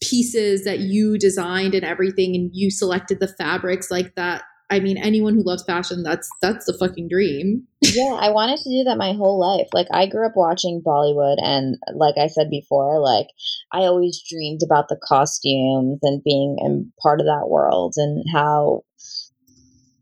pieces 0.09 0.65
that 0.65 0.81
you 0.81 1.19
designed 1.19 1.75
and 1.75 1.85
everything 1.85 2.35
and 2.35 2.51
you 2.53 2.71
selected 2.71 3.21
the 3.21 3.29
fabrics 3.29 3.91
like 3.91 4.15
that 4.15 4.43
I 4.71 4.81
mean, 4.81 4.97
anyone 4.97 5.35
who 5.35 5.45
loves 5.45 5.63
fashion, 5.63 6.03
that's 6.03 6.29
that's 6.41 6.65
the 6.65 6.73
fucking 6.73 7.09
dream. 7.09 7.67
yeah, 7.81 8.17
I 8.19 8.31
wanted 8.31 8.57
to 8.59 8.71
do 8.71 8.85
that 8.85 8.97
my 8.97 9.13
whole 9.13 9.39
life. 9.39 9.69
Like 9.73 9.87
I 9.93 10.07
grew 10.07 10.27
up 10.27 10.33
watching 10.37 10.83
Bollywood 10.85 11.37
and 11.39 11.77
like 11.95 12.15
I 12.19 12.29
said 12.29 12.49
before, 12.51 12.99
like 13.01 13.27
I 13.73 13.81
always 13.81 14.23
dreamed 14.29 14.63
about 14.65 14.89
the 14.89 14.99
costumes 15.07 15.99
and 16.03 16.25
being 16.25 16.57
in 16.61 16.93
part 17.03 17.21
of 17.21 17.27
that 17.27 17.49
world 17.49 17.95
and 17.97 18.25
how 18.35 18.83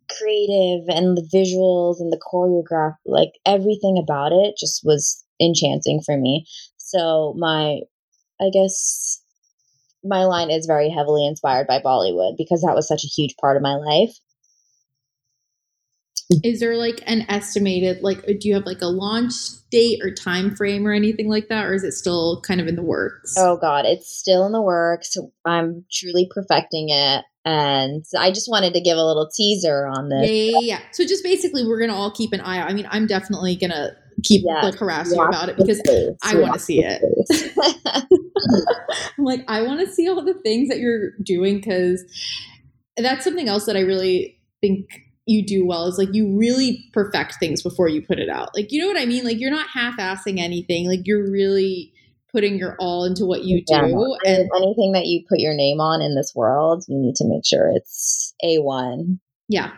creative 0.09 0.85
and 0.89 1.17
the 1.17 1.29
visuals 1.35 2.01
and 2.01 2.13
the 2.13 2.21
choreograph 2.21 2.95
like 3.07 3.31
everything 3.47 3.99
about 4.03 4.31
it 4.31 4.55
just 4.59 4.83
was 4.85 5.25
enchanting 5.41 6.01
for 6.05 6.17
me. 6.17 6.47
So 6.77 7.35
my 7.37 7.81
I 8.41 8.51
guess 8.53 9.22
my 10.05 10.25
line 10.25 10.51
is 10.51 10.67
very 10.67 10.91
heavily 10.91 11.27
inspired 11.27 11.67
by 11.67 11.81
Bollywood 11.81 12.37
because 12.37 12.63
that 12.63 12.75
was 12.75 12.89
such 12.89 13.05
a 13.05 13.09
huge 13.09 13.37
part 13.41 13.57
of 13.57 13.63
my 13.63 13.75
life. 13.75 14.17
Is 16.43 16.61
there 16.61 16.77
like 16.77 17.03
an 17.07 17.27
estimated 17.29 18.03
like 18.03 18.19
uh, 18.21 18.33
do 18.39 18.49
you 18.49 18.55
have 18.55 18.65
like 18.65 18.81
a 18.81 18.87
launch 18.87 19.35
date 19.71 20.01
or 20.03 20.11
time 20.11 20.55
frame 20.57 20.87
or 20.87 20.93
anything 20.93 21.29
like 21.29 21.49
that 21.49 21.67
or 21.67 21.75
is 21.75 21.85
it 21.85 21.93
still 21.93 22.41
kind 22.41 22.61
of 22.61 22.67
in 22.67 22.77
the 22.77 22.83
works? 22.83 23.35
Oh 23.37 23.59
god, 23.59 23.85
it's 23.85 24.17
still 24.17 24.47
in 24.47 24.53
the 24.53 24.63
works. 24.63 25.15
I'm 25.45 25.85
truly 25.93 26.31
perfecting 26.33 26.89
it 26.89 27.25
and 27.45 28.05
I 28.19 28.31
just 28.31 28.49
wanted 28.49 28.73
to 28.75 28.81
give 28.81 28.97
a 28.97 29.05
little 29.05 29.29
teaser 29.29 29.87
on 29.87 30.09
this. 30.09 30.31
Yeah, 30.31 30.51
yeah, 30.53 30.59
yeah. 30.61 30.81
So 30.93 31.05
just 31.05 31.25
basically 31.25 31.67
we're 31.67 31.79
going 31.79 31.91
to 31.91 31.97
all 31.97 32.13
keep 32.13 32.33
an 32.33 32.41
eye 32.41 32.59
out. 32.59 32.71
I 32.71 32.73
mean, 32.73 32.87
I'm 32.91 33.07
definitely 33.07 33.57
going 33.57 33.71
to 33.71 33.97
keep 34.23 34.43
yes. 34.45 34.65
like 34.65 34.75
harass 34.75 35.13
you 35.13 35.21
about 35.23 35.49
it 35.49 35.57
because 35.57 35.81
I 36.23 36.37
want 36.37 36.55
to 36.55 36.59
see 36.59 36.83
it. 36.85 37.03
I'm 39.19 39.25
like, 39.25 39.45
I 39.49 39.63
want 39.63 39.81
to 39.81 39.93
see 39.93 40.09
all 40.09 40.25
the 40.25 40.35
things 40.35 40.69
that 40.69 40.79
you're 40.79 41.11
doing 41.23 41.57
because 41.57 42.05
that's 42.97 43.25
something 43.25 43.49
else 43.49 43.67
that 43.67 43.77
I 43.77 43.81
really 43.81 44.39
think 44.61 44.87
you 45.27 45.45
do 45.45 45.65
well 45.65 45.87
is 45.87 45.99
like 45.99 46.09
you 46.13 46.37
really 46.37 46.89
perfect 46.93 47.37
things 47.39 47.63
before 47.63 47.89
you 47.89 48.03
put 48.03 48.19
it 48.19 48.29
out. 48.29 48.51
Like, 48.55 48.73
you 48.73 48.81
know 48.81 48.89
what 48.89 49.01
I 49.01 49.07
mean? 49.07 49.25
Like, 49.25 49.39
you're 49.39 49.51
not 49.51 49.69
half 49.69 49.97
assing 49.99 50.39
anything. 50.39 50.89
Like, 50.89 51.01
you're 51.05 51.31
really 51.31 51.93
putting 52.33 52.57
your 52.57 52.77
all 52.81 53.05
into 53.05 53.25
what 53.25 53.45
you 53.45 53.63
do. 53.65 53.75
Yeah. 53.75 53.85
And 54.33 54.51
anything 54.57 54.93
that 54.93 55.07
you 55.07 55.23
put 55.29 55.39
your 55.39 55.55
name 55.55 55.81
on 55.81 56.01
in 56.01 56.15
this 56.15 56.33
world, 56.35 56.85
you 56.89 56.99
need 56.99 57.15
to 57.17 57.25
make 57.29 57.47
sure 57.47 57.71
it's 57.75 58.35
A1. 58.45 59.19
Yeah. 59.49 59.71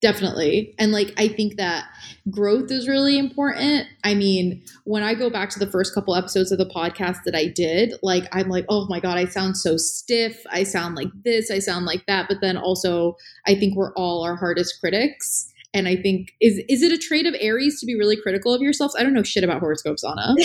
Definitely. 0.00 0.74
And 0.78 0.92
like, 0.92 1.12
I 1.16 1.28
think 1.28 1.56
that 1.56 1.86
growth 2.30 2.70
is 2.70 2.88
really 2.88 3.18
important. 3.18 3.86
I 4.04 4.14
mean, 4.14 4.62
when 4.84 5.02
I 5.02 5.14
go 5.14 5.30
back 5.30 5.50
to 5.50 5.58
the 5.58 5.70
first 5.70 5.94
couple 5.94 6.14
episodes 6.14 6.52
of 6.52 6.58
the 6.58 6.66
podcast 6.66 7.18
that 7.24 7.34
I 7.34 7.46
did, 7.46 7.94
like, 8.02 8.28
I'm 8.32 8.48
like, 8.48 8.66
oh 8.68 8.86
my 8.88 9.00
God, 9.00 9.16
I 9.18 9.24
sound 9.26 9.56
so 9.56 9.76
stiff. 9.76 10.42
I 10.50 10.64
sound 10.64 10.96
like 10.96 11.08
this, 11.24 11.50
I 11.50 11.58
sound 11.58 11.86
like 11.86 12.04
that. 12.06 12.26
But 12.28 12.40
then 12.40 12.56
also, 12.56 13.16
I 13.46 13.54
think 13.54 13.76
we're 13.76 13.92
all 13.94 14.22
our 14.22 14.36
hardest 14.36 14.80
critics. 14.80 15.52
And 15.74 15.88
I 15.88 15.96
think 15.96 16.32
is 16.40 16.58
is 16.70 16.82
it 16.82 16.90
a 16.90 16.96
trait 16.96 17.26
of 17.26 17.34
Aries 17.38 17.80
to 17.80 17.86
be 17.86 17.96
really 17.96 18.16
critical 18.16 18.54
of 18.54 18.62
yourself? 18.62 18.92
I 18.98 19.02
don't 19.02 19.12
know 19.12 19.22
shit 19.22 19.44
about 19.44 19.60
horoscopes, 19.60 20.02
Anna. 20.04 20.34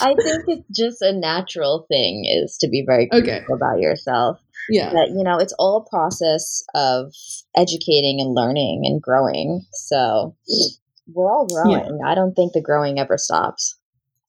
I 0.00 0.14
think 0.20 0.44
it's 0.48 0.68
just 0.76 1.00
a 1.00 1.12
natural 1.12 1.86
thing 1.88 2.24
is 2.26 2.58
to 2.58 2.68
be 2.68 2.82
very 2.84 3.08
critical 3.08 3.36
okay. 3.36 3.44
about 3.52 3.78
yourself. 3.78 4.40
Yeah. 4.70 4.92
But, 4.92 5.10
you 5.10 5.22
know, 5.22 5.38
it's 5.38 5.54
all 5.58 5.76
a 5.78 5.90
process 5.90 6.62
of 6.74 7.12
educating 7.56 8.20
and 8.20 8.34
learning 8.34 8.82
and 8.84 9.00
growing. 9.00 9.62
So 9.72 10.36
we're 11.12 11.30
all 11.30 11.46
growing. 11.46 11.98
Yeah. 12.00 12.06
I 12.06 12.14
don't 12.14 12.34
think 12.34 12.52
the 12.52 12.60
growing 12.60 12.98
ever 12.98 13.16
stops. 13.16 13.78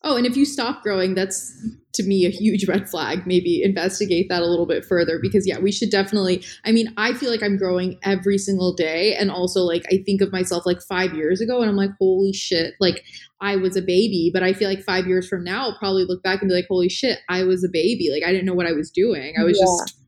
Oh, 0.03 0.15
and 0.15 0.25
if 0.25 0.37
you 0.37 0.45
stop 0.45 0.81
growing, 0.81 1.13
that's 1.13 1.53
to 1.93 2.03
me 2.03 2.25
a 2.25 2.29
huge 2.29 2.67
red 2.67 2.89
flag. 2.89 3.25
Maybe 3.25 3.63
investigate 3.63 4.27
that 4.29 4.41
a 4.41 4.45
little 4.45 4.65
bit 4.65 4.85
further 4.85 5.19
because, 5.21 5.47
yeah, 5.47 5.59
we 5.59 5.71
should 5.71 5.89
definitely. 5.89 6.43
I 6.65 6.71
mean, 6.71 6.93
I 6.97 7.13
feel 7.13 7.31
like 7.31 7.43
I'm 7.43 7.57
growing 7.57 7.99
every 8.03 8.37
single 8.37 8.73
day. 8.73 9.15
And 9.15 9.31
also, 9.31 9.61
like, 9.61 9.85
I 9.91 10.03
think 10.05 10.21
of 10.21 10.31
myself 10.31 10.65
like 10.65 10.81
five 10.81 11.13
years 11.13 11.41
ago 11.41 11.61
and 11.61 11.69
I'm 11.69 11.75
like, 11.75 11.91
holy 11.99 12.33
shit, 12.33 12.73
like, 12.79 13.03
I 13.41 13.55
was 13.55 13.75
a 13.75 13.81
baby. 13.81 14.29
But 14.33 14.43
I 14.43 14.53
feel 14.53 14.69
like 14.69 14.83
five 14.83 15.07
years 15.07 15.27
from 15.27 15.43
now, 15.43 15.69
I'll 15.69 15.79
probably 15.79 16.05
look 16.05 16.23
back 16.23 16.41
and 16.41 16.49
be 16.49 16.55
like, 16.55 16.67
holy 16.67 16.89
shit, 16.89 17.19
I 17.29 17.43
was 17.43 17.63
a 17.63 17.69
baby. 17.71 18.09
Like, 18.11 18.23
I 18.23 18.31
didn't 18.31 18.45
know 18.45 18.53
what 18.53 18.67
I 18.67 18.73
was 18.73 18.91
doing. 18.91 19.33
I 19.39 19.43
was 19.43 19.57
yeah. 19.59 19.65
just 19.65 19.99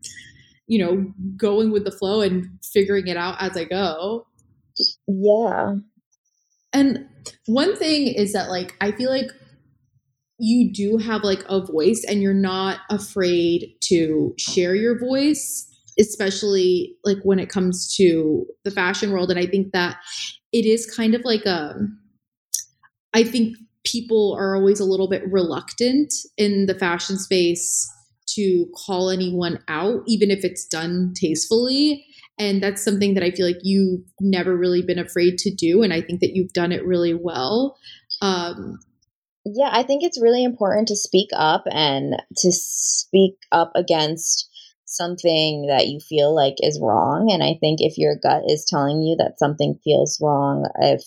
you 0.71 0.79
know, 0.79 1.05
going 1.35 1.69
with 1.69 1.83
the 1.83 1.91
flow 1.91 2.21
and 2.21 2.47
figuring 2.63 3.07
it 3.07 3.17
out 3.17 3.35
as 3.41 3.57
I 3.57 3.65
go. 3.65 4.25
Yeah. 5.05 5.75
And 6.71 7.07
one 7.45 7.75
thing 7.75 8.07
is 8.07 8.31
that 8.31 8.49
like 8.49 8.77
I 8.79 8.93
feel 8.93 9.09
like 9.09 9.31
you 10.41 10.73
do 10.73 10.97
have 10.97 11.23
like 11.23 11.43
a 11.47 11.63
voice 11.63 12.03
and 12.07 12.21
you're 12.21 12.33
not 12.33 12.79
afraid 12.89 13.75
to 13.81 14.33
share 14.37 14.75
your 14.75 14.99
voice 14.99 15.67
especially 15.99 16.95
like 17.03 17.17
when 17.23 17.37
it 17.37 17.49
comes 17.49 17.93
to 17.95 18.45
the 18.63 18.71
fashion 18.71 19.11
world 19.11 19.29
and 19.29 19.39
I 19.39 19.45
think 19.45 19.71
that 19.73 19.97
it 20.51 20.65
is 20.65 20.89
kind 20.89 21.15
of 21.15 21.21
like 21.23 21.45
a 21.45 21.75
um, 21.75 21.97
I 23.13 23.23
think 23.23 23.57
people 23.83 24.35
are 24.37 24.55
always 24.55 24.79
a 24.79 24.85
little 24.85 25.09
bit 25.09 25.23
reluctant 25.29 26.13
in 26.37 26.65
the 26.65 26.75
fashion 26.75 27.17
space 27.17 27.89
to 28.27 28.65
call 28.75 29.09
anyone 29.09 29.59
out, 29.67 30.03
even 30.07 30.31
if 30.31 30.43
it's 30.43 30.65
done 30.65 31.13
tastefully. 31.15 32.05
And 32.37 32.63
that's 32.63 32.83
something 32.83 33.13
that 33.15 33.23
I 33.23 33.31
feel 33.31 33.45
like 33.45 33.59
you've 33.61 34.01
never 34.19 34.55
really 34.55 34.81
been 34.81 34.99
afraid 34.99 35.37
to 35.39 35.53
do. 35.53 35.83
And 35.83 35.93
I 35.93 36.01
think 36.01 36.21
that 36.21 36.35
you've 36.35 36.53
done 36.53 36.71
it 36.71 36.85
really 36.85 37.13
well. 37.13 37.77
Um, 38.21 38.79
yeah, 39.45 39.69
I 39.71 39.83
think 39.83 40.03
it's 40.03 40.21
really 40.21 40.43
important 40.43 40.87
to 40.89 40.95
speak 40.95 41.29
up 41.33 41.63
and 41.71 42.21
to 42.37 42.51
speak 42.51 43.35
up 43.51 43.71
against 43.75 44.49
something 44.85 45.67
that 45.67 45.87
you 45.87 45.99
feel 45.99 46.35
like 46.35 46.55
is 46.59 46.79
wrong. 46.81 47.29
And 47.31 47.41
I 47.41 47.57
think 47.59 47.79
if 47.79 47.97
your 47.97 48.15
gut 48.21 48.43
is 48.47 48.65
telling 48.67 49.01
you 49.01 49.15
that 49.17 49.39
something 49.39 49.79
feels 49.83 50.19
wrong, 50.21 50.69
if 50.81 51.01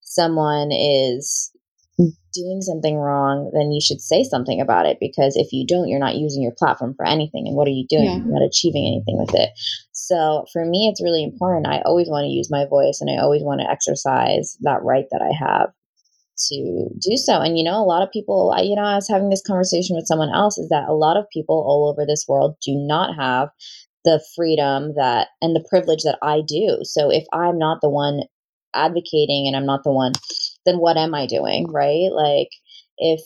someone 0.00 0.70
is 0.70 1.50
doing 2.32 2.60
something 2.62 2.96
wrong, 2.96 3.50
then 3.54 3.72
you 3.72 3.80
should 3.80 4.00
say 4.00 4.24
something 4.24 4.60
about 4.60 4.86
it 4.86 4.98
because 5.00 5.36
if 5.36 5.52
you 5.52 5.66
don't, 5.66 5.88
you're 5.88 5.98
not 5.98 6.16
using 6.16 6.42
your 6.42 6.54
platform 6.58 6.94
for 6.96 7.06
anything. 7.06 7.44
And 7.46 7.56
what 7.56 7.66
are 7.66 7.72
you 7.72 7.86
doing? 7.88 8.04
Yeah. 8.04 8.16
You're 8.16 8.40
not 8.40 8.46
achieving 8.46 8.86
anything 8.86 9.18
with 9.18 9.34
it. 9.34 9.50
So 9.92 10.44
for 10.52 10.64
me, 10.64 10.88
it's 10.88 11.02
really 11.02 11.24
important. 11.24 11.66
I 11.66 11.82
always 11.84 12.08
want 12.08 12.24
to 12.24 12.32
use 12.32 12.50
my 12.50 12.66
voice 12.66 13.00
and 13.00 13.10
I 13.10 13.22
always 13.22 13.42
want 13.42 13.60
to 13.60 13.70
exercise 13.70 14.56
that 14.60 14.82
right 14.82 15.06
that 15.10 15.22
I 15.22 15.32
have 15.36 15.72
to 16.48 16.88
do 17.00 17.16
so. 17.16 17.40
And, 17.40 17.58
you 17.58 17.64
know, 17.64 17.76
a 17.76 17.84
lot 17.84 18.02
of 18.02 18.10
people, 18.10 18.54
you 18.62 18.76
know, 18.76 18.82
I 18.82 18.96
was 18.96 19.08
having 19.08 19.30
this 19.30 19.42
conversation 19.46 19.96
with 19.96 20.06
someone 20.06 20.30
else 20.34 20.58
is 20.58 20.68
that 20.68 20.88
a 20.88 20.94
lot 20.94 21.16
of 21.16 21.26
people 21.32 21.64
all 21.66 21.88
over 21.90 22.06
this 22.06 22.24
world 22.28 22.56
do 22.64 22.72
not 22.74 23.16
have 23.16 23.48
the 24.04 24.22
freedom 24.34 24.94
that 24.96 25.28
and 25.40 25.54
the 25.54 25.64
privilege 25.68 26.02
that 26.02 26.18
I 26.22 26.40
do. 26.46 26.80
So 26.82 27.10
if 27.10 27.24
I'm 27.32 27.58
not 27.58 27.78
the 27.80 27.90
one 27.90 28.22
advocating 28.74 29.46
and 29.46 29.54
I'm 29.54 29.66
not 29.66 29.84
the 29.84 29.92
one 29.92 30.12
then 30.64 30.76
what 30.76 30.96
am 30.96 31.14
I 31.14 31.26
doing? 31.26 31.70
Right? 31.70 32.10
Like, 32.12 32.48
if 32.98 33.20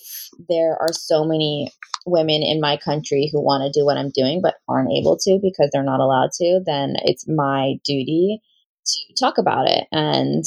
there 0.48 0.76
are 0.80 0.92
so 0.92 1.24
many 1.24 1.70
women 2.06 2.42
in 2.42 2.60
my 2.60 2.76
country 2.76 3.28
who 3.30 3.42
want 3.42 3.62
to 3.62 3.78
do 3.78 3.84
what 3.84 3.96
I'm 3.96 4.10
doing 4.14 4.40
but 4.40 4.54
aren't 4.68 4.92
able 4.92 5.18
to 5.18 5.38
because 5.42 5.70
they're 5.72 5.82
not 5.82 6.00
allowed 6.00 6.30
to, 6.40 6.60
then 6.64 6.94
it's 7.04 7.26
my 7.28 7.74
duty 7.84 8.40
to 8.86 9.14
talk 9.18 9.38
about 9.38 9.68
it 9.68 9.86
and 9.90 10.44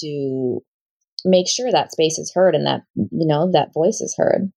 to 0.00 0.60
make 1.24 1.48
sure 1.48 1.70
that 1.70 1.92
space 1.92 2.18
is 2.18 2.32
heard 2.34 2.54
and 2.54 2.66
that 2.66 2.82
you 2.94 3.26
know 3.26 3.50
that 3.52 3.72
voice 3.72 4.00
is 4.00 4.14
heard. 4.16 4.52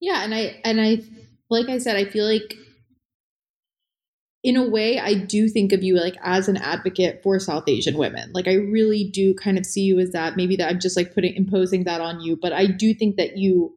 Yeah, 0.00 0.22
and 0.22 0.34
I 0.34 0.60
and 0.64 0.80
I 0.80 0.98
like 1.50 1.68
I 1.68 1.78
said 1.78 1.96
I 1.96 2.04
feel 2.04 2.26
like 2.26 2.54
in 4.44 4.58
a 4.58 4.68
way, 4.68 4.98
I 4.98 5.14
do 5.14 5.48
think 5.48 5.72
of 5.72 5.82
you 5.82 5.98
like 5.98 6.16
as 6.22 6.48
an 6.48 6.58
advocate 6.58 7.20
for 7.22 7.40
South 7.40 7.64
Asian 7.66 7.96
women. 7.96 8.30
Like 8.34 8.46
I 8.46 8.54
really 8.54 9.08
do 9.10 9.34
kind 9.34 9.56
of 9.56 9.64
see 9.64 9.80
you 9.80 9.98
as 9.98 10.10
that. 10.10 10.36
Maybe 10.36 10.54
that 10.56 10.68
I'm 10.68 10.78
just 10.78 10.98
like 10.98 11.14
putting 11.14 11.34
imposing 11.34 11.84
that 11.84 12.02
on 12.02 12.20
you, 12.20 12.36
but 12.36 12.52
I 12.52 12.66
do 12.66 12.92
think 12.92 13.16
that 13.16 13.38
you 13.38 13.74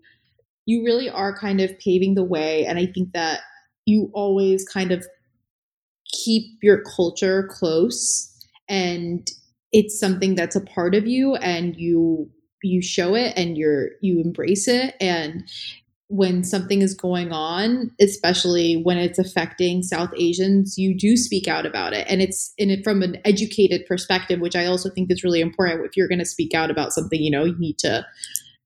you 0.66 0.84
really 0.84 1.10
are 1.10 1.36
kind 1.36 1.62
of 1.62 1.80
paving 1.80 2.16
the 2.16 2.26
way 2.26 2.66
and 2.66 2.78
I 2.78 2.88
think 2.88 3.14
that 3.14 3.40
you 3.86 4.12
always 4.14 4.68
kind 4.68 4.92
of 4.92 5.08
keep 6.12 6.60
your 6.62 6.84
culture 6.84 7.48
close 7.50 8.30
and 8.68 9.26
it's 9.72 10.00
something 10.00 10.36
that's 10.36 10.56
a 10.56 10.62
part 10.62 10.96
of 10.96 11.08
you 11.08 11.36
and 11.36 11.76
you 11.76 12.30
you 12.64 12.82
show 12.82 13.16
it 13.16 13.34
and 13.38 13.58
you're 13.58 13.90
you 14.02 14.22
embrace 14.22 14.68
it 14.68 14.96
and 15.00 15.44
when 16.10 16.44
something 16.44 16.82
is 16.82 16.94
going 16.94 17.34
on, 17.34 17.92
especially 18.00 18.82
when 18.82 18.98
it's 18.98 19.20
affecting 19.20 19.84
South 19.84 20.12
Asians, 20.16 20.78
you 20.78 20.98
do 20.98 21.18
speak 21.18 21.50
out 21.50 21.66
about 21.66 21.94
it. 21.94 22.08
And 22.10 22.22
it's 22.22 22.54
in 22.58 22.70
it 22.70 22.84
from 22.84 23.02
an 23.04 23.18
educated 23.26 23.86
perspective, 23.86 24.40
which 24.40 24.56
I 24.56 24.66
also 24.68 24.90
think 24.90 25.12
is 25.12 25.24
really 25.24 25.42
important. 25.42 25.86
If 25.86 25.98
you're 25.98 26.08
going 26.08 26.20
to 26.20 26.26
speak 26.26 26.54
out 26.54 26.72
about 26.72 26.94
something, 26.94 27.22
you 27.22 27.30
know, 27.30 27.44
you 27.44 27.60
need 27.60 27.78
to 27.80 28.06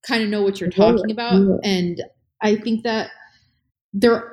kind 0.05 0.23
of 0.23 0.29
know 0.29 0.43
what 0.43 0.61
you're 0.61 0.69
talking 0.69 1.09
about. 1.09 1.59
And 1.63 2.03
I 2.41 2.55
think 2.55 2.83
that 2.83 3.09
there 3.93 4.31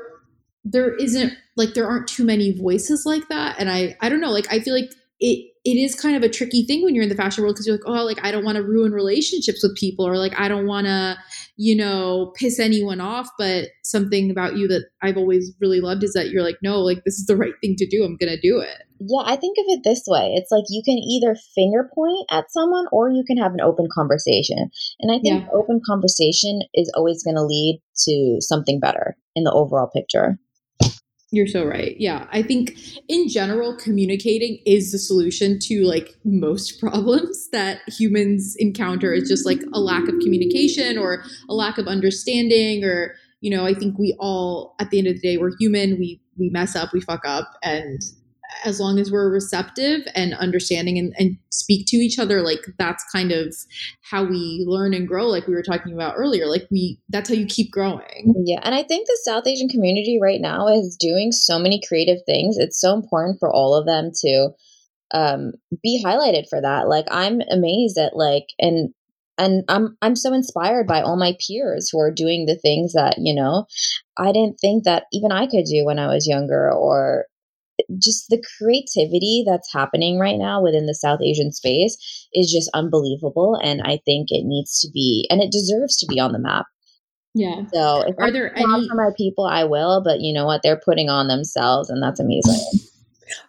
there 0.65 0.95
isn't 0.95 1.33
like 1.57 1.73
there 1.73 1.89
aren't 1.89 2.09
too 2.09 2.25
many 2.25 2.53
voices 2.53 3.05
like 3.07 3.27
that. 3.29 3.57
And 3.59 3.71
I 3.71 3.97
I 4.01 4.11
don't 4.11 4.21
know, 4.21 4.31
like 4.31 4.53
I 4.53 4.61
feel 4.61 4.75
like 4.75 4.93
it 5.19 5.51
it 5.69 5.79
is 5.79 5.95
kind 5.95 6.17
of 6.17 6.23
a 6.23 6.31
tricky 6.31 6.65
thing 6.65 6.83
when 6.83 6.95
you're 6.95 7.03
in 7.03 7.11
the 7.11 7.15
fashion 7.15 7.45
world 7.45 7.55
because 7.55 7.67
you're 7.67 7.77
like, 7.77 7.87
oh, 7.87 8.05
like 8.05 8.25
I 8.25 8.31
don't 8.31 8.45
want 8.45 8.57
to 8.57 8.63
ruin 8.63 8.91
relationships 8.93 9.63
with 9.63 9.77
people 9.77 10.07
or 10.07 10.17
like 10.17 10.33
I 10.41 10.49
don't 10.49 10.67
want 10.67 10.87
to, 10.87 11.19
you 11.57 11.77
know, 11.77 12.33
piss 12.37 12.59
anyone 12.59 13.03
off. 13.03 13.29
But 13.37 13.69
something 13.83 14.31
about 14.31 14.57
you 14.57 14.67
that 14.69 14.87
I've 15.03 15.19
always 15.19 15.53
really 15.61 15.83
loved 15.83 16.03
is 16.05 16.15
that 16.15 16.31
you're 16.31 16.43
like, 16.43 16.57
no, 16.63 16.81
like 16.81 17.05
this 17.05 17.19
is 17.19 17.27
the 17.27 17.37
right 17.37 17.53
thing 17.61 17.77
to 17.77 17.87
do. 17.87 18.03
I'm 18.03 18.17
gonna 18.17 18.41
do 18.41 18.61
it. 18.61 18.79
Yeah, 18.99 19.25
I 19.27 19.37
think 19.37 19.59
of 19.59 19.67
it 19.69 19.81
this 19.85 20.05
way. 20.07 20.33
It's 20.37 20.51
like 20.51 20.65
you 20.71 20.83
can 20.83 20.97
either 20.97 21.37
finger 21.55 21.91
point 21.95 22.27
at 22.31 22.51
someone 22.51 22.87
or 22.91 23.11
you 23.11 23.23
can 23.27 23.37
have 23.37 23.53
an 23.53 23.61
open 23.61 23.89
conversation. 23.95 24.71
And 25.01 25.13
I 25.13 25.21
think 25.21 25.45
yeah. 25.45 25.49
open 25.53 25.83
conversation 25.87 26.63
is 26.73 26.91
always 26.97 27.23
going 27.23 27.37
to 27.37 27.45
lead 27.45 27.83
to 28.07 28.39
something 28.41 28.81
better 28.81 29.17
in 29.37 29.45
the 29.45 29.53
overall 29.53 29.89
picture. 29.95 30.39
You're 31.31 31.47
so 31.47 31.67
right. 31.67 31.95
Yeah. 31.99 32.27
I 32.33 32.43
think 32.43 32.79
in 33.09 33.29
general, 33.29 33.77
communicating 33.77 34.61
is 34.65 34.93
the 34.93 34.99
solution 34.99 35.59
to 35.65 35.85
like 35.85 36.17
most 36.25 36.81
problems 36.81 37.51
that 37.51 37.81
humans 37.87 38.57
encounter. 38.59 39.13
It's 39.13 39.29
just 39.29 39.45
like 39.45 39.61
a 39.75 39.81
lack 39.81 40.09
of 40.09 40.15
communication 40.21 40.97
or 40.97 41.23
a 41.51 41.55
lack 41.55 41.77
of 41.77 41.87
understanding 41.87 42.83
or, 42.83 43.15
you 43.41 43.51
know, 43.55 43.67
I 43.67 43.75
think 43.75 43.99
we 43.99 44.17
all 44.19 44.75
at 44.81 44.91
the 44.91 44.99
end 44.99 45.07
of 45.07 45.15
the 45.15 45.21
day, 45.21 45.37
we're 45.37 45.57
human. 45.59 45.99
We 45.99 46.21
we 46.39 46.49
mess 46.51 46.75
up, 46.75 46.93
we 46.93 47.01
fuck 47.01 47.23
up. 47.27 47.53
And 47.63 48.01
as 48.65 48.81
long 48.81 48.99
as 48.99 49.11
we're 49.11 49.31
receptive 49.31 50.01
and 50.15 50.35
understanding 50.35 50.99
and, 50.99 51.15
and 51.19 51.37
speak 51.51 51.87
to 51.87 51.97
each 51.97 52.19
other 52.19 52.43
like 52.43 52.65
that's 52.79 53.05
kind 53.13 53.33
of 53.33 53.55
how 54.03 54.25
we 54.25 54.65
learn 54.67 54.95
and 54.95 55.07
grow 55.07 55.27
like 55.27 55.47
we 55.47 55.55
were 55.55 55.63
talking 55.63 55.93
about 55.93 56.15
earlier 56.17 56.47
like 56.47 56.67
we 56.71 56.99
that's 57.09 57.29
how 57.29 57.35
you 57.35 57.47
keep 57.47 57.71
growing. 57.71 58.35
Yeah 58.45 58.61
and 58.63 58.75
i 58.75 58.83
think 58.83 59.07
the 59.07 59.21
south 59.25 59.47
asian 59.47 59.69
community 59.69 60.19
right 60.21 60.41
now 60.41 60.69
is 60.69 60.97
doing 60.99 61.33
so 61.33 61.59
many 61.59 61.81
creative 61.87 62.19
things 62.27 62.57
it's 62.59 62.81
so 62.81 62.95
important 62.95 63.39
for 63.39 63.53
all 63.53 63.75
of 63.75 63.87
them 63.87 64.11
to 64.15 64.49
um 65.13 65.53
be 65.83 66.03
highlighted 66.05 66.49
for 66.49 66.61
that 66.61 66.89
like 66.89 67.07
i'm 67.11 67.41
amazed 67.51 67.99
at 67.99 68.17
like 68.17 68.47
and 68.59 68.93
and 69.39 69.63
I'm 69.69 69.97
I'm 70.03 70.17
so 70.17 70.35
inspired 70.35 70.87
by 70.87 71.01
all 71.01 71.17
my 71.17 71.37
peers 71.47 71.89
who 71.91 72.01
are 72.01 72.11
doing 72.11 72.47
the 72.47 72.57
things 72.57 72.93
that 72.93 73.15
you 73.19 73.35
know 73.35 73.67
I 74.19 74.33
didn't 74.33 74.59
think 74.61 74.85
that 74.85 75.05
even 75.13 75.31
I 75.31 75.47
could 75.47 75.65
do 75.65 75.85
when 75.85 75.99
I 75.99 76.09
was 76.09 76.27
younger 76.27 76.71
or 76.73 77.27
just 77.99 78.29
the 78.29 78.43
creativity 78.59 79.45
that's 79.47 79.73
happening 79.73 80.19
right 80.19 80.37
now 80.37 80.63
within 80.63 80.87
the 80.87 80.95
South 80.95 81.21
Asian 81.23 81.53
space 81.53 81.97
is 82.35 82.53
just 82.53 82.71
unbelievable. 82.75 83.59
And 83.63 83.81
I 83.83 84.01
think 84.05 84.29
it 84.31 84.45
needs 84.45 84.81
to 84.81 84.89
be, 84.93 85.27
and 85.31 85.41
it 85.41 85.51
deserves 85.51 85.97
to 85.99 86.07
be 86.07 86.21
on 86.21 86.33
the 86.33 86.39
map. 86.39 86.67
Yeah. 87.35 87.63
So 87.73 88.03
if 88.07 88.17
are 88.19 88.33
there 88.33 88.57
any 88.57 88.89
for 88.89 88.97
my 88.97 89.11
people, 89.17 89.45
I 89.45 89.65
will. 89.65 90.03
But 90.05 90.21
you 90.21 90.35
know 90.35 90.45
what? 90.45 90.63
They're 90.63 90.81
putting 90.85 91.09
on 91.09 91.29
themselves, 91.29 91.89
and 91.89 92.03
that's 92.03 92.21
amazing. 92.21 92.61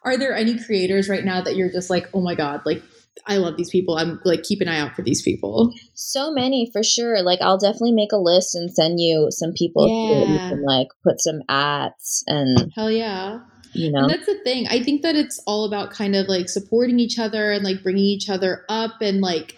Are 0.04 0.18
there 0.18 0.36
any 0.36 0.60
creators 0.60 1.10
right 1.10 1.24
now 1.24 1.42
that 1.42 1.56
you're 1.56 1.72
just 1.72 1.90
like, 1.90 2.08
oh 2.14 2.22
my 2.22 2.36
God, 2.36 2.62
like 2.66 2.84
I 3.26 3.38
love 3.38 3.58
these 3.58 3.70
people. 3.70 3.98
I'm 3.98 4.20
like 4.26 4.44
keep 4.44 4.62
an 4.62 4.68
eye 4.68 4.80
out 4.80 4.96
for 4.96 5.02
these 5.02 5.22
people. 5.22 5.74
So 5.94 6.32
many 6.32 6.70
for 6.72 6.84
sure. 6.84 7.22
Like 7.22 7.40
I'll 7.42 7.58
definitely 7.58 7.94
make 7.94 8.12
a 8.12 8.18
list 8.18 8.56
and 8.56 8.74
send 8.74 9.00
you 9.00 9.28
some 9.30 9.54
people 9.54 9.88
yeah. 9.88 10.20
you 10.22 10.38
can 10.38 10.64
like 10.64 10.88
put 11.04 11.22
some 11.22 11.42
ads 11.50 12.24
and 12.28 12.72
hell 12.76 12.92
yeah. 12.92 13.40
You 13.74 13.92
know, 13.92 14.02
and 14.02 14.10
that's 14.10 14.26
the 14.26 14.40
thing. 14.44 14.68
I 14.68 14.84
think 14.84 15.02
that 15.04 15.16
it's 15.16 15.40
all 15.46 15.66
about 15.66 15.92
kind 15.92 16.16
of 16.16 16.28
like 16.28 16.50
supporting 16.50 17.00
each 17.00 17.20
other 17.20 17.52
and 17.52 17.64
like 17.64 17.84
bringing 17.84 18.04
each 18.04 18.30
other 18.30 18.66
up 18.70 19.02
and 19.02 19.22
like 19.22 19.56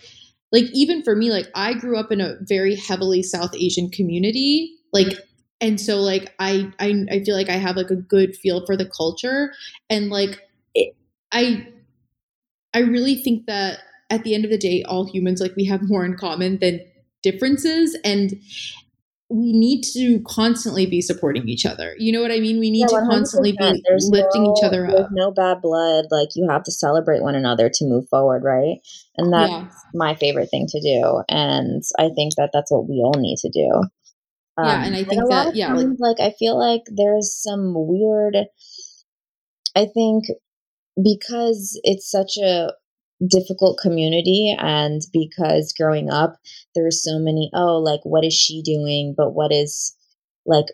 like 0.51 0.65
even 0.73 1.01
for 1.03 1.15
me 1.15 1.31
like 1.31 1.47
I 1.55 1.73
grew 1.73 1.97
up 1.97 2.11
in 2.11 2.19
a 2.19 2.35
very 2.41 2.75
heavily 2.75 3.23
South 3.23 3.55
Asian 3.55 3.89
community. 3.89 4.75
Like 4.91 5.07
mm-hmm. 5.07 5.21
and 5.61 5.81
so 5.81 5.97
like 5.97 6.33
I 6.39 6.71
I 6.79 7.05
I 7.09 7.23
feel 7.23 7.35
like 7.35 7.49
I 7.49 7.57
have 7.57 7.77
like 7.77 7.89
a 7.89 7.95
good 7.95 8.35
feel 8.35 8.65
for 8.65 8.75
the 8.75 8.85
culture 8.85 9.53
and 9.89 10.09
like 10.09 10.39
it, 10.75 10.95
I 11.31 11.67
I 12.73 12.79
really 12.79 13.15
think 13.15 13.47
that 13.47 13.79
at 14.09 14.23
the 14.23 14.35
end 14.35 14.45
of 14.45 14.51
the 14.51 14.57
day, 14.57 14.83
all 14.83 15.05
humans, 15.05 15.41
like 15.41 15.55
we 15.55 15.65
have 15.65 15.87
more 15.87 16.05
in 16.05 16.15
common 16.17 16.59
than 16.59 16.81
differences. 17.23 17.97
And 18.03 18.39
we 19.31 19.53
need 19.53 19.81
to 19.93 20.21
constantly 20.27 20.85
be 20.85 21.01
supporting 21.01 21.47
each 21.47 21.65
other. 21.65 21.95
You 21.97 22.11
know 22.11 22.21
what 22.21 22.31
I 22.31 22.39
mean? 22.39 22.59
We 22.59 22.69
need 22.69 22.87
yeah, 22.91 22.99
to 22.99 23.07
constantly 23.09 23.53
be 23.53 23.81
there's 23.87 24.09
lifting 24.11 24.43
no, 24.43 24.53
each 24.53 24.63
other 24.63 24.85
up. 24.87 25.09
No 25.11 25.31
bad 25.31 25.61
blood. 25.61 26.05
Like 26.11 26.29
you 26.35 26.47
have 26.49 26.63
to 26.63 26.71
celebrate 26.71 27.23
one 27.23 27.35
another 27.35 27.69
to 27.73 27.85
move 27.85 28.09
forward, 28.09 28.43
right? 28.43 28.77
And 29.15 29.31
that's 29.31 29.51
yeah. 29.51 29.67
my 29.93 30.15
favorite 30.15 30.49
thing 30.51 30.67
to 30.67 30.81
do. 30.81 31.23
And 31.29 31.81
I 31.97 32.09
think 32.13 32.35
that 32.35 32.49
that's 32.51 32.71
what 32.71 32.89
we 32.89 32.95
all 32.95 33.15
need 33.17 33.37
to 33.37 33.49
do. 33.49 33.83
Um, 34.57 34.67
yeah, 34.67 34.85
and 34.85 34.95
I 34.95 35.03
think 35.05 35.21
and 35.21 35.31
that 35.31 35.55
yeah, 35.55 35.67
times, 35.67 35.97
like, 35.99 36.19
like 36.19 36.33
I 36.33 36.35
feel 36.37 36.59
like 36.59 36.81
there's 36.87 37.33
some 37.33 37.73
weird. 37.75 38.35
I 39.75 39.85
think 39.85 40.25
because 41.01 41.79
it's 41.83 42.11
such 42.11 42.35
a 42.37 42.73
difficult 43.27 43.79
community 43.81 44.55
and 44.57 45.01
because 45.13 45.73
growing 45.77 46.09
up 46.09 46.37
there 46.73 46.83
were 46.83 46.91
so 46.91 47.19
many 47.19 47.51
oh 47.53 47.77
like 47.77 47.99
what 48.03 48.25
is 48.25 48.33
she 48.33 48.61
doing 48.63 49.13
but 49.15 49.31
what 49.31 49.51
is 49.51 49.95
like 50.45 50.65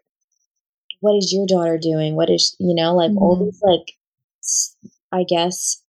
what 1.01 1.15
is 1.17 1.33
your 1.33 1.45
daughter 1.45 1.77
doing 1.81 2.15
what 2.15 2.29
is 2.29 2.55
you 2.59 2.73
know 2.73 2.95
like 2.95 3.09
mm-hmm. 3.09 3.17
all 3.17 3.43
these 3.43 3.61
like 3.61 3.91
i 5.11 5.25
guess 5.27 5.81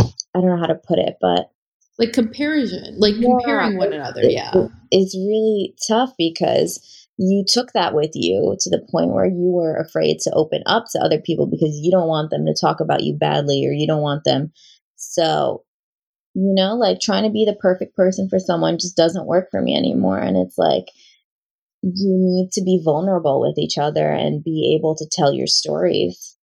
i 0.00 0.04
don't 0.34 0.46
know 0.46 0.58
how 0.58 0.66
to 0.66 0.74
put 0.74 0.98
it 0.98 1.16
but 1.20 1.50
like 1.98 2.12
comparison 2.12 2.98
like 2.98 3.14
yeah, 3.16 3.28
comparing 3.28 3.76
one 3.76 3.92
another 3.92 4.22
it, 4.22 4.32
yeah 4.32 4.52
it's 4.90 5.14
really 5.14 5.74
tough 5.86 6.12
because 6.16 7.04
you 7.16 7.44
took 7.46 7.72
that 7.72 7.94
with 7.94 8.10
you 8.14 8.56
to 8.58 8.70
the 8.70 8.84
point 8.90 9.12
where 9.12 9.26
you 9.26 9.50
were 9.52 9.76
afraid 9.76 10.18
to 10.20 10.32
open 10.34 10.62
up 10.66 10.86
to 10.90 10.98
other 10.98 11.20
people 11.20 11.46
because 11.46 11.78
you 11.80 11.90
don't 11.90 12.08
want 12.08 12.30
them 12.30 12.44
to 12.46 12.54
talk 12.60 12.80
about 12.80 13.04
you 13.04 13.14
badly 13.14 13.64
or 13.66 13.72
you 13.72 13.86
don't 13.86 14.02
want 14.02 14.24
them. 14.24 14.52
So, 14.96 15.64
you 16.34 16.52
know, 16.54 16.74
like 16.74 17.00
trying 17.00 17.24
to 17.24 17.30
be 17.30 17.44
the 17.44 17.56
perfect 17.60 17.96
person 17.96 18.28
for 18.28 18.38
someone 18.38 18.78
just 18.78 18.96
doesn't 18.96 19.26
work 19.26 19.48
for 19.50 19.62
me 19.62 19.76
anymore. 19.76 20.18
And 20.18 20.36
it's 20.36 20.58
like, 20.58 20.86
you 21.82 22.16
need 22.18 22.50
to 22.52 22.62
be 22.62 22.80
vulnerable 22.82 23.40
with 23.40 23.58
each 23.58 23.78
other 23.78 24.10
and 24.10 24.42
be 24.42 24.74
able 24.76 24.96
to 24.96 25.06
tell 25.10 25.32
your 25.32 25.46
stories. 25.46 26.36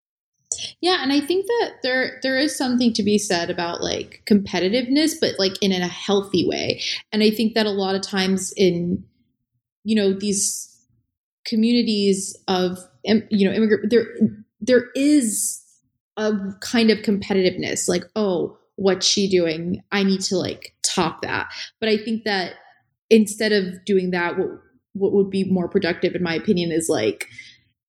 Yeah, 0.81 1.01
and 1.01 1.13
I 1.13 1.21
think 1.21 1.45
that 1.45 1.75
there 1.83 2.19
there 2.23 2.37
is 2.37 2.57
something 2.57 2.91
to 2.93 3.03
be 3.03 3.17
said 3.17 3.49
about 3.49 3.81
like 3.81 4.23
competitiveness, 4.29 5.13
but 5.19 5.35
like 5.39 5.61
in 5.61 5.71
a 5.71 5.87
healthy 5.87 6.45
way. 6.47 6.81
And 7.11 7.23
I 7.23 7.29
think 7.29 7.53
that 7.53 7.65
a 7.65 7.71
lot 7.71 7.95
of 7.95 8.01
times 8.01 8.51
in 8.57 9.03
you 9.83 9.95
know 9.95 10.13
these 10.13 10.65
communities 11.45 12.35
of 12.47 12.79
you 13.03 13.47
know 13.47 13.53
immigrant 13.53 13.89
there 13.89 14.05
there 14.59 14.85
is 14.95 15.61
a 16.17 16.33
kind 16.61 16.89
of 16.89 16.99
competitiveness 16.99 17.87
like 17.87 18.03
oh 18.15 18.58
what's 18.79 19.05
she 19.05 19.29
doing? 19.29 19.81
I 19.91 20.03
need 20.03 20.21
to 20.21 20.37
like 20.37 20.73
top 20.83 21.21
that. 21.21 21.51
But 21.79 21.89
i 21.89 21.97
think 21.97 22.23
that 22.23 22.53
instead 23.09 23.51
of 23.51 23.83
doing 23.85 24.11
that 24.11 24.37
what 24.37 24.49
what 24.93 25.13
would 25.13 25.29
be 25.29 25.43
more 25.45 25.69
productive 25.69 26.15
in 26.15 26.23
my 26.23 26.33
opinion 26.35 26.71
is 26.71 26.87
like 26.89 27.27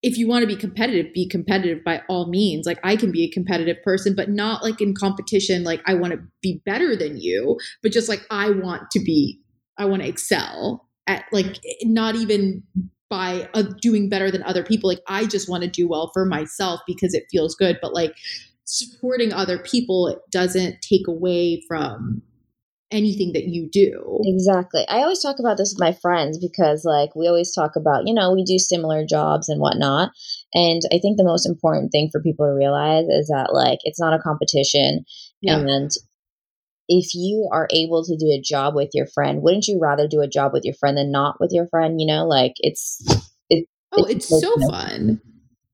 if 0.03 0.17
you 0.17 0.27
want 0.27 0.43
to 0.43 0.47
be 0.47 0.57
competitive 0.57 1.13
be 1.13 1.29
competitive 1.29 1.85
by 1.85 2.03
all 2.09 2.29
means. 2.29 2.67
Like 2.67 2.81
i 2.83 2.97
can 2.97 3.13
be 3.13 3.25
a 3.25 3.31
competitive 3.31 3.83
person 3.83 4.15
but 4.15 4.29
not 4.29 4.63
like 4.63 4.81
in 4.81 4.95
competition 4.95 5.63
like 5.65 5.83
i 5.87 5.95
want 5.95 6.13
to 6.13 6.21
be 6.43 6.63
better 6.67 6.97
than 6.97 7.19
you 7.19 7.59
but 7.83 7.93
just 7.93 8.09
like 8.09 8.27
i 8.31 8.51
want 8.51 8.91
to 8.91 9.01
be 9.01 9.41
i 9.79 9.85
want 9.85 10.03
to 10.03 10.09
excel 10.09 10.89
at 11.07 11.25
like 11.33 11.59
not 11.83 12.15
even 12.17 12.63
by 13.09 13.49
uh, 13.55 13.65
doing 13.83 14.09
better 14.09 14.31
than 14.31 14.43
other 14.45 14.63
people. 14.63 14.89
Like 14.89 15.03
i 15.09 15.27
just 15.27 15.49
want 15.49 15.63
to 15.65 15.71
do 15.71 15.89
well 15.89 16.11
for 16.13 16.25
myself 16.25 16.81
because 16.87 17.15
it 17.15 17.25
feels 17.31 17.55
good 17.55 17.79
but 17.83 17.93
like 17.93 18.15
supporting 18.71 19.33
other 19.33 19.59
people 19.59 20.09
it 20.09 20.19
doesn't 20.31 20.81
take 20.83 21.07
away 21.09 21.63
from 21.67 22.23
anything 22.93 23.33
that 23.33 23.45
you 23.45 23.69
do 23.71 24.19
exactly 24.25 24.85
i 24.89 24.99
always 24.99 25.23
talk 25.23 25.37
about 25.39 25.57
this 25.57 25.73
with 25.73 25.81
my 25.81 25.93
friends 26.03 26.39
because 26.39 26.85
like 26.85 27.15
we 27.15 27.29
always 27.29 27.55
talk 27.55 27.77
about 27.77 28.03
you 28.07 28.13
know 28.13 28.33
we 28.33 28.45
do 28.45 28.59
similar 28.59 29.05
jobs 29.07 29.49
and 29.49 29.61
whatnot 29.61 30.11
and 30.55 30.83
i 30.93 30.99
think 30.99 31.17
the 31.17 31.25
most 31.25 31.47
important 31.47 31.93
thing 31.93 32.09
for 32.11 32.21
people 32.21 32.47
to 32.47 32.53
realize 32.53 33.05
is 33.09 33.29
that 33.29 33.51
like 33.53 33.79
it's 33.85 34.01
not 34.01 34.13
a 34.13 34.19
competition 34.19 35.05
yeah. 35.41 35.57
and 35.57 35.91
if 36.91 37.15
you 37.15 37.49
are 37.53 37.69
able 37.71 38.05
to 38.05 38.17
do 38.17 38.33
a 38.33 38.43
job 38.43 38.75
with 38.75 38.91
your 38.95 39.07
friend, 39.07 39.43
wouldn't 39.43 39.69
you 39.69 39.79
rather 39.81 40.09
do 40.09 40.21
a 40.21 40.29
job 40.29 40.53
with 40.53 40.65
your 40.65 40.75
friend 40.75 40.99
than 40.99 41.13
not 41.13 41.37
with 41.39 41.53
your 41.53 41.69
friend? 41.69 42.01
You 42.01 42.07
know, 42.09 42.27
like 42.27 42.55
it's 42.59 43.01
it, 43.49 43.67
oh, 43.93 44.05
it's, 44.07 44.31
it's 44.31 44.41
so 44.43 44.57
fun. 44.69 45.21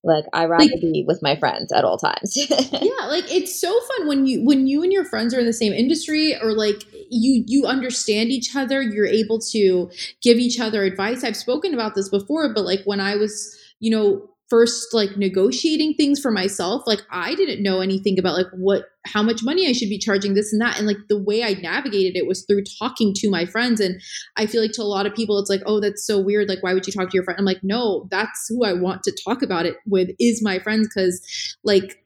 Like 0.06 0.24
I 0.32 0.44
rather 0.44 0.64
like, 0.64 0.80
be 0.80 1.04
with 1.06 1.20
my 1.20 1.34
friends 1.34 1.72
at 1.72 1.84
all 1.84 1.98
times. 1.98 2.36
yeah, 2.36 3.06
like 3.08 3.24
it's 3.28 3.60
so 3.60 3.68
fun 3.80 4.06
when 4.06 4.24
you 4.24 4.44
when 4.44 4.68
you 4.68 4.84
and 4.84 4.92
your 4.92 5.04
friends 5.04 5.34
are 5.34 5.40
in 5.40 5.46
the 5.46 5.52
same 5.52 5.72
industry 5.72 6.40
or 6.40 6.52
like 6.52 6.84
you 7.10 7.42
you 7.48 7.66
understand 7.66 8.30
each 8.30 8.54
other, 8.54 8.80
you're 8.80 9.06
able 9.06 9.40
to 9.50 9.90
give 10.22 10.38
each 10.38 10.60
other 10.60 10.84
advice. 10.84 11.24
I've 11.24 11.36
spoken 11.36 11.74
about 11.74 11.96
this 11.96 12.08
before, 12.08 12.54
but 12.54 12.64
like 12.64 12.82
when 12.84 13.00
I 13.00 13.16
was, 13.16 13.58
you 13.80 13.90
know, 13.90 14.30
first 14.48 14.94
like 14.94 15.16
negotiating 15.16 15.94
things 15.94 16.20
for 16.20 16.30
myself 16.30 16.82
like 16.86 17.00
i 17.10 17.34
didn't 17.34 17.62
know 17.62 17.80
anything 17.80 18.18
about 18.18 18.36
like 18.36 18.46
what 18.52 18.84
how 19.04 19.22
much 19.22 19.42
money 19.42 19.68
i 19.68 19.72
should 19.72 19.88
be 19.88 19.98
charging 19.98 20.34
this 20.34 20.52
and 20.52 20.62
that 20.62 20.78
and 20.78 20.86
like 20.86 20.96
the 21.08 21.20
way 21.20 21.42
i 21.42 21.54
navigated 21.54 22.16
it 22.16 22.26
was 22.26 22.44
through 22.46 22.62
talking 22.78 23.12
to 23.14 23.28
my 23.28 23.44
friends 23.44 23.80
and 23.80 24.00
i 24.36 24.46
feel 24.46 24.62
like 24.62 24.72
to 24.72 24.82
a 24.82 24.84
lot 24.84 25.06
of 25.06 25.14
people 25.14 25.38
it's 25.38 25.50
like 25.50 25.62
oh 25.66 25.80
that's 25.80 26.06
so 26.06 26.20
weird 26.20 26.48
like 26.48 26.62
why 26.62 26.72
would 26.72 26.86
you 26.86 26.92
talk 26.92 27.10
to 27.10 27.14
your 27.14 27.24
friend? 27.24 27.38
I'm 27.38 27.44
like 27.44 27.62
no 27.62 28.06
that's 28.10 28.46
who 28.48 28.64
i 28.64 28.72
want 28.72 29.02
to 29.04 29.16
talk 29.24 29.42
about 29.42 29.66
it 29.66 29.76
with 29.86 30.10
is 30.20 30.42
my 30.42 30.58
friends 30.60 30.88
because 30.88 31.56
like 31.64 32.02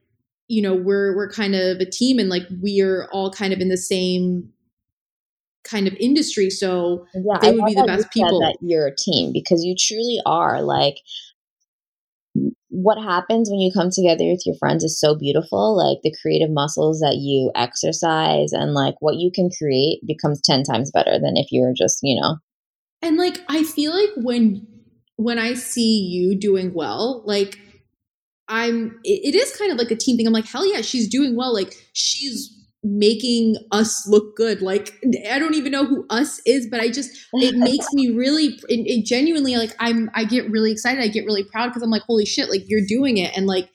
you 0.49 0.63
know 0.63 0.75
we're 0.75 1.15
we're 1.15 1.31
kind 1.31 1.55
of 1.55 1.79
a 1.79 1.89
team 1.89 2.19
and 2.19 2.29
like 2.29 2.43
we're 2.61 3.07
all 3.13 3.31
kind 3.31 3.53
of 3.53 3.61
in 3.61 3.69
the 3.69 3.77
same 3.77 4.51
kind 5.63 5.87
of 5.87 5.95
industry 6.01 6.49
so 6.49 7.07
yeah, 7.15 7.39
they 7.43 7.53
would 7.53 7.67
be 7.67 7.75
the 7.75 7.85
best 7.87 8.11
people. 8.11 8.41
that 8.41 8.57
you're 8.63 8.87
a 8.87 8.97
team 8.97 9.31
because 9.31 9.63
you 9.63 9.75
truly 9.79 10.19
are 10.25 10.63
like 10.63 10.97
what 12.71 13.03
happens 13.03 13.51
when 13.51 13.61
you 13.61 13.73
come 13.73 13.91
together 13.91 14.25
with 14.25 14.43
your 14.47 14.55
friends 14.57 14.85
is 14.85 14.99
so 14.99 15.17
beautiful. 15.17 15.77
Like 15.77 15.99
the 16.03 16.15
creative 16.23 16.51
muscles 16.51 17.01
that 17.01 17.17
you 17.17 17.51
exercise 17.55 18.53
and 18.53 18.75
like 18.75 18.95
what 19.01 19.17
you 19.17 19.31
can 19.35 19.51
create 19.51 20.01
becomes 20.07 20.41
10 20.43 20.63
times 20.63 20.91
better 20.91 21.19
than 21.19 21.37
if 21.37 21.49
you 21.51 21.63
were 21.63 21.75
just, 21.77 21.99
you 22.03 22.21
know. 22.21 22.37
And 23.03 23.17
like 23.17 23.41
I 23.49 23.65
feel 23.65 23.93
like 23.93 24.11
when 24.17 24.67
when 25.17 25.39
I 25.39 25.55
see 25.55 26.01
you 26.01 26.39
doing 26.39 26.73
well, 26.73 27.23
like 27.27 27.59
I'm 28.49 29.01
it, 29.05 29.35
it 29.35 29.35
is 29.35 29.57
kind 29.57 29.73
of 29.73 29.79
like 29.79 29.91
a 29.91 29.97
team 29.97 30.17
thing. 30.17 30.27
I'm 30.27 30.33
like, 30.33 30.47
hell 30.47 30.67
yeah, 30.67 30.81
she's 30.81 31.09
doing 31.09 31.35
well. 31.37 31.53
Like 31.53 31.75
she's 31.93 32.57
making 32.83 33.57
us 33.73 34.07
look 34.09 34.37
good. 34.37 34.63
Like 34.63 34.95
i 35.31 35.39
don't 35.39 35.55
even 35.55 35.73
know 35.73 35.85
who 35.85 36.07
us 36.11 36.41
is 36.47 36.67
but 36.71 36.81
i 36.81 36.89
just 36.89 37.11
it 37.35 37.55
makes 37.57 37.93
me 37.93 38.11
really 38.11 38.59
it, 38.69 38.87
it 38.87 39.05
genuinely 39.05 39.57
like 39.57 39.75
i'm 39.81 40.11
i 40.15 40.25
get 40.25 40.51
really 40.51 40.73
excited. 40.73 41.03
I 41.03 41.09
get 41.09 41.27
really 41.27 41.45
proud 41.45 41.69
because 41.69 41.83
i'm 41.83 41.91
like 41.91 42.03
holy 42.03 42.27
shit 42.27 42.49
like 42.49 42.63
you're 42.67 42.87
doing 42.87 43.19
it. 43.19 43.37
And 43.37 43.47
like 43.47 43.69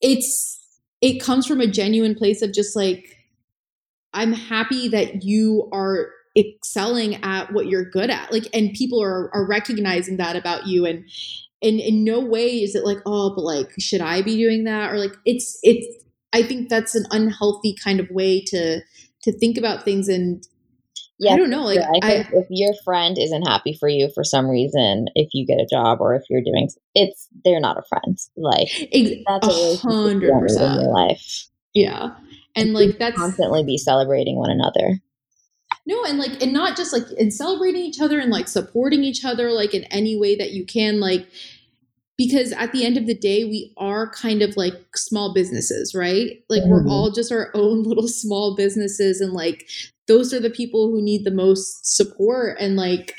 it's 0.00 0.58
it 1.00 1.22
comes 1.22 1.46
from 1.46 1.60
a 1.60 1.66
genuine 1.66 2.14
place 2.14 2.42
of 2.42 2.52
just 2.52 2.74
like 2.74 3.16
i'm 4.14 4.32
happy 4.32 4.88
that 4.88 5.22
you 5.22 5.68
are 5.72 6.08
excelling 6.36 7.22
at 7.24 7.52
what 7.52 7.66
you're 7.66 7.84
good 7.84 8.10
at. 8.10 8.32
Like 8.32 8.48
and 8.54 8.72
people 8.72 9.02
are 9.02 9.34
are 9.34 9.46
recognizing 9.46 10.16
that 10.18 10.36
about 10.36 10.66
you. 10.66 10.86
And 10.86 11.04
and 11.62 11.80
in 11.80 12.04
no 12.04 12.20
way 12.20 12.62
is 12.62 12.74
it 12.74 12.84
like 12.84 12.98
oh 13.04 13.34
but 13.34 13.42
like 13.42 13.70
should 13.78 14.00
i 14.00 14.22
be 14.22 14.36
doing 14.36 14.64
that? 14.64 14.92
Or 14.92 14.98
like 14.98 15.14
it's 15.24 15.58
it's 15.62 15.99
I 16.32 16.42
think 16.42 16.68
that's 16.68 16.94
an 16.94 17.06
unhealthy 17.10 17.74
kind 17.82 18.00
of 18.00 18.10
way 18.10 18.42
to 18.46 18.80
to 19.22 19.38
think 19.38 19.58
about 19.58 19.84
things 19.84 20.08
and 20.08 20.46
yeah, 21.18 21.34
I 21.34 21.36
don't 21.36 21.50
know. 21.50 21.64
Like, 21.64 21.80
I 21.80 21.90
think 21.90 22.04
I, 22.04 22.38
if 22.38 22.46
your 22.48 22.72
friend 22.82 23.18
isn't 23.18 23.42
happy 23.42 23.76
for 23.78 23.90
you 23.90 24.08
for 24.14 24.24
some 24.24 24.48
reason, 24.48 25.06
if 25.14 25.28
you 25.34 25.46
get 25.46 25.60
a 25.60 25.66
job 25.70 26.00
or 26.00 26.14
if 26.14 26.22
you're 26.30 26.40
doing, 26.40 26.70
it's 26.94 27.28
they're 27.44 27.60
not 27.60 27.76
a 27.76 27.82
friend. 27.82 28.18
Like 28.36 28.68
that's 29.26 29.46
a 29.46 29.76
hundred 29.76 30.32
percent 30.40 30.76
in 30.76 30.80
your 30.80 30.92
life. 30.92 31.46
Yeah, 31.74 32.14
and 32.56 32.72
like 32.72 32.98
that's 32.98 33.16
constantly 33.16 33.62
be 33.64 33.76
celebrating 33.76 34.36
one 34.36 34.50
another. 34.50 34.98
No, 35.86 36.04
and 36.04 36.18
like, 36.18 36.42
and 36.42 36.52
not 36.52 36.76
just 36.76 36.92
like 36.92 37.10
in 37.18 37.30
celebrating 37.30 37.82
each 37.82 38.00
other 38.00 38.18
and 38.18 38.30
like 38.30 38.48
supporting 38.48 39.04
each 39.04 39.24
other, 39.24 39.50
like 39.50 39.74
in 39.74 39.84
any 39.84 40.18
way 40.18 40.36
that 40.36 40.52
you 40.52 40.64
can. 40.64 41.00
Like, 41.00 41.28
because 42.20 42.52
at 42.52 42.70
the 42.72 42.84
end 42.84 42.98
of 42.98 43.06
the 43.06 43.14
day 43.14 43.44
we 43.44 43.72
are 43.78 44.10
kind 44.10 44.42
of 44.42 44.54
like 44.54 44.74
small 44.94 45.32
businesses 45.32 45.94
right? 45.94 46.32
Like 46.50 46.60
mm-hmm. 46.60 46.70
we're 46.70 46.86
all 46.86 47.10
just 47.10 47.32
our 47.32 47.50
own 47.54 47.82
little 47.90 48.08
small 48.08 48.54
businesses 48.54 49.22
and 49.22 49.32
like 49.32 49.66
those 50.06 50.34
are 50.34 50.40
the 50.40 50.50
people 50.50 50.90
who 50.90 51.00
need 51.00 51.24
the 51.24 51.30
most 51.30 51.96
support 51.96 52.58
and 52.60 52.76
like 52.76 53.14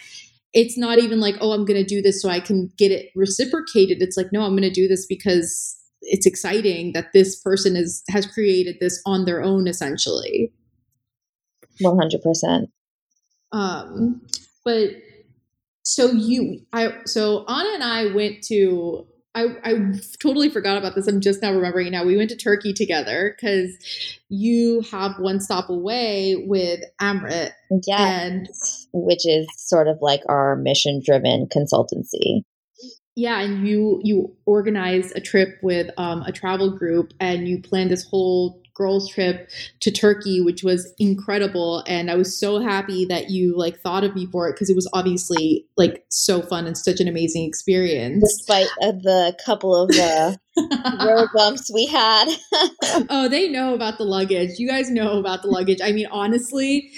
it's 0.54 0.78
not 0.78 1.00
even 1.00 1.20
like 1.20 1.36
oh 1.42 1.54
i'm 1.54 1.66
going 1.66 1.82
to 1.82 1.96
do 1.96 2.00
this 2.02 2.22
so 2.22 2.30
i 2.30 2.40
can 2.40 2.72
get 2.78 2.92
it 2.92 3.10
reciprocated. 3.16 4.04
It's 4.04 4.18
like 4.18 4.28
no 4.32 4.44
i'm 4.44 4.52
going 4.52 4.62
to 4.62 4.70
do 4.70 4.88
this 4.88 5.08
because 5.08 5.76
it's 6.02 6.28
exciting 6.28 6.94
that 6.94 7.12
this 7.12 7.42
person 7.42 7.76
is 7.76 8.04
has 8.08 8.28
created 8.28 8.76
this 8.80 9.02
on 9.08 9.26
their 9.26 9.42
own 9.42 9.68
essentially. 9.68 10.54
100% 11.82 12.68
um 13.52 14.22
but 14.64 14.92
so 15.84 16.12
you 16.12 16.62
i 16.74 16.90
so 17.06 17.44
ana 17.48 17.70
and 17.74 17.84
i 17.84 18.14
went 18.14 18.44
to 18.44 19.06
I, 19.34 19.46
I 19.64 19.74
totally 20.22 20.50
forgot 20.50 20.78
about 20.78 20.96
this. 20.96 21.08
I'm 21.08 21.22
just 21.22 21.42
now 21.42 21.54
remembering 21.54 21.92
now. 21.92 22.04
We 22.04 22.18
went 22.18 22.30
to 22.32 22.36
Turkey 22.36 22.74
together 22.74 23.36
because 23.36 23.78
you 24.28 24.82
have 24.92 25.14
one 25.20 25.40
stop 25.40 25.70
away 25.70 26.44
with 26.48 26.82
Amrit. 27.02 27.52
Yeah. 27.88 28.22
And, 28.24 28.50
which 28.92 29.26
is 29.26 29.48
sort 29.56 29.88
of 29.88 30.00
like 30.02 30.22
our 30.28 30.58
mission 30.58 31.02
driven 31.04 31.48
consultancy. 31.48 32.42
Yeah, 33.16 33.42
and 33.42 33.68
you 33.68 34.00
you 34.04 34.36
organized 34.46 35.14
a 35.16 35.22
trip 35.22 35.60
with 35.62 35.90
um, 35.98 36.22
a 36.24 36.32
travel 36.32 36.78
group, 36.78 37.14
and 37.20 37.48
you 37.48 37.62
planned 37.62 37.92
this 37.92 38.06
whole 38.06 38.62
girls 38.82 39.08
trip 39.08 39.48
to 39.80 39.92
Turkey, 39.92 40.42
which 40.42 40.64
was 40.64 40.92
incredible. 40.98 41.84
And 41.88 42.10
I 42.10 42.16
was 42.16 42.36
so 42.38 42.60
happy 42.60 43.06
that 43.06 43.30
you 43.30 43.56
like 43.56 43.80
thought 43.80 44.04
of 44.04 44.16
me 44.16 44.26
for 44.26 44.50
it 44.50 44.54
because 44.54 44.72
it 44.72 44.76
was 44.76 44.90
obviously 44.92 45.68
like 45.78 46.04
so 46.10 46.42
fun 46.42 46.66
and 46.66 46.76
such 46.76 47.00
an 47.00 47.08
amazing 47.08 47.48
experience. 47.48 48.24
Despite 48.40 48.68
uh, 48.82 48.94
the 48.94 49.38
couple 49.46 49.76
of 49.76 49.92
uh, 49.96 50.36
road 51.06 51.30
bumps 51.36 51.72
we 51.72 51.86
had. 51.86 52.28
oh, 53.12 53.28
they 53.30 53.48
know 53.50 53.76
about 53.76 54.00
the 54.00 54.04
luggage. 54.04 54.58
You 54.58 54.68
guys 54.68 54.90
know 54.90 55.20
about 55.20 55.44
the 55.44 55.48
luggage. 55.50 55.80
I 55.84 55.92
mean, 55.92 56.08
honestly, 56.12 56.90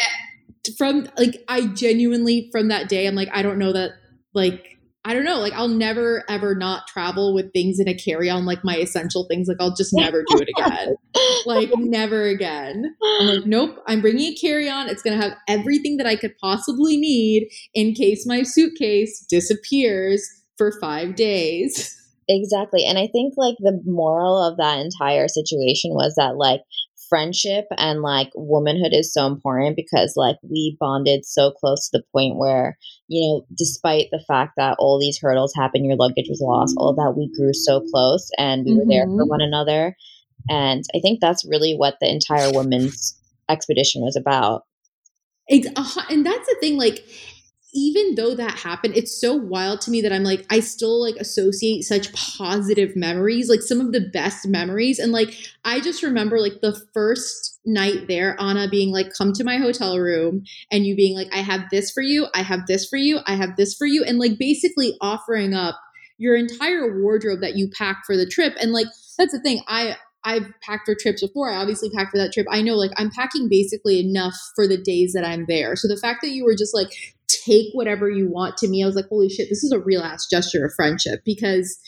eh, 0.00 0.72
from 0.76 1.08
like 1.16 1.44
I 1.46 1.68
genuinely 1.68 2.48
from 2.50 2.68
that 2.68 2.88
day, 2.88 3.06
I'm 3.06 3.14
like, 3.14 3.30
I 3.32 3.42
don't 3.42 3.58
know 3.58 3.72
that 3.72 3.92
like 4.34 4.79
I 5.04 5.14
don't 5.14 5.24
know, 5.24 5.38
like 5.38 5.54
I'll 5.54 5.68
never 5.68 6.24
ever 6.28 6.54
not 6.54 6.86
travel 6.86 7.34
with 7.34 7.52
things 7.52 7.80
in 7.80 7.88
a 7.88 7.94
carry-on 7.94 8.44
like 8.44 8.62
my 8.62 8.76
essential 8.76 9.26
things. 9.30 9.48
Like 9.48 9.56
I'll 9.58 9.74
just 9.74 9.94
never 9.94 10.24
do 10.28 10.38
it 10.38 10.48
again. 10.56 10.94
like 11.46 11.70
never 11.76 12.24
again. 12.26 12.94
I'm 13.20 13.26
like, 13.26 13.46
nope, 13.46 13.78
I'm 13.86 14.02
bringing 14.02 14.32
a 14.32 14.36
carry-on. 14.36 14.90
It's 14.90 15.02
gonna 15.02 15.20
have 15.20 15.36
everything 15.48 15.96
that 15.96 16.06
I 16.06 16.16
could 16.16 16.36
possibly 16.38 16.98
need 16.98 17.48
in 17.74 17.94
case 17.94 18.26
my 18.26 18.42
suitcase 18.42 19.24
disappears 19.28 20.28
for 20.58 20.78
five 20.80 21.16
days. 21.16 21.96
Exactly. 22.28 22.84
And 22.84 22.96
I 22.98 23.08
think 23.10 23.34
like 23.36 23.56
the 23.58 23.80
moral 23.86 24.40
of 24.40 24.56
that 24.58 24.78
entire 24.78 25.26
situation 25.26 25.92
was 25.94 26.14
that 26.16 26.36
like 26.36 26.60
friendship 27.10 27.66
and 27.76 28.00
like 28.00 28.30
womanhood 28.34 28.92
is 28.94 29.12
so 29.12 29.26
important 29.26 29.76
because 29.76 30.14
like 30.16 30.36
we 30.48 30.76
bonded 30.80 31.26
so 31.26 31.50
close 31.50 31.90
to 31.90 31.98
the 31.98 32.04
point 32.14 32.38
where 32.38 32.78
you 33.08 33.20
know 33.20 33.46
despite 33.58 34.06
the 34.12 34.24
fact 34.26 34.52
that 34.56 34.76
all 34.78 34.98
these 34.98 35.18
hurdles 35.20 35.52
happened 35.54 35.84
your 35.84 35.96
luggage 35.96 36.28
was 36.28 36.40
lost 36.40 36.74
all 36.78 36.94
that 36.94 37.14
we 37.16 37.30
grew 37.36 37.52
so 37.52 37.82
close 37.92 38.30
and 38.38 38.64
we 38.64 38.70
mm-hmm. 38.70 38.78
were 38.78 38.86
there 38.86 39.04
for 39.04 39.10
mm-hmm. 39.10 39.28
one 39.28 39.42
another 39.42 39.94
and 40.48 40.84
i 40.94 41.00
think 41.00 41.20
that's 41.20 41.44
really 41.44 41.74
what 41.74 41.96
the 42.00 42.08
entire 42.08 42.50
women's 42.52 43.20
expedition 43.50 44.00
was 44.00 44.16
about 44.16 44.62
and 45.50 46.24
that's 46.24 46.48
the 46.48 46.56
thing 46.60 46.78
like 46.78 47.04
even 47.72 48.14
though 48.14 48.34
that 48.34 48.58
happened, 48.58 48.96
it's 48.96 49.20
so 49.20 49.34
wild 49.34 49.80
to 49.82 49.90
me 49.90 50.00
that 50.00 50.12
I'm 50.12 50.24
like, 50.24 50.44
I 50.50 50.60
still 50.60 51.00
like 51.00 51.16
associate 51.16 51.84
such 51.84 52.12
positive 52.12 52.96
memories, 52.96 53.48
like 53.48 53.62
some 53.62 53.80
of 53.80 53.92
the 53.92 54.08
best 54.12 54.48
memories. 54.48 54.98
And 54.98 55.12
like, 55.12 55.34
I 55.64 55.80
just 55.80 56.02
remember 56.02 56.40
like 56.40 56.60
the 56.62 56.80
first 56.92 57.60
night 57.64 58.08
there, 58.08 58.36
Ana 58.40 58.68
being 58.68 58.90
like, 58.92 59.12
come 59.16 59.32
to 59.34 59.44
my 59.44 59.58
hotel 59.58 59.98
room 59.98 60.44
and 60.70 60.84
you 60.84 60.96
being 60.96 61.16
like, 61.16 61.28
I 61.32 61.38
have 61.42 61.70
this 61.70 61.90
for 61.90 62.02
you, 62.02 62.26
I 62.34 62.42
have 62.42 62.66
this 62.66 62.88
for 62.88 62.96
you, 62.96 63.20
I 63.26 63.34
have 63.34 63.56
this 63.56 63.74
for 63.74 63.86
you. 63.86 64.02
And 64.04 64.18
like 64.18 64.38
basically 64.38 64.96
offering 65.00 65.54
up 65.54 65.78
your 66.18 66.36
entire 66.36 67.00
wardrobe 67.00 67.40
that 67.40 67.56
you 67.56 67.70
packed 67.76 68.04
for 68.04 68.16
the 68.16 68.26
trip. 68.26 68.54
And 68.60 68.72
like, 68.72 68.88
that's 69.16 69.32
the 69.32 69.40
thing. 69.40 69.62
I, 69.68 69.96
I've 70.24 70.46
packed 70.62 70.86
for 70.86 70.94
trips 70.94 71.22
before. 71.22 71.50
I 71.50 71.56
obviously 71.56 71.90
packed 71.90 72.10
for 72.10 72.18
that 72.18 72.32
trip. 72.32 72.46
I 72.50 72.62
know 72.62 72.74
like 72.74 72.90
I'm 72.96 73.10
packing 73.10 73.48
basically 73.48 74.00
enough 74.00 74.34
for 74.54 74.66
the 74.66 74.76
days 74.76 75.12
that 75.14 75.24
I'm 75.24 75.46
there. 75.46 75.76
So 75.76 75.88
the 75.88 75.96
fact 75.96 76.20
that 76.22 76.30
you 76.30 76.44
were 76.44 76.54
just 76.54 76.74
like 76.74 76.92
take 77.44 77.66
whatever 77.72 78.08
you 78.08 78.28
want 78.28 78.56
to 78.58 78.68
me, 78.68 78.82
I 78.82 78.86
was 78.86 78.96
like, 78.96 79.08
holy 79.08 79.28
shit, 79.28 79.48
this 79.48 79.62
is 79.62 79.72
a 79.72 79.80
real 79.80 80.02
ass 80.02 80.26
gesture 80.30 80.64
of 80.64 80.72
friendship 80.74 81.20
because 81.24 81.78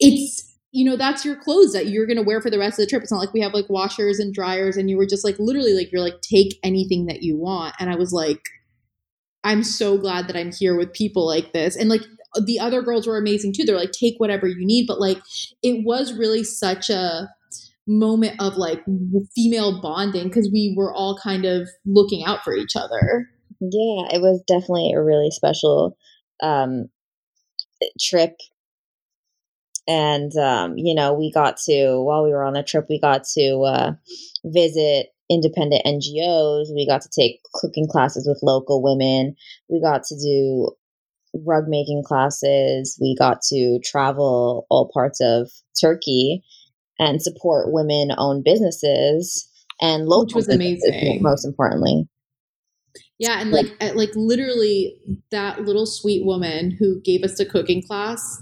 it's 0.00 0.44
you 0.70 0.84
know 0.84 0.96
that's 0.96 1.24
your 1.24 1.36
clothes 1.36 1.72
that 1.72 1.88
you're 1.88 2.06
going 2.06 2.18
to 2.18 2.22
wear 2.22 2.40
for 2.40 2.50
the 2.50 2.58
rest 2.58 2.78
of 2.78 2.84
the 2.84 2.90
trip. 2.90 3.02
It's 3.02 3.10
not 3.10 3.18
like 3.20 3.32
we 3.32 3.40
have 3.40 3.54
like 3.54 3.68
washers 3.68 4.18
and 4.18 4.34
dryers 4.34 4.76
and 4.76 4.90
you 4.90 4.96
were 4.96 5.06
just 5.06 5.24
like 5.24 5.38
literally 5.38 5.72
like 5.72 5.90
you're 5.90 6.02
like 6.02 6.20
take 6.20 6.58
anything 6.62 7.06
that 7.06 7.22
you 7.22 7.36
want. 7.36 7.74
And 7.80 7.90
i 7.90 7.96
was 7.96 8.12
like 8.12 8.40
i'm 9.44 9.62
so 9.62 9.96
glad 9.96 10.28
that 10.28 10.36
i'm 10.36 10.52
here 10.52 10.76
with 10.76 10.92
people 10.92 11.26
like 11.26 11.52
this. 11.52 11.76
And 11.76 11.88
like 11.88 12.02
the 12.44 12.60
other 12.60 12.82
girls 12.82 13.06
were 13.06 13.16
amazing 13.16 13.54
too. 13.54 13.64
They're 13.64 13.78
like 13.78 13.92
take 13.92 14.14
whatever 14.18 14.46
you 14.46 14.66
need. 14.66 14.86
But 14.86 15.00
like 15.00 15.18
it 15.62 15.84
was 15.84 16.12
really 16.12 16.44
such 16.44 16.90
a 16.90 17.28
moment 17.86 18.36
of 18.38 18.56
like 18.56 18.84
female 19.34 19.80
bonding 19.80 20.28
because 20.28 20.50
we 20.52 20.74
were 20.76 20.92
all 20.92 21.18
kind 21.22 21.46
of 21.46 21.68
looking 21.86 22.24
out 22.24 22.44
for 22.44 22.54
each 22.54 22.76
other 22.76 23.26
yeah, 23.60 24.08
it 24.14 24.20
was 24.20 24.42
definitely 24.46 24.92
a 24.92 25.02
really 25.02 25.30
special 25.30 25.96
um, 26.42 26.88
trip. 28.00 28.36
And, 29.86 30.36
um, 30.36 30.74
you 30.76 30.94
know, 30.94 31.14
we 31.14 31.32
got 31.32 31.56
to, 31.64 32.00
while 32.02 32.22
we 32.22 32.30
were 32.30 32.44
on 32.44 32.52
the 32.52 32.62
trip, 32.62 32.86
we 32.90 33.00
got 33.00 33.24
to 33.34 33.62
uh, 33.66 33.92
visit 34.44 35.08
independent 35.30 35.82
NGOs. 35.86 36.66
We 36.74 36.86
got 36.86 37.02
to 37.02 37.08
take 37.08 37.40
cooking 37.54 37.86
classes 37.90 38.26
with 38.28 38.40
local 38.42 38.82
women. 38.82 39.34
We 39.68 39.80
got 39.80 40.04
to 40.04 40.14
do 40.14 40.72
rug 41.46 41.64
making 41.68 42.02
classes. 42.06 42.98
We 43.00 43.16
got 43.18 43.40
to 43.48 43.80
travel 43.82 44.66
all 44.70 44.90
parts 44.92 45.20
of 45.22 45.50
Turkey 45.80 46.42
and 46.98 47.22
support 47.22 47.72
women 47.72 48.10
owned 48.16 48.44
businesses 48.44 49.48
and 49.80 50.06
local 50.06 50.24
Which 50.24 50.34
was 50.34 50.48
amazing. 50.48 51.22
Most 51.22 51.44
importantly. 51.44 52.08
Yeah, 53.18 53.40
and 53.40 53.50
like 53.50 53.66
uh, 53.80 53.92
like 53.94 54.10
literally 54.14 54.96
that 55.30 55.62
little 55.62 55.86
sweet 55.86 56.24
woman 56.24 56.70
who 56.78 57.00
gave 57.00 57.24
us 57.24 57.36
the 57.36 57.44
cooking 57.44 57.82
class 57.82 58.40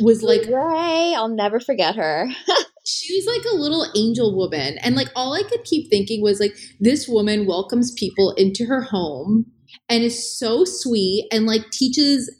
was 0.00 0.22
like 0.22 0.42
Ray, 0.46 1.14
I'll 1.14 1.28
never 1.28 1.58
forget 1.58 1.96
her. 1.96 2.28
she 2.84 3.14
was 3.16 3.26
like 3.26 3.44
a 3.52 3.56
little 3.56 3.86
angel 3.94 4.36
woman 4.36 4.78
and 4.82 4.96
like 4.96 5.08
all 5.14 5.34
I 5.34 5.42
could 5.42 5.64
keep 5.64 5.88
thinking 5.88 6.22
was 6.22 6.40
like 6.40 6.56
this 6.80 7.06
woman 7.08 7.46
welcomes 7.46 7.92
people 7.92 8.32
into 8.32 8.66
her 8.66 8.82
home 8.82 9.46
and 9.88 10.02
is 10.02 10.38
so 10.38 10.64
sweet 10.64 11.28
and 11.32 11.46
like 11.46 11.70
teaches 11.70 12.34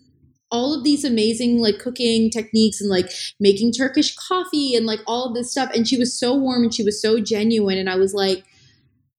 all 0.50 0.76
of 0.76 0.84
these 0.84 1.04
amazing 1.04 1.58
like 1.58 1.78
cooking 1.78 2.28
techniques 2.28 2.80
and 2.80 2.90
like 2.90 3.10
making 3.38 3.72
Turkish 3.72 4.14
coffee 4.16 4.74
and 4.74 4.84
like 4.84 5.00
all 5.06 5.28
of 5.28 5.34
this 5.34 5.50
stuff 5.50 5.70
and 5.74 5.86
she 5.86 5.96
was 5.96 6.18
so 6.18 6.34
warm 6.34 6.64
and 6.64 6.74
she 6.74 6.82
was 6.82 7.00
so 7.00 7.20
genuine 7.20 7.78
and 7.78 7.88
I 7.88 7.96
was 7.96 8.12
like 8.12 8.44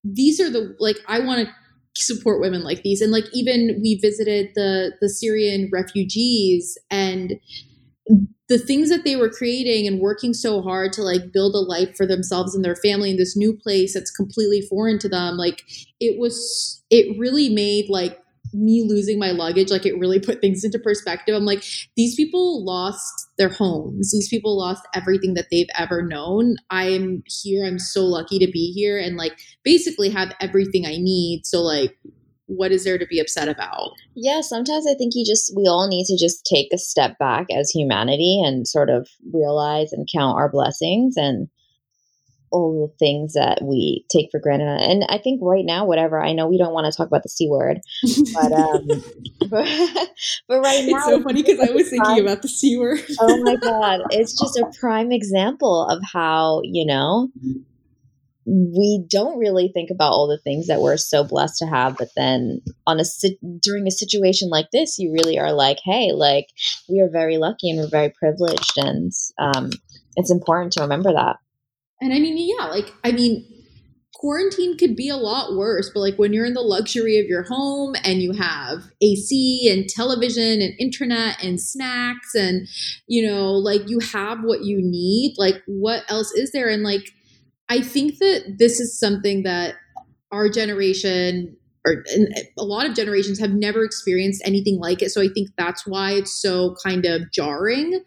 these 0.03 0.41
are 0.41 0.49
the 0.49 0.75
like 0.79 0.97
I 1.07 1.19
want 1.19 1.47
to 1.47 1.53
support 1.95 2.41
women 2.41 2.63
like 2.63 2.83
these. 2.83 3.01
And 3.01 3.11
like 3.11 3.25
even 3.33 3.79
we 3.81 3.99
visited 4.01 4.49
the 4.55 4.93
the 5.01 5.09
Syrian 5.09 5.69
refugees 5.71 6.77
and 6.89 7.33
the 8.49 8.59
things 8.59 8.89
that 8.89 9.03
they 9.05 9.15
were 9.15 9.29
creating 9.29 9.87
and 9.87 9.99
working 9.99 10.33
so 10.33 10.61
hard 10.61 10.91
to 10.93 11.01
like 11.01 11.31
build 11.31 11.55
a 11.55 11.59
life 11.59 11.95
for 11.95 12.05
themselves 12.05 12.53
and 12.53 12.63
their 12.63 12.75
family 12.75 13.11
in 13.11 13.17
this 13.17 13.37
new 13.37 13.57
place 13.57 13.93
that's 13.93 14.11
completely 14.11 14.61
foreign 14.61 14.99
to 14.99 15.07
them 15.07 15.37
like 15.37 15.63
it 15.99 16.19
was 16.19 16.83
it 16.89 17.17
really 17.17 17.49
made 17.49 17.85
like 17.89 18.19
me 18.53 18.85
losing 18.87 19.19
my 19.19 19.31
luggage, 19.31 19.71
like 19.71 19.85
it 19.85 19.97
really 19.97 20.19
put 20.19 20.41
things 20.41 20.63
into 20.63 20.79
perspective. 20.79 21.35
I'm 21.35 21.45
like, 21.45 21.63
these 21.95 22.15
people 22.15 22.63
lost 22.63 23.29
their 23.37 23.49
homes. 23.49 24.11
These 24.11 24.29
people 24.29 24.57
lost 24.57 24.83
everything 24.93 25.33
that 25.33 25.47
they've 25.51 25.69
ever 25.77 26.01
known. 26.01 26.55
I'm 26.69 27.23
here. 27.25 27.65
I'm 27.65 27.79
so 27.79 28.03
lucky 28.03 28.39
to 28.39 28.51
be 28.51 28.71
here 28.71 28.99
and 28.99 29.17
like 29.17 29.33
basically 29.63 30.09
have 30.09 30.33
everything 30.39 30.85
I 30.85 30.97
need. 30.97 31.45
So, 31.45 31.61
like, 31.61 31.97
what 32.47 32.71
is 32.71 32.83
there 32.83 32.97
to 32.97 33.07
be 33.07 33.19
upset 33.19 33.47
about? 33.47 33.91
Yeah, 34.15 34.41
sometimes 34.41 34.85
I 34.85 34.95
think 34.95 35.13
you 35.15 35.25
just, 35.25 35.53
we 35.55 35.63
all 35.63 35.87
need 35.87 36.05
to 36.05 36.17
just 36.17 36.45
take 36.45 36.71
a 36.73 36.77
step 36.77 37.17
back 37.17 37.47
as 37.51 37.69
humanity 37.69 38.41
and 38.43 38.67
sort 38.67 38.89
of 38.89 39.07
realize 39.31 39.93
and 39.93 40.07
count 40.13 40.37
our 40.37 40.51
blessings 40.51 41.15
and 41.17 41.47
all 42.53 42.87
the 42.87 43.05
things 43.05 43.33
that 43.33 43.59
we 43.63 44.05
take 44.09 44.29
for 44.31 44.39
granted. 44.39 44.67
And 44.67 45.03
I 45.09 45.17
think 45.17 45.41
right 45.41 45.65
now, 45.65 45.85
whatever, 45.85 46.23
I 46.23 46.33
know 46.33 46.47
we 46.47 46.59
don't 46.59 46.73
want 46.73 46.91
to 46.91 46.95
talk 46.95 47.07
about 47.07 47.23
the 47.23 47.29
C 47.29 47.49
word, 47.49 47.79
but, 48.33 48.51
um, 48.51 48.87
but, 49.49 49.65
but 50.47 50.61
right 50.61 50.85
now. 50.85 50.97
It's 50.97 51.05
so 51.05 51.21
funny 51.23 51.41
because 51.41 51.59
I 51.59 51.73
was 51.73 51.89
thinking 51.89 52.05
prime, 52.05 52.21
about 52.21 52.43
the 52.43 52.47
C 52.47 52.77
word. 52.77 53.01
oh 53.19 53.41
my 53.43 53.55
God. 53.61 54.01
It's 54.11 54.39
just 54.39 54.57
a 54.57 54.71
prime 54.79 55.11
example 55.11 55.87
of 55.87 56.01
how, 56.03 56.61
you 56.63 56.85
know, 56.85 57.29
we 58.45 59.03
don't 59.09 59.39
really 59.39 59.71
think 59.73 59.89
about 59.89 60.11
all 60.11 60.27
the 60.27 60.39
things 60.43 60.67
that 60.67 60.81
we're 60.81 60.97
so 60.97 61.23
blessed 61.23 61.59
to 61.59 61.65
have 61.65 61.95
but 61.97 62.09
then 62.17 62.59
on 62.85 62.99
a 62.99 63.03
during 63.61 63.87
a 63.87 63.91
situation 63.91 64.49
like 64.49 64.69
this 64.73 64.99
you 64.99 65.13
really 65.13 65.39
are 65.39 65.53
like 65.53 65.77
hey 65.85 66.11
like 66.11 66.47
we 66.89 66.99
are 66.99 67.09
very 67.09 67.37
lucky 67.37 67.69
and 67.69 67.79
we're 67.79 67.87
very 67.87 68.09
privileged 68.09 68.73
and 68.75 69.13
um, 69.39 69.69
it's 70.17 70.29
important 70.29 70.73
to 70.73 70.81
remember 70.81 71.13
that 71.13 71.37
and 72.03 72.13
i 72.13 72.19
mean 72.19 72.37
yeah 72.37 72.65
like 72.67 72.91
i 73.03 73.11
mean 73.11 73.45
quarantine 74.13 74.77
could 74.77 74.95
be 74.95 75.09
a 75.09 75.17
lot 75.17 75.55
worse 75.57 75.89
but 75.93 75.99
like 75.99 76.15
when 76.15 76.31
you're 76.31 76.45
in 76.45 76.53
the 76.53 76.61
luxury 76.61 77.19
of 77.19 77.25
your 77.25 77.43
home 77.43 77.93
and 78.03 78.21
you 78.21 78.31
have 78.31 78.83
ac 79.01 79.69
and 79.69 79.89
television 79.89 80.61
and 80.61 80.73
internet 80.79 81.43
and 81.43 81.59
snacks 81.59 82.33
and 82.33 82.67
you 83.07 83.25
know 83.25 83.51
like 83.51 83.81
you 83.87 83.99
have 83.99 84.39
what 84.43 84.63
you 84.63 84.79
need 84.81 85.33
like 85.37 85.61
what 85.67 86.03
else 86.09 86.31
is 86.31 86.51
there 86.51 86.69
and 86.69 86.83
like 86.83 87.11
I 87.69 87.81
think 87.81 88.19
that 88.19 88.55
this 88.59 88.79
is 88.79 88.99
something 88.99 89.43
that 89.43 89.75
our 90.31 90.49
generation 90.49 91.57
or 91.85 92.03
a 92.57 92.63
lot 92.63 92.85
of 92.85 92.95
generations 92.95 93.39
have 93.39 93.51
never 93.51 93.83
experienced 93.83 94.41
anything 94.45 94.79
like 94.79 95.01
it. 95.01 95.09
So 95.09 95.21
I 95.21 95.27
think 95.27 95.49
that's 95.57 95.85
why 95.85 96.11
it's 96.11 96.39
so 96.41 96.75
kind 96.83 97.05
of 97.05 97.31
jarring. 97.31 98.03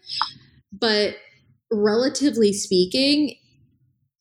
But 0.71 1.15
relatively 1.71 2.53
speaking, 2.53 3.35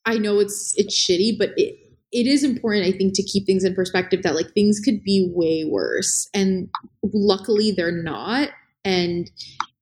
I 0.07 0.19
know 0.19 0.39
it's 0.39 0.73
it's 0.77 0.95
shitty, 0.99 1.37
but 1.39 1.51
it 1.57 1.77
it 2.13 2.27
is 2.27 2.45
important, 2.45 2.87
I 2.87 2.97
think, 2.97 3.15
to 3.15 3.23
keep 3.23 3.45
things 3.45 3.65
in 3.65 3.75
perspective 3.75 4.23
that 4.23 4.35
like 4.35 4.53
things 4.53 4.81
could 4.81 5.03
be 5.03 5.31
way 5.35 5.65
worse. 5.65 6.29
And 6.33 6.71
luckily 7.03 7.73
they're 7.73 8.03
not. 8.03 8.51
And 8.85 9.31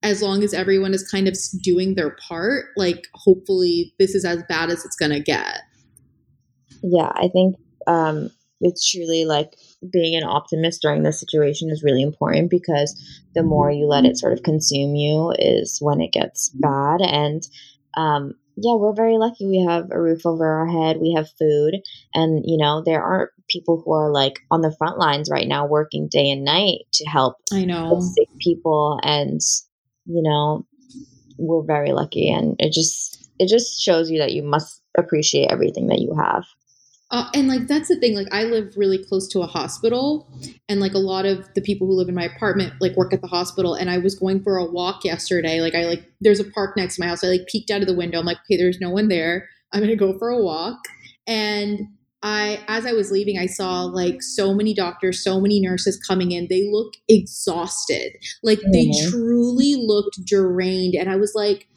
as 0.03 0.21
long 0.21 0.43
as 0.43 0.53
everyone 0.53 0.93
is 0.93 1.07
kind 1.09 1.27
of 1.27 1.37
doing 1.63 1.95
their 1.95 2.15
part, 2.27 2.65
like 2.75 3.07
hopefully 3.13 3.93
this 3.99 4.15
is 4.15 4.25
as 4.25 4.43
bad 4.49 4.69
as 4.69 4.83
it's 4.83 4.97
to 4.97 5.19
get. 5.19 5.61
Yeah, 6.83 7.11
I 7.15 7.29
think 7.31 7.55
um, 7.87 8.29
it's 8.61 8.89
truly 8.91 9.25
like 9.25 9.55
being 9.91 10.15
an 10.15 10.23
optimist 10.23 10.81
during 10.81 11.03
this 11.03 11.19
situation 11.19 11.69
is 11.69 11.83
really 11.83 12.01
important 12.01 12.49
because 12.49 12.99
the 13.33 13.43
more 13.43 13.71
you 13.71 13.85
let 13.85 14.05
it 14.05 14.17
sort 14.17 14.33
of 14.33 14.43
consume 14.43 14.95
you 14.95 15.33
is 15.37 15.77
when 15.81 16.01
it 16.01 16.11
gets 16.11 16.49
bad. 16.49 17.01
And 17.01 17.43
um, 17.95 18.33
yeah, 18.57 18.75
we're 18.75 18.95
very 18.95 19.17
lucky. 19.17 19.45
We 19.45 19.65
have 19.67 19.91
a 19.91 20.01
roof 20.01 20.25
over 20.25 20.45
our 20.45 20.67
head, 20.67 20.97
we 21.01 21.13
have 21.15 21.27
food, 21.37 21.81
and 22.13 22.43
you 22.45 22.57
know, 22.57 22.81
there 22.85 23.03
aren't 23.03 23.31
people 23.49 23.81
who 23.83 23.93
are 23.93 24.11
like 24.11 24.39
on 24.49 24.61
the 24.61 24.75
front 24.77 24.97
lines 24.97 25.29
right 25.29 25.47
now 25.47 25.67
working 25.67 26.07
day 26.09 26.29
and 26.31 26.43
night 26.43 26.79
to 26.93 27.05
help 27.05 27.37
I 27.51 27.65
know. 27.65 27.99
sick 27.99 28.29
people. 28.39 28.99
And 29.03 29.41
you 30.05 30.21
know, 30.23 30.65
we're 31.37 31.65
very 31.65 31.91
lucky. 31.91 32.29
And 32.31 32.55
it 32.59 32.71
just 32.71 33.29
it 33.39 33.49
just 33.49 33.81
shows 33.81 34.09
you 34.09 34.19
that 34.19 34.33
you 34.33 34.43
must 34.43 34.81
appreciate 34.97 35.51
everything 35.51 35.87
that 35.87 35.99
you 35.99 36.15
have. 36.17 36.45
Uh, 37.15 37.29
and 37.33 37.47
like 37.47 37.65
that's 37.65 37.87
the 37.87 37.95
thing 37.95 38.13
like 38.13 38.27
i 38.33 38.43
live 38.43 38.73
really 38.75 39.01
close 39.01 39.25
to 39.25 39.39
a 39.39 39.47
hospital 39.47 40.27
and 40.67 40.81
like 40.81 40.93
a 40.93 40.99
lot 40.99 41.25
of 41.25 41.47
the 41.53 41.61
people 41.61 41.87
who 41.87 41.93
live 41.93 42.09
in 42.09 42.13
my 42.13 42.25
apartment 42.25 42.73
like 42.81 42.93
work 42.97 43.13
at 43.13 43.21
the 43.21 43.27
hospital 43.27 43.73
and 43.73 43.89
i 43.89 43.97
was 43.97 44.15
going 44.15 44.43
for 44.43 44.57
a 44.57 44.65
walk 44.65 45.05
yesterday 45.05 45.61
like 45.61 45.73
i 45.73 45.85
like 45.85 46.11
there's 46.19 46.41
a 46.41 46.51
park 46.51 46.75
next 46.75 46.95
to 46.95 47.01
my 47.01 47.07
house 47.07 47.23
i 47.23 47.27
like 47.27 47.47
peeked 47.47 47.71
out 47.71 47.79
of 47.79 47.87
the 47.87 47.95
window 47.95 48.19
i'm 48.19 48.25
like 48.25 48.39
okay 48.39 48.57
there's 48.57 48.81
no 48.81 48.89
one 48.89 49.07
there 49.07 49.47
i'm 49.71 49.79
gonna 49.79 49.95
go 49.95 50.17
for 50.19 50.27
a 50.27 50.41
walk 50.41 50.77
and 51.25 51.87
I 52.23 52.63
as 52.67 52.87
I 52.87 52.93
was 52.93 53.11
leaving, 53.11 53.37
I 53.37 53.45
saw 53.45 53.83
like 53.83 54.23
so 54.23 54.55
many 54.55 54.73
doctors, 54.73 55.23
so 55.23 55.39
many 55.39 55.59
nurses 55.59 56.01
coming 56.07 56.31
in. 56.31 56.47
They 56.49 56.67
look 56.71 56.93
exhausted. 57.07 58.13
Like 58.41 58.57
mm-hmm. 58.57 58.71
they 58.71 58.91
truly 59.11 59.75
looked 59.75 60.25
drained. 60.25 60.95
And 60.95 61.07
I 61.07 61.17
was 61.17 61.33
like, 61.35 61.67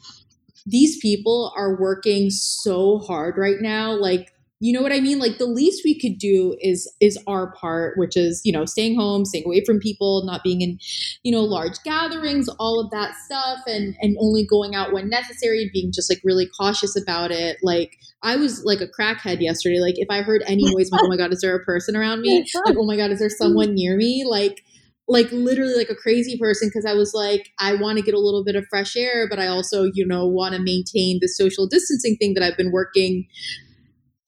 these 0.65 0.97
people 0.97 1.53
are 1.55 1.79
working 1.79 2.31
so 2.31 2.97
hard 2.97 3.37
right 3.37 3.61
now. 3.61 3.91
Like 3.91 4.33
you 4.59 4.73
know 4.73 4.81
what 4.81 4.91
i 4.91 4.99
mean? 4.99 5.19
Like 5.19 5.37
the 5.37 5.45
least 5.45 5.81
we 5.85 5.97
could 5.97 6.17
do 6.17 6.55
is 6.59 6.91
is 6.99 7.17
our 7.27 7.53
part 7.53 7.97
which 7.97 8.17
is 8.17 8.41
you 8.43 8.51
know 8.51 8.65
staying 8.65 8.99
home 8.99 9.25
staying 9.25 9.45
away 9.45 9.63
from 9.65 9.79
people 9.79 10.23
not 10.25 10.43
being 10.43 10.61
in 10.61 10.77
you 11.23 11.31
know 11.31 11.41
large 11.41 11.81
gatherings 11.83 12.49
all 12.59 12.79
of 12.79 12.91
that 12.91 13.15
stuff 13.25 13.59
and 13.67 13.95
and 14.01 14.17
only 14.19 14.45
going 14.45 14.75
out 14.75 14.91
when 14.91 15.09
necessary 15.09 15.61
and 15.61 15.71
being 15.73 15.91
just 15.93 16.11
like 16.11 16.21
really 16.23 16.47
cautious 16.59 16.95
about 17.01 17.31
it. 17.31 17.57
Like 17.63 17.97
i 18.21 18.35
was 18.35 18.63
like 18.65 18.81
a 18.81 18.87
crackhead 18.87 19.41
yesterday. 19.41 19.79
Like 19.79 19.95
if 19.97 20.07
i 20.09 20.21
heard 20.21 20.43
any 20.45 20.63
noise 20.73 20.91
like 20.91 21.01
oh 21.03 21.07
my 21.07 21.17
god 21.17 21.31
is 21.31 21.41
there 21.41 21.55
a 21.55 21.63
person 21.63 21.95
around 21.95 22.21
me? 22.21 22.45
Like 22.65 22.75
oh 22.77 22.85
my 22.85 22.97
god 22.97 23.11
is 23.11 23.19
there 23.19 23.29
mm-hmm. 23.29 23.43
someone 23.43 23.73
near 23.73 23.95
me? 23.95 24.25
Like 24.29 24.63
like 25.07 25.31
literally 25.31 25.73
like 25.73 25.89
a 25.89 25.95
crazy 25.95 26.37
person 26.37 26.69
because 26.69 26.85
I 26.85 26.93
was 26.93 27.15
like, 27.15 27.49
I 27.59 27.73
want 27.73 27.97
to 27.97 28.03
get 28.03 28.13
a 28.13 28.19
little 28.19 28.43
bit 28.43 28.55
of 28.55 28.67
fresh 28.69 28.95
air, 28.95 29.27
but 29.27 29.39
I 29.39 29.47
also, 29.47 29.85
you 29.91 30.05
know, 30.05 30.27
want 30.27 30.53
to 30.53 30.61
maintain 30.61 31.17
the 31.19 31.27
social 31.27 31.65
distancing 31.65 32.15
thing 32.17 32.35
that 32.35 32.43
I've 32.43 32.55
been 32.55 32.71
working 32.71 33.25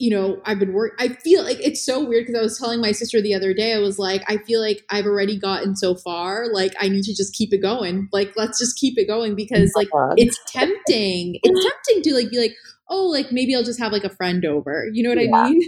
you 0.01 0.09
know, 0.09 0.41
I've 0.45 0.57
been 0.57 0.73
work. 0.73 0.93
I 0.99 1.09
feel 1.09 1.43
like 1.43 1.59
it's 1.59 1.85
so 1.85 2.03
weird 2.03 2.25
because 2.25 2.39
I 2.39 2.41
was 2.41 2.57
telling 2.57 2.81
my 2.81 2.91
sister 2.91 3.21
the 3.21 3.35
other 3.35 3.53
day, 3.53 3.75
I 3.75 3.77
was 3.77 3.99
like, 3.99 4.23
I 4.27 4.37
feel 4.37 4.59
like 4.59 4.83
I've 4.89 5.05
already 5.05 5.37
gotten 5.37 5.75
so 5.75 5.93
far. 5.93 6.47
Like, 6.51 6.73
I 6.79 6.89
need 6.89 7.03
to 7.03 7.15
just 7.15 7.35
keep 7.35 7.53
it 7.53 7.59
going. 7.59 8.09
Like, 8.11 8.33
let's 8.35 8.57
just 8.57 8.79
keep 8.79 8.97
it 8.97 9.05
going 9.05 9.35
because, 9.35 9.73
like, 9.75 9.89
it's 10.17 10.39
tempting. 10.47 11.37
It's 11.43 11.65
tempting 11.65 12.01
to 12.01 12.15
like 12.15 12.31
be 12.31 12.39
like, 12.39 12.55
oh, 12.89 13.05
like 13.05 13.31
maybe 13.31 13.55
I'll 13.55 13.63
just 13.63 13.79
have 13.79 13.91
like 13.91 14.03
a 14.03 14.09
friend 14.09 14.43
over. 14.43 14.87
You 14.91 15.03
know 15.03 15.09
what 15.09 15.23
yeah. 15.23 15.35
I 15.35 15.49
mean? 15.51 15.61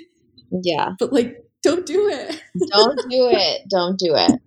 Yeah. 0.64 0.90
But 0.98 1.14
like, 1.14 1.38
don't 1.62 1.86
do 1.86 2.10
it. 2.10 2.42
don't 2.72 2.98
do 3.12 3.30
it. 3.32 3.62
Don't 3.70 4.00
do 4.00 4.16
it 4.16 4.42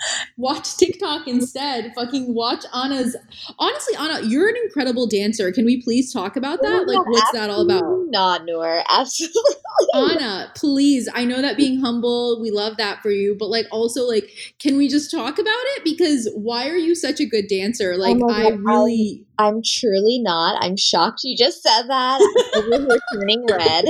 watch 0.36 0.76
TikTok 0.76 1.26
instead. 1.26 1.92
Fucking 1.94 2.34
watch 2.34 2.64
Ana's. 2.72 3.16
Honestly, 3.58 3.96
Ana, 3.96 4.22
you're 4.22 4.48
an 4.48 4.56
incredible 4.64 5.06
dancer. 5.06 5.50
Can 5.52 5.64
we 5.64 5.82
please 5.82 6.12
talk 6.12 6.36
about 6.36 6.62
that? 6.62 6.86
like, 6.86 7.06
what's 7.06 7.32
that 7.32 7.50
all 7.50 7.62
about? 7.62 7.82
Not 8.08 8.44
Noor. 8.44 8.82
Absolutely. 8.90 9.54
Ana, 9.94 10.52
please. 10.54 11.08
I 11.14 11.24
know 11.24 11.40
that 11.42 11.56
being 11.56 11.80
humble, 11.80 12.40
we 12.40 12.50
love 12.50 12.76
that 12.78 13.02
for 13.02 13.10
you, 13.10 13.36
but 13.38 13.48
like, 13.48 13.66
also, 13.70 14.06
like, 14.06 14.30
can 14.58 14.76
we 14.76 14.88
just 14.88 15.10
talk 15.10 15.38
about 15.38 15.48
it? 15.76 15.84
Because 15.84 16.30
why 16.34 16.68
are 16.68 16.76
you 16.76 16.94
such 16.94 17.20
a 17.20 17.26
good 17.26 17.46
dancer? 17.48 17.92
Oh 17.94 17.98
like, 17.98 18.16
oh 18.20 18.30
I 18.30 18.48
really. 18.50 19.24
I'm, 19.38 19.56
I'm, 19.56 19.62
truly 19.62 20.18
not. 20.18 20.62
I'm 20.62 20.76
shocked 20.76 21.20
you 21.22 21.36
just 21.36 21.62
said 21.62 21.82
that. 21.88 22.20
here 22.54 22.98
turning 23.12 23.46
red 23.46 23.84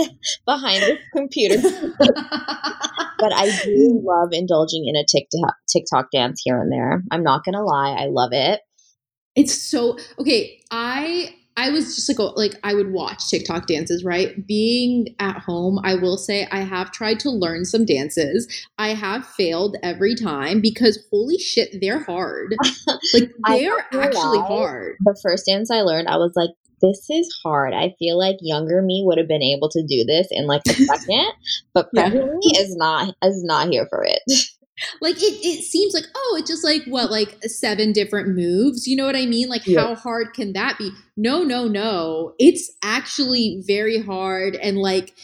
behind 0.44 0.82
the 0.82 0.98
computer. 1.14 1.56
But 3.18 3.32
I 3.32 3.50
do 3.64 4.00
love 4.04 4.30
indulging 4.32 4.86
in 4.86 4.96
a 4.96 5.04
TikTok 5.04 5.54
TikTok 5.68 6.10
dance 6.12 6.42
here 6.44 6.60
and 6.60 6.72
there. 6.72 7.02
I'm 7.10 7.22
not 7.22 7.44
gonna 7.44 7.64
lie, 7.64 7.96
I 7.98 8.06
love 8.06 8.30
it. 8.32 8.60
It's 9.34 9.54
so 9.54 9.98
okay. 10.18 10.60
I 10.70 11.34
I 11.58 11.70
was 11.70 11.96
just 11.96 12.08
like 12.08 12.20
oh, 12.20 12.32
like 12.36 12.54
I 12.62 12.72
would 12.72 12.92
watch 12.92 13.28
TikTok 13.28 13.66
dances, 13.66 14.04
right? 14.04 14.46
Being 14.46 15.14
at 15.18 15.38
home, 15.38 15.80
I 15.82 15.96
will 15.96 16.16
say 16.16 16.46
I 16.52 16.60
have 16.60 16.92
tried 16.92 17.18
to 17.20 17.30
learn 17.30 17.64
some 17.64 17.84
dances. 17.84 18.46
I 18.78 18.90
have 18.90 19.26
failed 19.26 19.76
every 19.82 20.14
time 20.14 20.60
because 20.60 21.04
holy 21.10 21.38
shit, 21.38 21.80
they're 21.80 22.02
hard. 22.02 22.54
Like 23.14 23.30
they're 23.46 23.86
actually 23.92 24.40
hard. 24.40 24.96
The 25.04 25.18
first 25.22 25.46
dance 25.46 25.70
I 25.70 25.80
learned, 25.80 26.08
I 26.08 26.16
was 26.16 26.32
like, 26.36 26.50
this 26.80 27.08
is 27.10 27.34
hard. 27.42 27.74
I 27.74 27.94
feel 27.98 28.18
like 28.18 28.36
younger 28.40 28.82
me 28.82 29.02
would 29.04 29.18
have 29.18 29.28
been 29.28 29.42
able 29.42 29.68
to 29.70 29.82
do 29.82 30.04
this 30.04 30.28
in 30.30 30.46
like 30.46 30.62
a 30.68 30.72
second, 30.72 31.32
but 31.74 31.90
presently 31.92 32.38
yeah. 32.42 32.60
is 32.60 32.76
not 32.76 33.14
is 33.22 33.44
not 33.44 33.68
here 33.68 33.86
for 33.90 34.04
it. 34.04 34.22
Like 35.00 35.16
it, 35.16 35.44
it 35.44 35.64
seems 35.64 35.94
like 35.94 36.04
oh, 36.14 36.36
it's 36.38 36.48
just 36.48 36.64
like 36.64 36.84
what 36.84 37.10
like 37.10 37.42
seven 37.44 37.92
different 37.92 38.28
moves. 38.28 38.86
You 38.86 38.96
know 38.96 39.06
what 39.06 39.16
I 39.16 39.26
mean? 39.26 39.48
Like 39.48 39.66
yeah. 39.66 39.80
how 39.80 39.94
hard 39.94 40.34
can 40.34 40.52
that 40.52 40.78
be? 40.78 40.92
No, 41.16 41.42
no, 41.42 41.66
no. 41.66 42.34
It's 42.38 42.70
actually 42.82 43.62
very 43.66 44.00
hard 44.00 44.54
and 44.56 44.78
like 44.78 45.14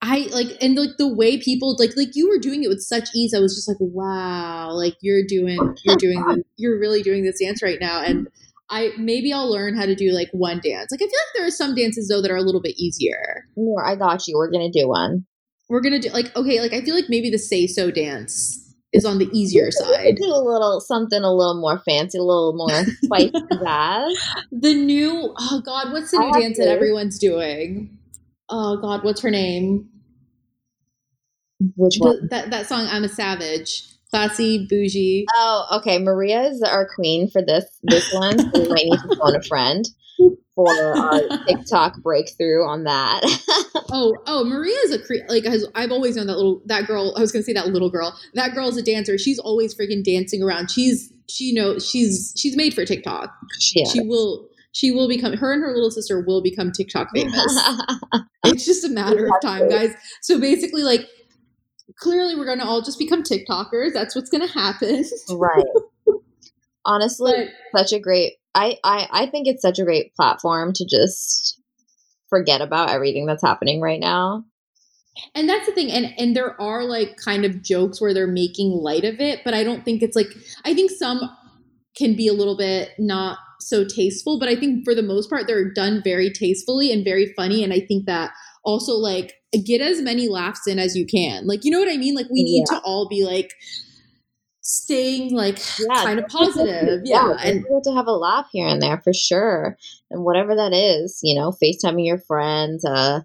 I 0.00 0.28
like 0.32 0.56
and 0.60 0.76
like 0.76 0.96
the 0.98 1.12
way 1.12 1.38
people 1.38 1.76
like 1.78 1.96
like 1.96 2.16
you 2.16 2.28
were 2.28 2.38
doing 2.38 2.64
it 2.64 2.68
with 2.68 2.82
such 2.82 3.10
ease. 3.14 3.34
I 3.34 3.38
was 3.38 3.54
just 3.54 3.68
like, 3.68 3.76
wow, 3.80 4.72
like 4.72 4.96
you're 5.00 5.24
doing 5.26 5.76
you're 5.84 5.96
doing 5.96 6.44
you're 6.56 6.78
really 6.78 7.02
doing 7.02 7.22
this 7.22 7.40
dance 7.40 7.62
right 7.62 7.78
now 7.80 8.00
and 8.00 8.28
I 8.72 8.90
maybe 8.96 9.34
I'll 9.34 9.52
learn 9.52 9.76
how 9.76 9.84
to 9.84 9.94
do 9.94 10.12
like 10.12 10.30
one 10.32 10.58
dance. 10.64 10.90
Like 10.90 11.02
I 11.02 11.04
feel 11.04 11.08
like 11.10 11.34
there 11.34 11.46
are 11.46 11.50
some 11.50 11.74
dances 11.74 12.08
though 12.08 12.22
that 12.22 12.30
are 12.30 12.36
a 12.36 12.42
little 12.42 12.62
bit 12.62 12.74
easier. 12.78 13.44
More, 13.54 13.86
I 13.86 13.96
got 13.96 14.26
you. 14.26 14.36
We're 14.36 14.50
gonna 14.50 14.70
do 14.72 14.88
one. 14.88 15.26
We're 15.68 15.82
gonna 15.82 16.00
do 16.00 16.08
like 16.08 16.34
okay, 16.34 16.60
like 16.60 16.72
I 16.72 16.80
feel 16.80 16.94
like 16.94 17.10
maybe 17.10 17.28
the 17.28 17.38
say 17.38 17.66
so 17.66 17.90
dance 17.90 18.74
is 18.94 19.04
on 19.04 19.18
the 19.18 19.28
easier 19.30 19.70
side. 19.70 20.16
Do 20.16 20.24
a 20.24 20.40
little 20.40 20.80
something 20.80 21.22
a 21.22 21.32
little 21.32 21.60
more 21.60 21.82
fancy, 21.86 22.16
a 22.16 22.22
little 22.22 22.54
more 22.56 22.84
spicy 23.04 23.32
jazz. 23.62 24.18
The 24.50 24.74
new 24.74 25.34
oh 25.38 25.62
god, 25.64 25.92
what's 25.92 26.10
the 26.10 26.18
new 26.18 26.40
dance 26.40 26.56
that 26.56 26.68
everyone's 26.68 27.18
doing? 27.18 27.98
Oh 28.48 28.80
god, 28.80 29.04
what's 29.04 29.20
her 29.20 29.30
name? 29.30 29.90
Which 31.76 31.96
one? 31.98 32.22
The, 32.22 32.28
that 32.28 32.50
that 32.50 32.66
song 32.68 32.86
I'm 32.90 33.04
a 33.04 33.08
Savage 33.10 33.91
classy, 34.12 34.66
bougie. 34.68 35.26
Oh, 35.34 35.78
okay. 35.78 35.98
Maria 35.98 36.42
is 36.42 36.62
our 36.62 36.86
queen 36.94 37.28
for 37.28 37.42
this 37.42 37.64
this 37.82 38.12
one. 38.12 38.38
So 38.38 38.60
we 38.60 38.68
might 38.68 38.84
need 38.84 38.98
to 39.08 39.16
phone 39.16 39.36
a 39.36 39.42
friend 39.42 39.84
for 40.54 40.68
our 40.68 41.20
TikTok 41.48 42.02
breakthrough 42.02 42.64
on 42.64 42.84
that. 42.84 43.22
oh, 43.92 44.16
oh, 44.26 44.44
Maria 44.44 44.76
is 44.84 44.92
a 44.92 44.98
cre- 44.98 45.26
like 45.28 45.44
has, 45.44 45.66
I've 45.74 45.90
always 45.90 46.16
known 46.16 46.26
that 46.26 46.36
little 46.36 46.62
that 46.66 46.86
girl. 46.86 47.14
I 47.16 47.20
was 47.20 47.32
gonna 47.32 47.42
say 47.42 47.54
that 47.54 47.68
little 47.68 47.90
girl. 47.90 48.16
That 48.34 48.54
girl's 48.54 48.76
a 48.76 48.82
dancer. 48.82 49.18
She's 49.18 49.38
always 49.38 49.74
freaking 49.74 50.04
dancing 50.04 50.42
around. 50.42 50.70
She's 50.70 51.12
she 51.28 51.44
you 51.44 51.54
know 51.54 51.78
she's 51.78 52.34
she's 52.36 52.56
made 52.56 52.74
for 52.74 52.84
TikTok. 52.84 53.32
Yeah. 53.74 53.86
She 53.90 54.00
will 54.00 54.48
she 54.72 54.90
will 54.90 55.08
become 55.08 55.34
her 55.34 55.52
and 55.52 55.62
her 55.62 55.72
little 55.72 55.90
sister 55.90 56.20
will 56.20 56.42
become 56.42 56.72
TikTok 56.72 57.08
famous. 57.14 57.34
it's 58.44 58.64
just 58.64 58.84
a 58.84 58.88
matter 58.88 59.26
of 59.26 59.32
time, 59.42 59.68
guys. 59.68 59.94
So 60.22 60.40
basically, 60.40 60.82
like 60.82 61.06
clearly 61.98 62.34
we're 62.36 62.46
gonna 62.46 62.64
all 62.64 62.82
just 62.82 62.98
become 62.98 63.22
TikTokers. 63.22 63.92
That's 63.92 64.14
what's 64.14 64.30
gonna 64.30 64.46
happen. 64.46 65.04
right. 65.30 65.64
Honestly, 66.84 67.48
but, 67.72 67.80
such 67.80 67.92
a 67.92 68.00
great 68.00 68.34
I, 68.54 68.78
I 68.84 69.08
I 69.10 69.26
think 69.26 69.46
it's 69.46 69.62
such 69.62 69.78
a 69.78 69.84
great 69.84 70.14
platform 70.14 70.72
to 70.74 70.86
just 70.88 71.60
forget 72.28 72.60
about 72.60 72.90
everything 72.90 73.26
that's 73.26 73.42
happening 73.42 73.80
right 73.80 74.00
now. 74.00 74.44
And 75.34 75.48
that's 75.48 75.66
the 75.66 75.72
thing. 75.72 75.90
And 75.90 76.14
and 76.18 76.34
there 76.34 76.60
are 76.60 76.84
like 76.84 77.16
kind 77.16 77.44
of 77.44 77.62
jokes 77.62 78.00
where 78.00 78.14
they're 78.14 78.26
making 78.26 78.70
light 78.70 79.04
of 79.04 79.20
it, 79.20 79.40
but 79.44 79.54
I 79.54 79.62
don't 79.64 79.84
think 79.84 80.02
it's 80.02 80.16
like 80.16 80.28
I 80.64 80.74
think 80.74 80.90
some 80.90 81.20
can 81.96 82.16
be 82.16 82.28
a 82.28 82.32
little 82.32 82.56
bit 82.56 82.90
not 82.98 83.38
so 83.60 83.84
tasteful, 83.84 84.38
but 84.38 84.48
I 84.48 84.56
think 84.56 84.84
for 84.84 84.94
the 84.94 85.02
most 85.02 85.28
part 85.28 85.46
they're 85.46 85.72
done 85.72 86.00
very 86.02 86.30
tastefully 86.30 86.90
and 86.92 87.04
very 87.04 87.32
funny. 87.36 87.62
And 87.62 87.72
I 87.72 87.80
think 87.80 88.06
that 88.06 88.32
also 88.64 88.92
like 88.92 89.34
get 89.64 89.80
as 89.80 90.00
many 90.00 90.28
laughs 90.28 90.66
in 90.66 90.78
as 90.78 90.96
you 90.96 91.06
can. 91.06 91.46
Like 91.46 91.64
you 91.64 91.70
know 91.70 91.80
what 91.80 91.92
I 91.92 91.96
mean? 91.96 92.14
Like 92.14 92.28
we 92.30 92.42
need 92.42 92.64
yeah. 92.70 92.78
to 92.78 92.82
all 92.84 93.08
be 93.08 93.24
like 93.24 93.52
staying 94.62 95.34
like 95.34 95.58
yeah, 95.78 96.02
kind 96.02 96.18
of 96.18 96.26
positive. 96.28 97.02
Yeah. 97.04 97.30
yeah. 97.30 97.36
And 97.42 97.64
to 97.84 97.92
have 97.92 98.06
a 98.06 98.12
laugh 98.12 98.48
here 98.52 98.66
and 98.66 98.80
there 98.80 99.00
for 99.02 99.12
sure. 99.12 99.76
And 100.10 100.24
whatever 100.24 100.54
that 100.54 100.72
is, 100.72 101.20
you 101.22 101.38
know, 101.38 101.52
FaceTiming 101.52 102.06
your 102.06 102.18
friends, 102.18 102.84
uh, 102.84 103.20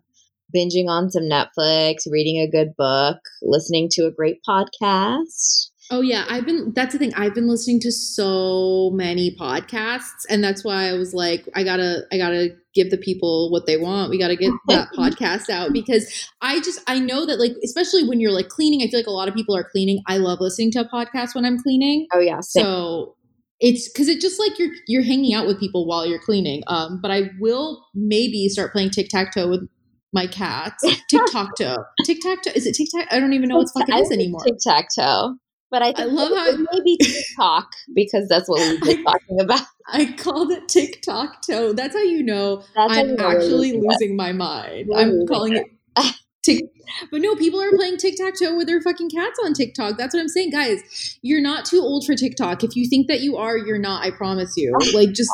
binging 0.56 0.88
on 0.88 1.10
some 1.12 1.24
Netflix, 1.24 2.10
reading 2.10 2.42
a 2.42 2.50
good 2.50 2.76
book, 2.78 3.18
listening 3.42 3.88
to 3.92 4.06
a 4.06 4.12
great 4.12 4.40
podcast. 4.48 5.70
Oh 5.90 6.02
yeah, 6.02 6.26
I've 6.28 6.46
been 6.46 6.74
that's 6.74 6.94
the 6.94 7.00
thing. 7.00 7.14
I've 7.16 7.34
been 7.34 7.48
listening 7.48 7.80
to 7.82 7.92
so 7.92 8.92
many 8.94 9.36
podcasts 9.36 10.26
and 10.30 10.44
that's 10.44 10.64
why 10.64 10.90
I 10.90 10.94
was 10.94 11.14
like 11.14 11.48
I 11.56 11.64
got 11.64 11.78
to 11.78 12.02
I 12.12 12.18
got 12.18 12.30
to 12.30 12.50
give 12.74 12.92
the 12.92 12.98
people 12.98 13.52
what 13.52 13.66
they 13.66 13.78
want. 13.78 14.10
We 14.10 14.20
got 14.20 14.28
to 14.28 14.36
get 14.36 14.52
that 14.68 14.90
podcast 14.98 15.50
out 15.50 15.72
because 15.74 16.30
I 16.42 16.60
just 16.60 16.82
I 16.88 17.00
know 17.00 17.26
that 17.26 17.40
like 17.40 17.54
especially 17.64 18.08
when 18.08 18.20
you're 18.20 18.32
like 18.32 18.50
cleaning, 18.50 18.82
I 18.82 18.90
feel 18.90 19.00
like 19.00 19.08
a 19.08 19.12
lot 19.12 19.28
of 19.28 19.34
people 19.34 19.56
are 19.56 19.64
cleaning. 19.64 20.02
I 20.08 20.18
love 20.18 20.40
listening 20.42 20.72
to 20.72 20.82
a 20.82 20.90
podcast 20.90 21.36
when 21.36 21.46
I'm 21.46 21.58
cleaning. 21.58 22.08
Oh 22.14 22.20
yeah. 22.20 22.42
Same. 22.42 22.64
So 22.64 23.16
it's 23.60 23.90
because 23.90 24.08
it's 24.08 24.22
just 24.22 24.40
like 24.40 24.60
you're 24.60 24.72
you're 24.88 25.04
hanging 25.04 25.34
out 25.34 25.48
with 25.48 25.60
people 25.60 25.88
while 25.88 26.06
you're 26.06 26.22
cleaning. 26.22 26.64
Um, 26.68 27.00
but 27.02 27.12
I 27.12 27.32
will 27.40 27.86
maybe 27.96 28.50
start 28.50 28.72
playing 28.72 28.92
tic 28.92 29.10
tac 29.10 29.34
toe 29.34 29.50
with 29.50 29.68
my 30.14 30.28
cats. 30.28 30.84
Tic 31.10 31.22
tac 31.28 31.50
toe. 31.60 31.78
Tic 32.06 32.20
tac 32.22 32.42
toe. 32.42 32.52
Is 32.56 32.66
it 32.66 32.76
tic 32.76 32.88
tac? 32.94 33.08
I 33.12 33.20
don't 33.20 33.34
even 33.34 33.50
know 33.50 33.58
what 33.58 33.68
fuck 33.78 33.90
it 33.90 33.96
is 33.96 34.12
anymore. 34.12 34.42
Tic 34.44 34.56
tac 34.62 34.88
toe. 34.96 35.36
But 35.70 35.82
I, 35.82 35.94
I 35.98 36.06
love 36.06 36.32
how 36.36 36.66
maybe 36.72 36.98
TikTok 37.02 37.72
because 37.94 38.28
that's 38.30 38.48
what 38.48 38.60
we've 38.60 38.82
been 38.82 39.06
I, 39.08 39.12
talking 39.12 39.42
about. 39.42 39.62
I 39.88 40.14
called 40.14 40.52
it 40.52 40.68
TikTok 40.68 41.42
toe. 41.42 41.74
That's 41.74 41.96
how 41.96 42.04
you 42.04 42.24
know 42.24 42.64
that's 42.76 42.98
I'm 42.98 43.20
actually 43.20 43.74
losing 43.74 44.16
my 44.16 44.32
mind. 44.32 44.90
I'm 44.96 45.26
calling 45.28 45.58
it 45.58 45.66
Tick. 46.48 46.64
But 47.12 47.20
no, 47.20 47.36
people 47.36 47.62
are 47.62 47.76
playing 47.76 47.98
tic 47.98 48.16
tac 48.16 48.36
toe 48.40 48.56
with 48.56 48.68
their 48.68 48.82
fucking 48.82 49.10
cats 49.10 49.38
on 49.44 49.54
TikTok. 49.54 49.98
That's 49.98 50.14
what 50.14 50.22
I'm 50.22 50.30
saying, 50.30 50.52
guys. 50.52 51.18
You're 51.22 51.42
not 51.42 51.66
too 51.66 51.82
old 51.82 52.06
for 52.06 52.16
TikTok. 52.16 52.64
If 52.64 52.78
you 52.78 52.88
think 52.90 53.08
that 53.08 53.20
you 53.20 53.36
are, 53.36 53.58
you're 53.58 53.80
not. 53.80 54.06
I 54.06 54.12
promise 54.12 54.54
you. 54.56 54.74
Like, 54.94 55.12
just 55.12 55.30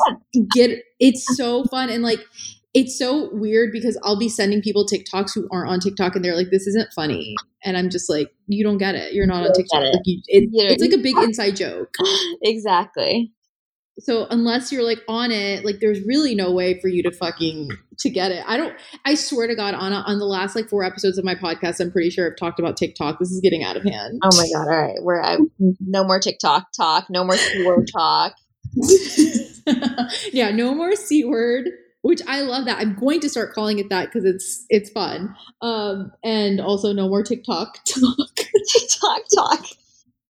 get. 0.52 0.82
It's 0.98 1.36
so 1.36 1.64
fun 1.64 1.88
and 1.88 2.02
like 2.02 2.18
it's 2.74 2.98
so 2.98 3.30
weird 3.32 3.70
because 3.72 3.96
I'll 4.02 4.18
be 4.18 4.28
sending 4.28 4.60
people 4.60 4.84
TikToks 4.84 5.30
who 5.32 5.48
aren't 5.52 5.70
on 5.70 5.78
TikTok 5.78 6.16
and 6.16 6.24
they're 6.24 6.34
like, 6.34 6.50
this 6.50 6.66
isn't 6.66 6.92
funny. 6.92 7.36
And 7.62 7.76
I'm 7.76 7.88
just 7.88 8.10
like, 8.10 8.34
you 8.48 8.64
don't 8.64 8.78
get 8.78 8.96
it. 8.96 9.14
You're 9.14 9.26
not 9.26 9.42
you 9.42 9.48
on 9.48 9.54
TikTok. 9.54 9.82
It. 9.82 9.94
Like 9.94 10.02
you, 10.04 10.20
it, 10.26 10.48
it's 10.52 10.82
like 10.82 10.92
a 10.92 10.98
big 10.98 11.16
inside 11.18 11.54
joke. 11.54 11.94
exactly. 12.42 13.32
So 14.00 14.26
unless 14.28 14.72
you're 14.72 14.82
like 14.82 14.98
on 15.06 15.30
it, 15.30 15.64
like 15.64 15.78
there's 15.78 16.00
really 16.04 16.34
no 16.34 16.50
way 16.50 16.80
for 16.80 16.88
you 16.88 17.00
to 17.04 17.12
fucking 17.12 17.70
to 18.00 18.10
get 18.10 18.32
it. 18.32 18.42
I 18.44 18.56
don't 18.56 18.74
I 19.04 19.14
swear 19.14 19.46
to 19.46 19.54
God, 19.54 19.74
Ana, 19.74 20.02
on 20.04 20.18
the 20.18 20.24
last 20.24 20.56
like 20.56 20.68
four 20.68 20.82
episodes 20.82 21.16
of 21.16 21.24
my 21.24 21.36
podcast, 21.36 21.78
I'm 21.78 21.92
pretty 21.92 22.10
sure 22.10 22.28
I've 22.28 22.36
talked 22.36 22.58
about 22.58 22.76
TikTok. 22.76 23.20
This 23.20 23.30
is 23.30 23.40
getting 23.40 23.62
out 23.62 23.76
of 23.76 23.84
hand. 23.84 24.18
Oh 24.24 24.36
my 24.36 24.48
god, 24.52 24.68
all 24.68 24.82
right. 24.82 24.96
We're 25.00 25.22
I, 25.22 25.38
no 25.78 26.02
more 26.02 26.18
TikTok 26.18 26.72
talk, 26.76 27.06
no 27.08 27.22
more 27.22 27.36
C 27.36 27.64
word 27.64 27.88
talk. 27.92 28.34
yeah, 30.32 30.50
no 30.50 30.74
more 30.74 30.96
C 30.96 31.24
word 31.24 31.68
which 32.04 32.20
I 32.28 32.42
love 32.42 32.66
that. 32.66 32.78
I'm 32.78 32.94
going 32.96 33.20
to 33.20 33.30
start 33.30 33.54
calling 33.54 33.78
it 33.78 33.88
that 33.88 34.12
because 34.12 34.26
it's 34.26 34.66
it's 34.68 34.90
fun. 34.90 35.34
Um, 35.62 36.12
and 36.22 36.60
also 36.60 36.92
no 36.92 37.08
more 37.08 37.22
TikTok 37.22 37.82
talk. 37.86 38.36
TikTok 38.36 39.22
talk. 39.34 39.66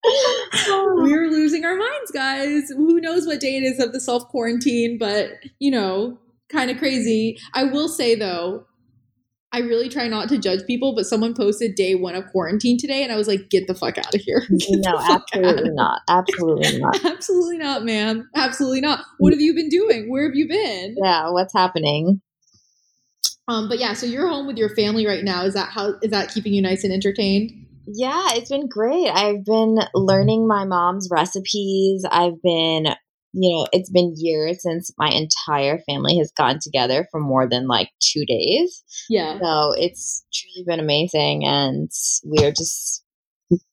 We're 0.68 1.32
losing 1.32 1.66
our 1.66 1.76
minds, 1.76 2.12
guys. 2.14 2.70
Who 2.70 3.02
knows 3.02 3.26
what 3.26 3.40
day 3.40 3.58
it 3.58 3.64
is 3.64 3.80
of 3.80 3.92
the 3.92 4.00
self 4.00 4.28
quarantine, 4.28 5.00
but 5.00 5.32
you 5.58 5.72
know, 5.72 6.20
kind 6.48 6.70
of 6.70 6.78
crazy. 6.78 7.40
I 7.56 7.64
will 7.64 7.90
say 7.90 8.14
though, 8.14 8.68
I 9.54 9.60
really 9.60 9.88
try 9.88 10.08
not 10.08 10.30
to 10.30 10.40
judge 10.40 10.66
people, 10.66 10.96
but 10.96 11.06
someone 11.06 11.36
posted 11.36 11.76
day 11.76 11.94
one 11.94 12.16
of 12.16 12.26
quarantine 12.32 12.78
today, 12.80 13.04
and 13.04 13.12
I 13.12 13.16
was 13.16 13.28
like, 13.28 13.52
"Get 13.52 13.68
the 13.68 13.76
fuck 13.76 14.00
out 14.00 14.14
of 14.14 14.22
here!" 14.22 14.44
no, 14.50 14.98
absolutely 14.98 15.70
not. 15.70 16.02
Absolutely 16.10 16.80
not. 16.82 17.06
absolutely 17.06 17.60
not, 17.60 17.86
ma'am. 17.86 18.28
Absolutely 18.36 18.82
not. 18.82 19.06
What 19.20 19.32
have 19.32 19.40
you 19.40 19.54
been 19.54 19.70
doing? 19.70 20.10
Where 20.12 20.24
have 20.24 20.36
you 20.36 20.48
been? 20.48 20.96
Yeah, 21.02 21.30
what's 21.30 21.54
happening? 21.54 22.22
Um, 23.48 23.70
but 23.70 23.78
yeah, 23.78 23.94
so 23.94 24.08
you're 24.08 24.28
home 24.28 24.48
with 24.48 24.58
your 24.58 24.74
family 24.76 25.06
right 25.06 25.24
now. 25.24 25.44
Is 25.44 25.54
that 25.54 25.70
how? 25.70 25.94
Is 26.02 26.10
that 26.10 26.34
keeping 26.34 26.54
you 26.54 26.62
nice 26.62 26.84
and 26.84 26.92
entertained? 26.92 27.52
Yeah, 27.86 28.30
it's 28.32 28.50
been 28.50 28.68
great. 28.68 29.10
I've 29.10 29.46
been 29.46 29.78
learning 29.94 30.48
my 30.48 30.66
mom's 30.66 31.10
recipes. 31.12 32.06
I've 32.10 32.42
been 32.42 32.88
you 33.34 33.52
know, 33.52 33.68
it's 33.72 33.90
been 33.90 34.14
years 34.16 34.62
since 34.62 34.92
my 34.98 35.10
entire 35.10 35.80
family 35.88 36.18
has 36.20 36.32
gotten 36.38 36.60
together 36.62 37.08
for 37.12 37.20
more 37.20 37.50
than 37.50 37.68
like 37.68 37.90
two 38.00 38.26
days. 38.26 38.84
Yeah. 39.10 39.40
So 39.40 39.74
it's 39.76 40.24
truly 40.34 40.66
been 40.68 40.80
amazing. 40.80 41.44
And 41.46 41.90
we 42.26 42.46
are 42.46 42.52
just 42.52 43.04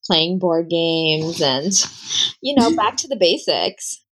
playing 0.07 0.39
board 0.39 0.69
games 0.71 1.43
and, 1.43 1.73
you 2.41 2.55
know, 2.55 2.75
back 2.75 2.97
to 2.99 3.09
the 3.09 3.17
basics. 3.17 3.97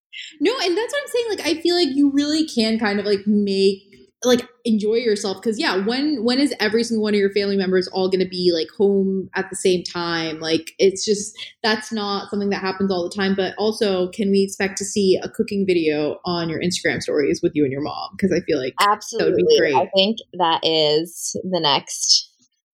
No, 0.40 0.52
and 0.62 0.78
that's 0.78 0.92
what 0.92 1.02
I'm 1.02 1.08
saying. 1.08 1.26
Like, 1.30 1.46
I 1.46 1.60
feel 1.60 1.74
like 1.74 1.88
you 1.96 2.12
really 2.12 2.46
can 2.46 2.78
kind 2.78 3.00
of 3.00 3.04
like 3.04 3.26
make 3.26 3.82
like 4.24 4.48
enjoy 4.64 4.94
yourself 4.94 5.36
because 5.40 5.58
yeah 5.58 5.84
when 5.84 6.24
when 6.24 6.38
is 6.38 6.54
every 6.60 6.82
single 6.82 7.02
one 7.02 7.14
of 7.14 7.20
your 7.20 7.32
family 7.32 7.56
members 7.56 7.86
all 7.88 8.08
going 8.08 8.20
to 8.20 8.28
be 8.28 8.52
like 8.54 8.68
home 8.76 9.28
at 9.34 9.50
the 9.50 9.56
same 9.56 9.82
time? 9.82 10.40
Like 10.40 10.72
it's 10.78 11.04
just 11.04 11.36
that's 11.62 11.92
not 11.92 12.30
something 12.30 12.50
that 12.50 12.60
happens 12.60 12.90
all 12.90 13.08
the 13.08 13.14
time 13.14 13.34
but 13.34 13.54
also 13.58 14.08
can 14.10 14.30
we 14.30 14.42
expect 14.42 14.78
to 14.78 14.84
see 14.84 15.18
a 15.22 15.28
cooking 15.28 15.64
video 15.66 16.18
on 16.24 16.48
your 16.48 16.60
instagram 16.60 17.00
stories 17.00 17.40
with 17.42 17.52
you 17.54 17.64
and 17.64 17.72
your 17.72 17.82
mom? 17.82 18.10
Because 18.16 18.32
i 18.32 18.40
feel 18.46 18.58
like 18.58 18.74
absolutely 18.80 19.30
that 19.30 19.36
would 19.36 19.48
be 19.48 19.58
great 19.58 19.74
i 19.74 19.90
think 19.94 20.18
that 20.38 20.60
is 20.62 21.36
the 21.44 21.60
next 21.60 22.30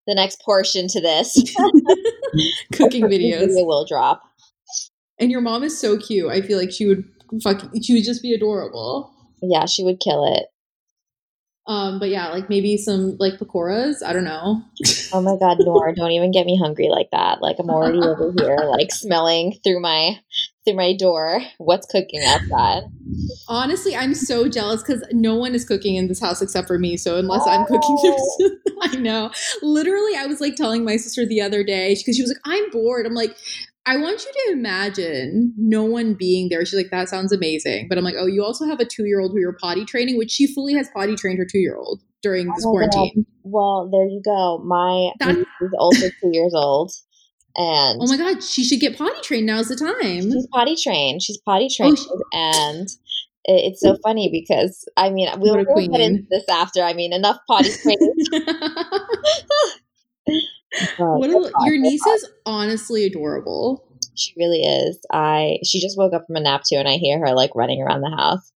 the 0.06 0.14
next 0.14 0.42
portion 0.42 0.88
to 0.88 1.00
this. 1.00 1.34
Cooking 2.72 3.04
videos. 3.04 3.46
video 3.46 3.64
will 3.64 3.86
drop. 3.86 4.22
And 5.18 5.30
your 5.30 5.40
mom 5.40 5.62
is 5.62 5.78
so 5.78 5.98
cute. 5.98 6.30
I 6.30 6.40
feel 6.40 6.58
like 6.58 6.72
she 6.72 6.86
would 6.86 7.04
fucking 7.42 7.82
she 7.82 7.94
would 7.94 8.04
just 8.04 8.22
be 8.22 8.34
adorable. 8.34 9.12
Yeah 9.42 9.66
she 9.66 9.84
would 9.84 10.00
kill 10.00 10.24
it 10.34 10.46
um, 11.66 11.98
but 11.98 12.08
yeah, 12.08 12.28
like 12.28 12.48
maybe 12.48 12.76
some 12.76 13.16
like 13.18 13.34
pakoras. 13.34 14.02
I 14.04 14.12
don't 14.12 14.24
know. 14.24 14.62
Oh 15.12 15.20
my 15.20 15.36
god, 15.38 15.58
Nora, 15.60 15.94
don't 15.96 16.10
even 16.10 16.32
get 16.32 16.46
me 16.46 16.58
hungry 16.58 16.88
like 16.88 17.10
that. 17.12 17.42
Like 17.42 17.56
I'm 17.58 17.70
already 17.70 17.98
over 17.98 18.32
here, 18.36 18.58
like 18.68 18.90
smelling 18.90 19.58
through 19.62 19.80
my 19.80 20.18
through 20.64 20.74
my 20.74 20.96
door. 20.96 21.40
What's 21.58 21.86
cooking 21.86 22.22
outside? 22.24 22.84
Honestly, 23.48 23.94
I'm 23.94 24.14
so 24.14 24.48
jealous 24.48 24.82
because 24.82 25.04
no 25.12 25.34
one 25.34 25.54
is 25.54 25.64
cooking 25.64 25.96
in 25.96 26.08
this 26.08 26.20
house 26.20 26.42
except 26.42 26.66
for 26.66 26.78
me. 26.78 26.96
So 26.96 27.16
unless 27.16 27.42
oh. 27.44 27.50
I'm 27.50 27.66
cooking, 27.66 27.98
oh. 28.00 28.50
I 28.82 28.96
know. 28.96 29.30
Literally, 29.62 30.16
I 30.16 30.26
was 30.26 30.40
like 30.40 30.56
telling 30.56 30.84
my 30.84 30.96
sister 30.96 31.26
the 31.26 31.40
other 31.40 31.62
day 31.62 31.94
because 31.94 32.16
she 32.16 32.22
was 32.22 32.30
like, 32.30 32.42
"I'm 32.44 32.70
bored." 32.70 33.06
I'm 33.06 33.14
like, 33.14 33.36
I 33.90 33.96
want 33.96 34.24
you 34.24 34.32
to 34.32 34.52
imagine 34.52 35.52
no 35.56 35.82
one 35.82 36.14
being 36.14 36.48
there. 36.48 36.64
She's 36.64 36.76
like, 36.76 36.92
that 36.92 37.08
sounds 37.08 37.32
amazing. 37.32 37.88
But 37.88 37.98
I'm 37.98 38.04
like, 38.04 38.14
oh, 38.16 38.28
you 38.28 38.44
also 38.44 38.64
have 38.66 38.78
a 38.78 38.84
two 38.84 39.04
year 39.04 39.18
old 39.18 39.32
who 39.32 39.40
you're 39.40 39.56
potty 39.60 39.84
training, 39.84 40.16
which 40.16 40.30
she 40.30 40.46
fully 40.46 40.74
has 40.74 40.88
potty 40.94 41.16
trained 41.16 41.40
her 41.40 41.44
two 41.44 41.58
year 41.58 41.76
old 41.76 42.00
during 42.22 42.46
this 42.54 42.64
oh, 42.64 42.70
quarantine. 42.70 43.26
Well, 43.42 43.90
there 43.90 44.06
you 44.06 44.22
go. 44.24 44.58
My 44.58 45.10
niece 45.26 45.44
is 45.60 45.72
also 45.76 46.06
two 46.20 46.30
years 46.32 46.52
old. 46.54 46.92
And 47.56 47.98
oh 48.00 48.06
my 48.06 48.16
god, 48.16 48.44
she 48.44 48.62
should 48.62 48.78
get 48.78 48.96
potty 48.96 49.20
trained. 49.22 49.46
Now's 49.46 49.66
the 49.66 49.74
time. 49.74 50.30
She's 50.30 50.46
potty 50.52 50.76
trained. 50.80 51.20
She's 51.20 51.38
potty 51.38 51.66
oh, 51.68 51.76
trained, 51.76 51.98
oh, 51.98 52.04
she- 52.04 52.38
and 52.38 52.88
it's 53.44 53.80
so 53.80 53.96
funny 54.04 54.30
because 54.30 54.88
I 54.96 55.10
mean 55.10 55.28
we'll, 55.38 55.56
we'll 55.66 55.88
get 55.88 56.00
into 56.00 56.22
this 56.30 56.44
after. 56.48 56.84
I 56.84 56.92
mean, 56.92 57.12
enough 57.12 57.38
potty 57.48 57.70
training. 57.82 58.14
what 60.98 61.30
a, 61.30 61.52
your 61.64 61.78
niece 61.78 62.06
is 62.06 62.28
honestly 62.46 63.04
adorable. 63.04 63.86
She 64.16 64.32
really 64.36 64.62
is. 64.62 64.98
I 65.12 65.58
she 65.64 65.80
just 65.80 65.96
woke 65.98 66.12
up 66.12 66.26
from 66.26 66.36
a 66.36 66.40
nap 66.40 66.62
too, 66.68 66.76
and 66.76 66.88
I 66.88 66.94
hear 66.94 67.18
her 67.18 67.34
like 67.34 67.50
running 67.54 67.82
around 67.82 68.02
the 68.02 68.14
house. 68.16 68.52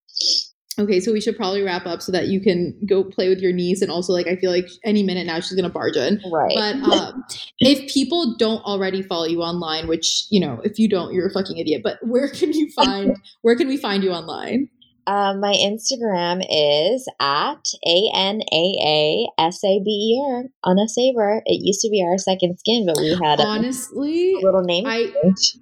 Okay, 0.76 0.98
so 0.98 1.12
we 1.12 1.20
should 1.20 1.36
probably 1.36 1.62
wrap 1.62 1.86
up 1.86 2.02
so 2.02 2.10
that 2.10 2.26
you 2.26 2.40
can 2.40 2.76
go 2.84 3.04
play 3.04 3.28
with 3.28 3.38
your 3.38 3.52
niece, 3.52 3.80
and 3.80 3.90
also 3.90 4.12
like 4.12 4.26
I 4.26 4.36
feel 4.36 4.50
like 4.50 4.68
any 4.84 5.02
minute 5.04 5.26
now 5.26 5.38
she's 5.38 5.54
gonna 5.54 5.70
barge 5.70 5.96
in. 5.96 6.20
Right. 6.32 6.54
But 6.54 6.76
um, 6.92 7.24
if 7.60 7.92
people 7.92 8.36
don't 8.36 8.62
already 8.64 9.02
follow 9.02 9.26
you 9.26 9.42
online, 9.42 9.86
which 9.86 10.26
you 10.30 10.40
know, 10.40 10.60
if 10.64 10.78
you 10.78 10.88
don't, 10.88 11.14
you're 11.14 11.28
a 11.28 11.32
fucking 11.32 11.58
idiot. 11.58 11.82
But 11.84 11.98
where 12.02 12.28
can 12.28 12.52
you 12.52 12.70
find 12.72 13.16
where 13.42 13.56
can 13.56 13.68
we 13.68 13.76
find 13.76 14.02
you 14.02 14.10
online? 14.10 14.68
Um, 15.06 15.40
my 15.40 15.52
Instagram 15.52 16.44
is 16.48 17.06
at 17.20 17.64
A 17.86 18.10
N 18.14 18.40
A 18.52 18.64
A 18.82 19.26
S 19.38 19.62
A 19.64 19.80
B 19.84 19.90
E 19.90 20.24
R 20.34 20.44
Ana 20.64 20.88
Saber. 20.88 21.42
It 21.46 21.60
used 21.62 21.80
to 21.80 21.90
be 21.90 22.02
our 22.02 22.18
second 22.18 22.58
skin, 22.58 22.86
but 22.86 22.96
we 22.98 23.10
had 23.22 23.40
honestly 23.40 24.34
a 24.34 24.38
little 24.44 24.62
name 24.62 24.86
I- 24.86 25.12
change. 25.22 25.56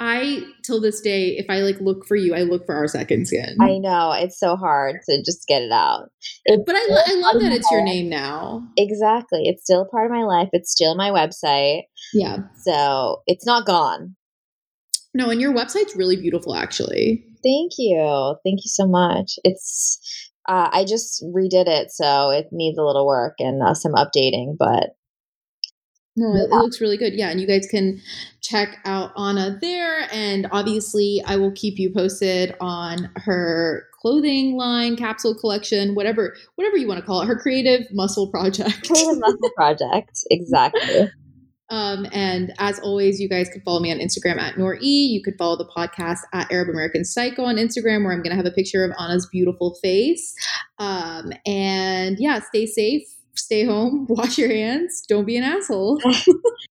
I 0.00 0.44
till 0.64 0.80
this 0.80 1.00
day, 1.00 1.30
if 1.38 1.46
I 1.48 1.58
like 1.62 1.80
look 1.80 2.06
for 2.06 2.14
you, 2.14 2.32
I 2.32 2.42
look 2.42 2.66
for 2.66 2.74
our 2.76 2.86
second 2.86 3.26
skin. 3.26 3.56
I 3.60 3.78
know 3.78 4.12
it's 4.12 4.38
so 4.38 4.54
hard 4.54 5.00
to 5.08 5.22
just 5.24 5.44
get 5.48 5.60
it 5.62 5.72
out. 5.72 6.10
It's 6.44 6.62
but 6.64 6.76
I, 6.76 6.86
lo- 6.88 7.02
I 7.04 7.14
love 7.32 7.42
that 7.42 7.50
it's 7.50 7.68
your 7.72 7.82
name 7.82 8.08
now. 8.08 8.62
exactly. 8.76 9.42
It's 9.46 9.64
still 9.64 9.82
a 9.82 9.88
part 9.88 10.06
of 10.06 10.12
my 10.16 10.22
life. 10.22 10.50
It's 10.52 10.70
still 10.70 10.94
my 10.94 11.10
website, 11.10 11.82
Yeah. 12.14 12.36
so 12.62 13.22
it's 13.26 13.44
not 13.44 13.66
gone. 13.66 14.14
No, 15.18 15.30
and 15.30 15.40
your 15.40 15.52
website's 15.52 15.96
really 15.96 16.14
beautiful, 16.14 16.54
actually. 16.54 17.24
Thank 17.42 17.72
you. 17.76 18.36
Thank 18.44 18.60
you 18.60 18.68
so 18.68 18.86
much. 18.86 19.32
It's 19.42 20.30
uh, 20.48 20.70
I 20.72 20.84
just 20.84 21.24
redid 21.34 21.66
it, 21.66 21.90
so 21.90 22.30
it 22.30 22.46
needs 22.52 22.78
a 22.78 22.84
little 22.84 23.04
work 23.04 23.34
and 23.40 23.60
uh, 23.60 23.74
some 23.74 23.94
updating, 23.94 24.56
but 24.56 24.90
No, 26.14 26.36
it, 26.36 26.44
it 26.44 26.54
looks 26.54 26.80
really 26.80 26.96
good. 26.96 27.14
Yeah, 27.14 27.30
and 27.30 27.40
you 27.40 27.48
guys 27.48 27.66
can 27.68 28.00
check 28.42 28.76
out 28.84 29.10
Ana 29.16 29.58
there, 29.60 30.06
and 30.12 30.46
obviously, 30.52 31.20
I 31.26 31.34
will 31.34 31.52
keep 31.52 31.80
you 31.80 31.92
posted 31.92 32.54
on 32.60 33.10
her 33.16 33.88
clothing 34.00 34.56
line, 34.56 34.94
capsule 34.94 35.34
collection, 35.34 35.96
whatever, 35.96 36.36
whatever 36.54 36.76
you 36.76 36.86
want 36.86 37.00
to 37.00 37.04
call 37.04 37.22
it, 37.22 37.26
her 37.26 37.36
creative 37.36 37.88
muscle 37.90 38.30
project. 38.30 38.86
Creative 38.86 39.18
Muscle 39.18 39.50
Project. 39.56 40.24
Exactly. 40.30 41.10
Um, 41.70 42.06
and 42.12 42.52
as 42.58 42.78
always, 42.80 43.20
you 43.20 43.28
guys 43.28 43.48
can 43.48 43.60
follow 43.60 43.80
me 43.80 43.92
on 43.92 43.98
Instagram 43.98 44.38
at 44.38 44.56
Nor 44.56 44.78
E. 44.80 45.06
You 45.06 45.22
could 45.22 45.36
follow 45.36 45.56
the 45.56 45.66
podcast 45.66 46.20
at 46.32 46.50
Arab 46.50 46.68
American 46.70 47.04
Psycho 47.04 47.44
on 47.44 47.56
Instagram, 47.56 48.04
where 48.04 48.12
I'm 48.12 48.22
going 48.22 48.30
to 48.30 48.36
have 48.36 48.46
a 48.46 48.50
picture 48.50 48.84
of 48.84 48.92
Ana's 48.98 49.26
beautiful 49.30 49.74
face. 49.82 50.34
Um, 50.78 51.32
and 51.46 52.16
yeah, 52.18 52.40
stay 52.40 52.66
safe, 52.66 53.02
stay 53.34 53.64
home, 53.64 54.06
wash 54.08 54.38
your 54.38 54.50
hands, 54.50 55.04
don't 55.08 55.26
be 55.26 55.36
an 55.36 55.44
asshole. 55.44 56.00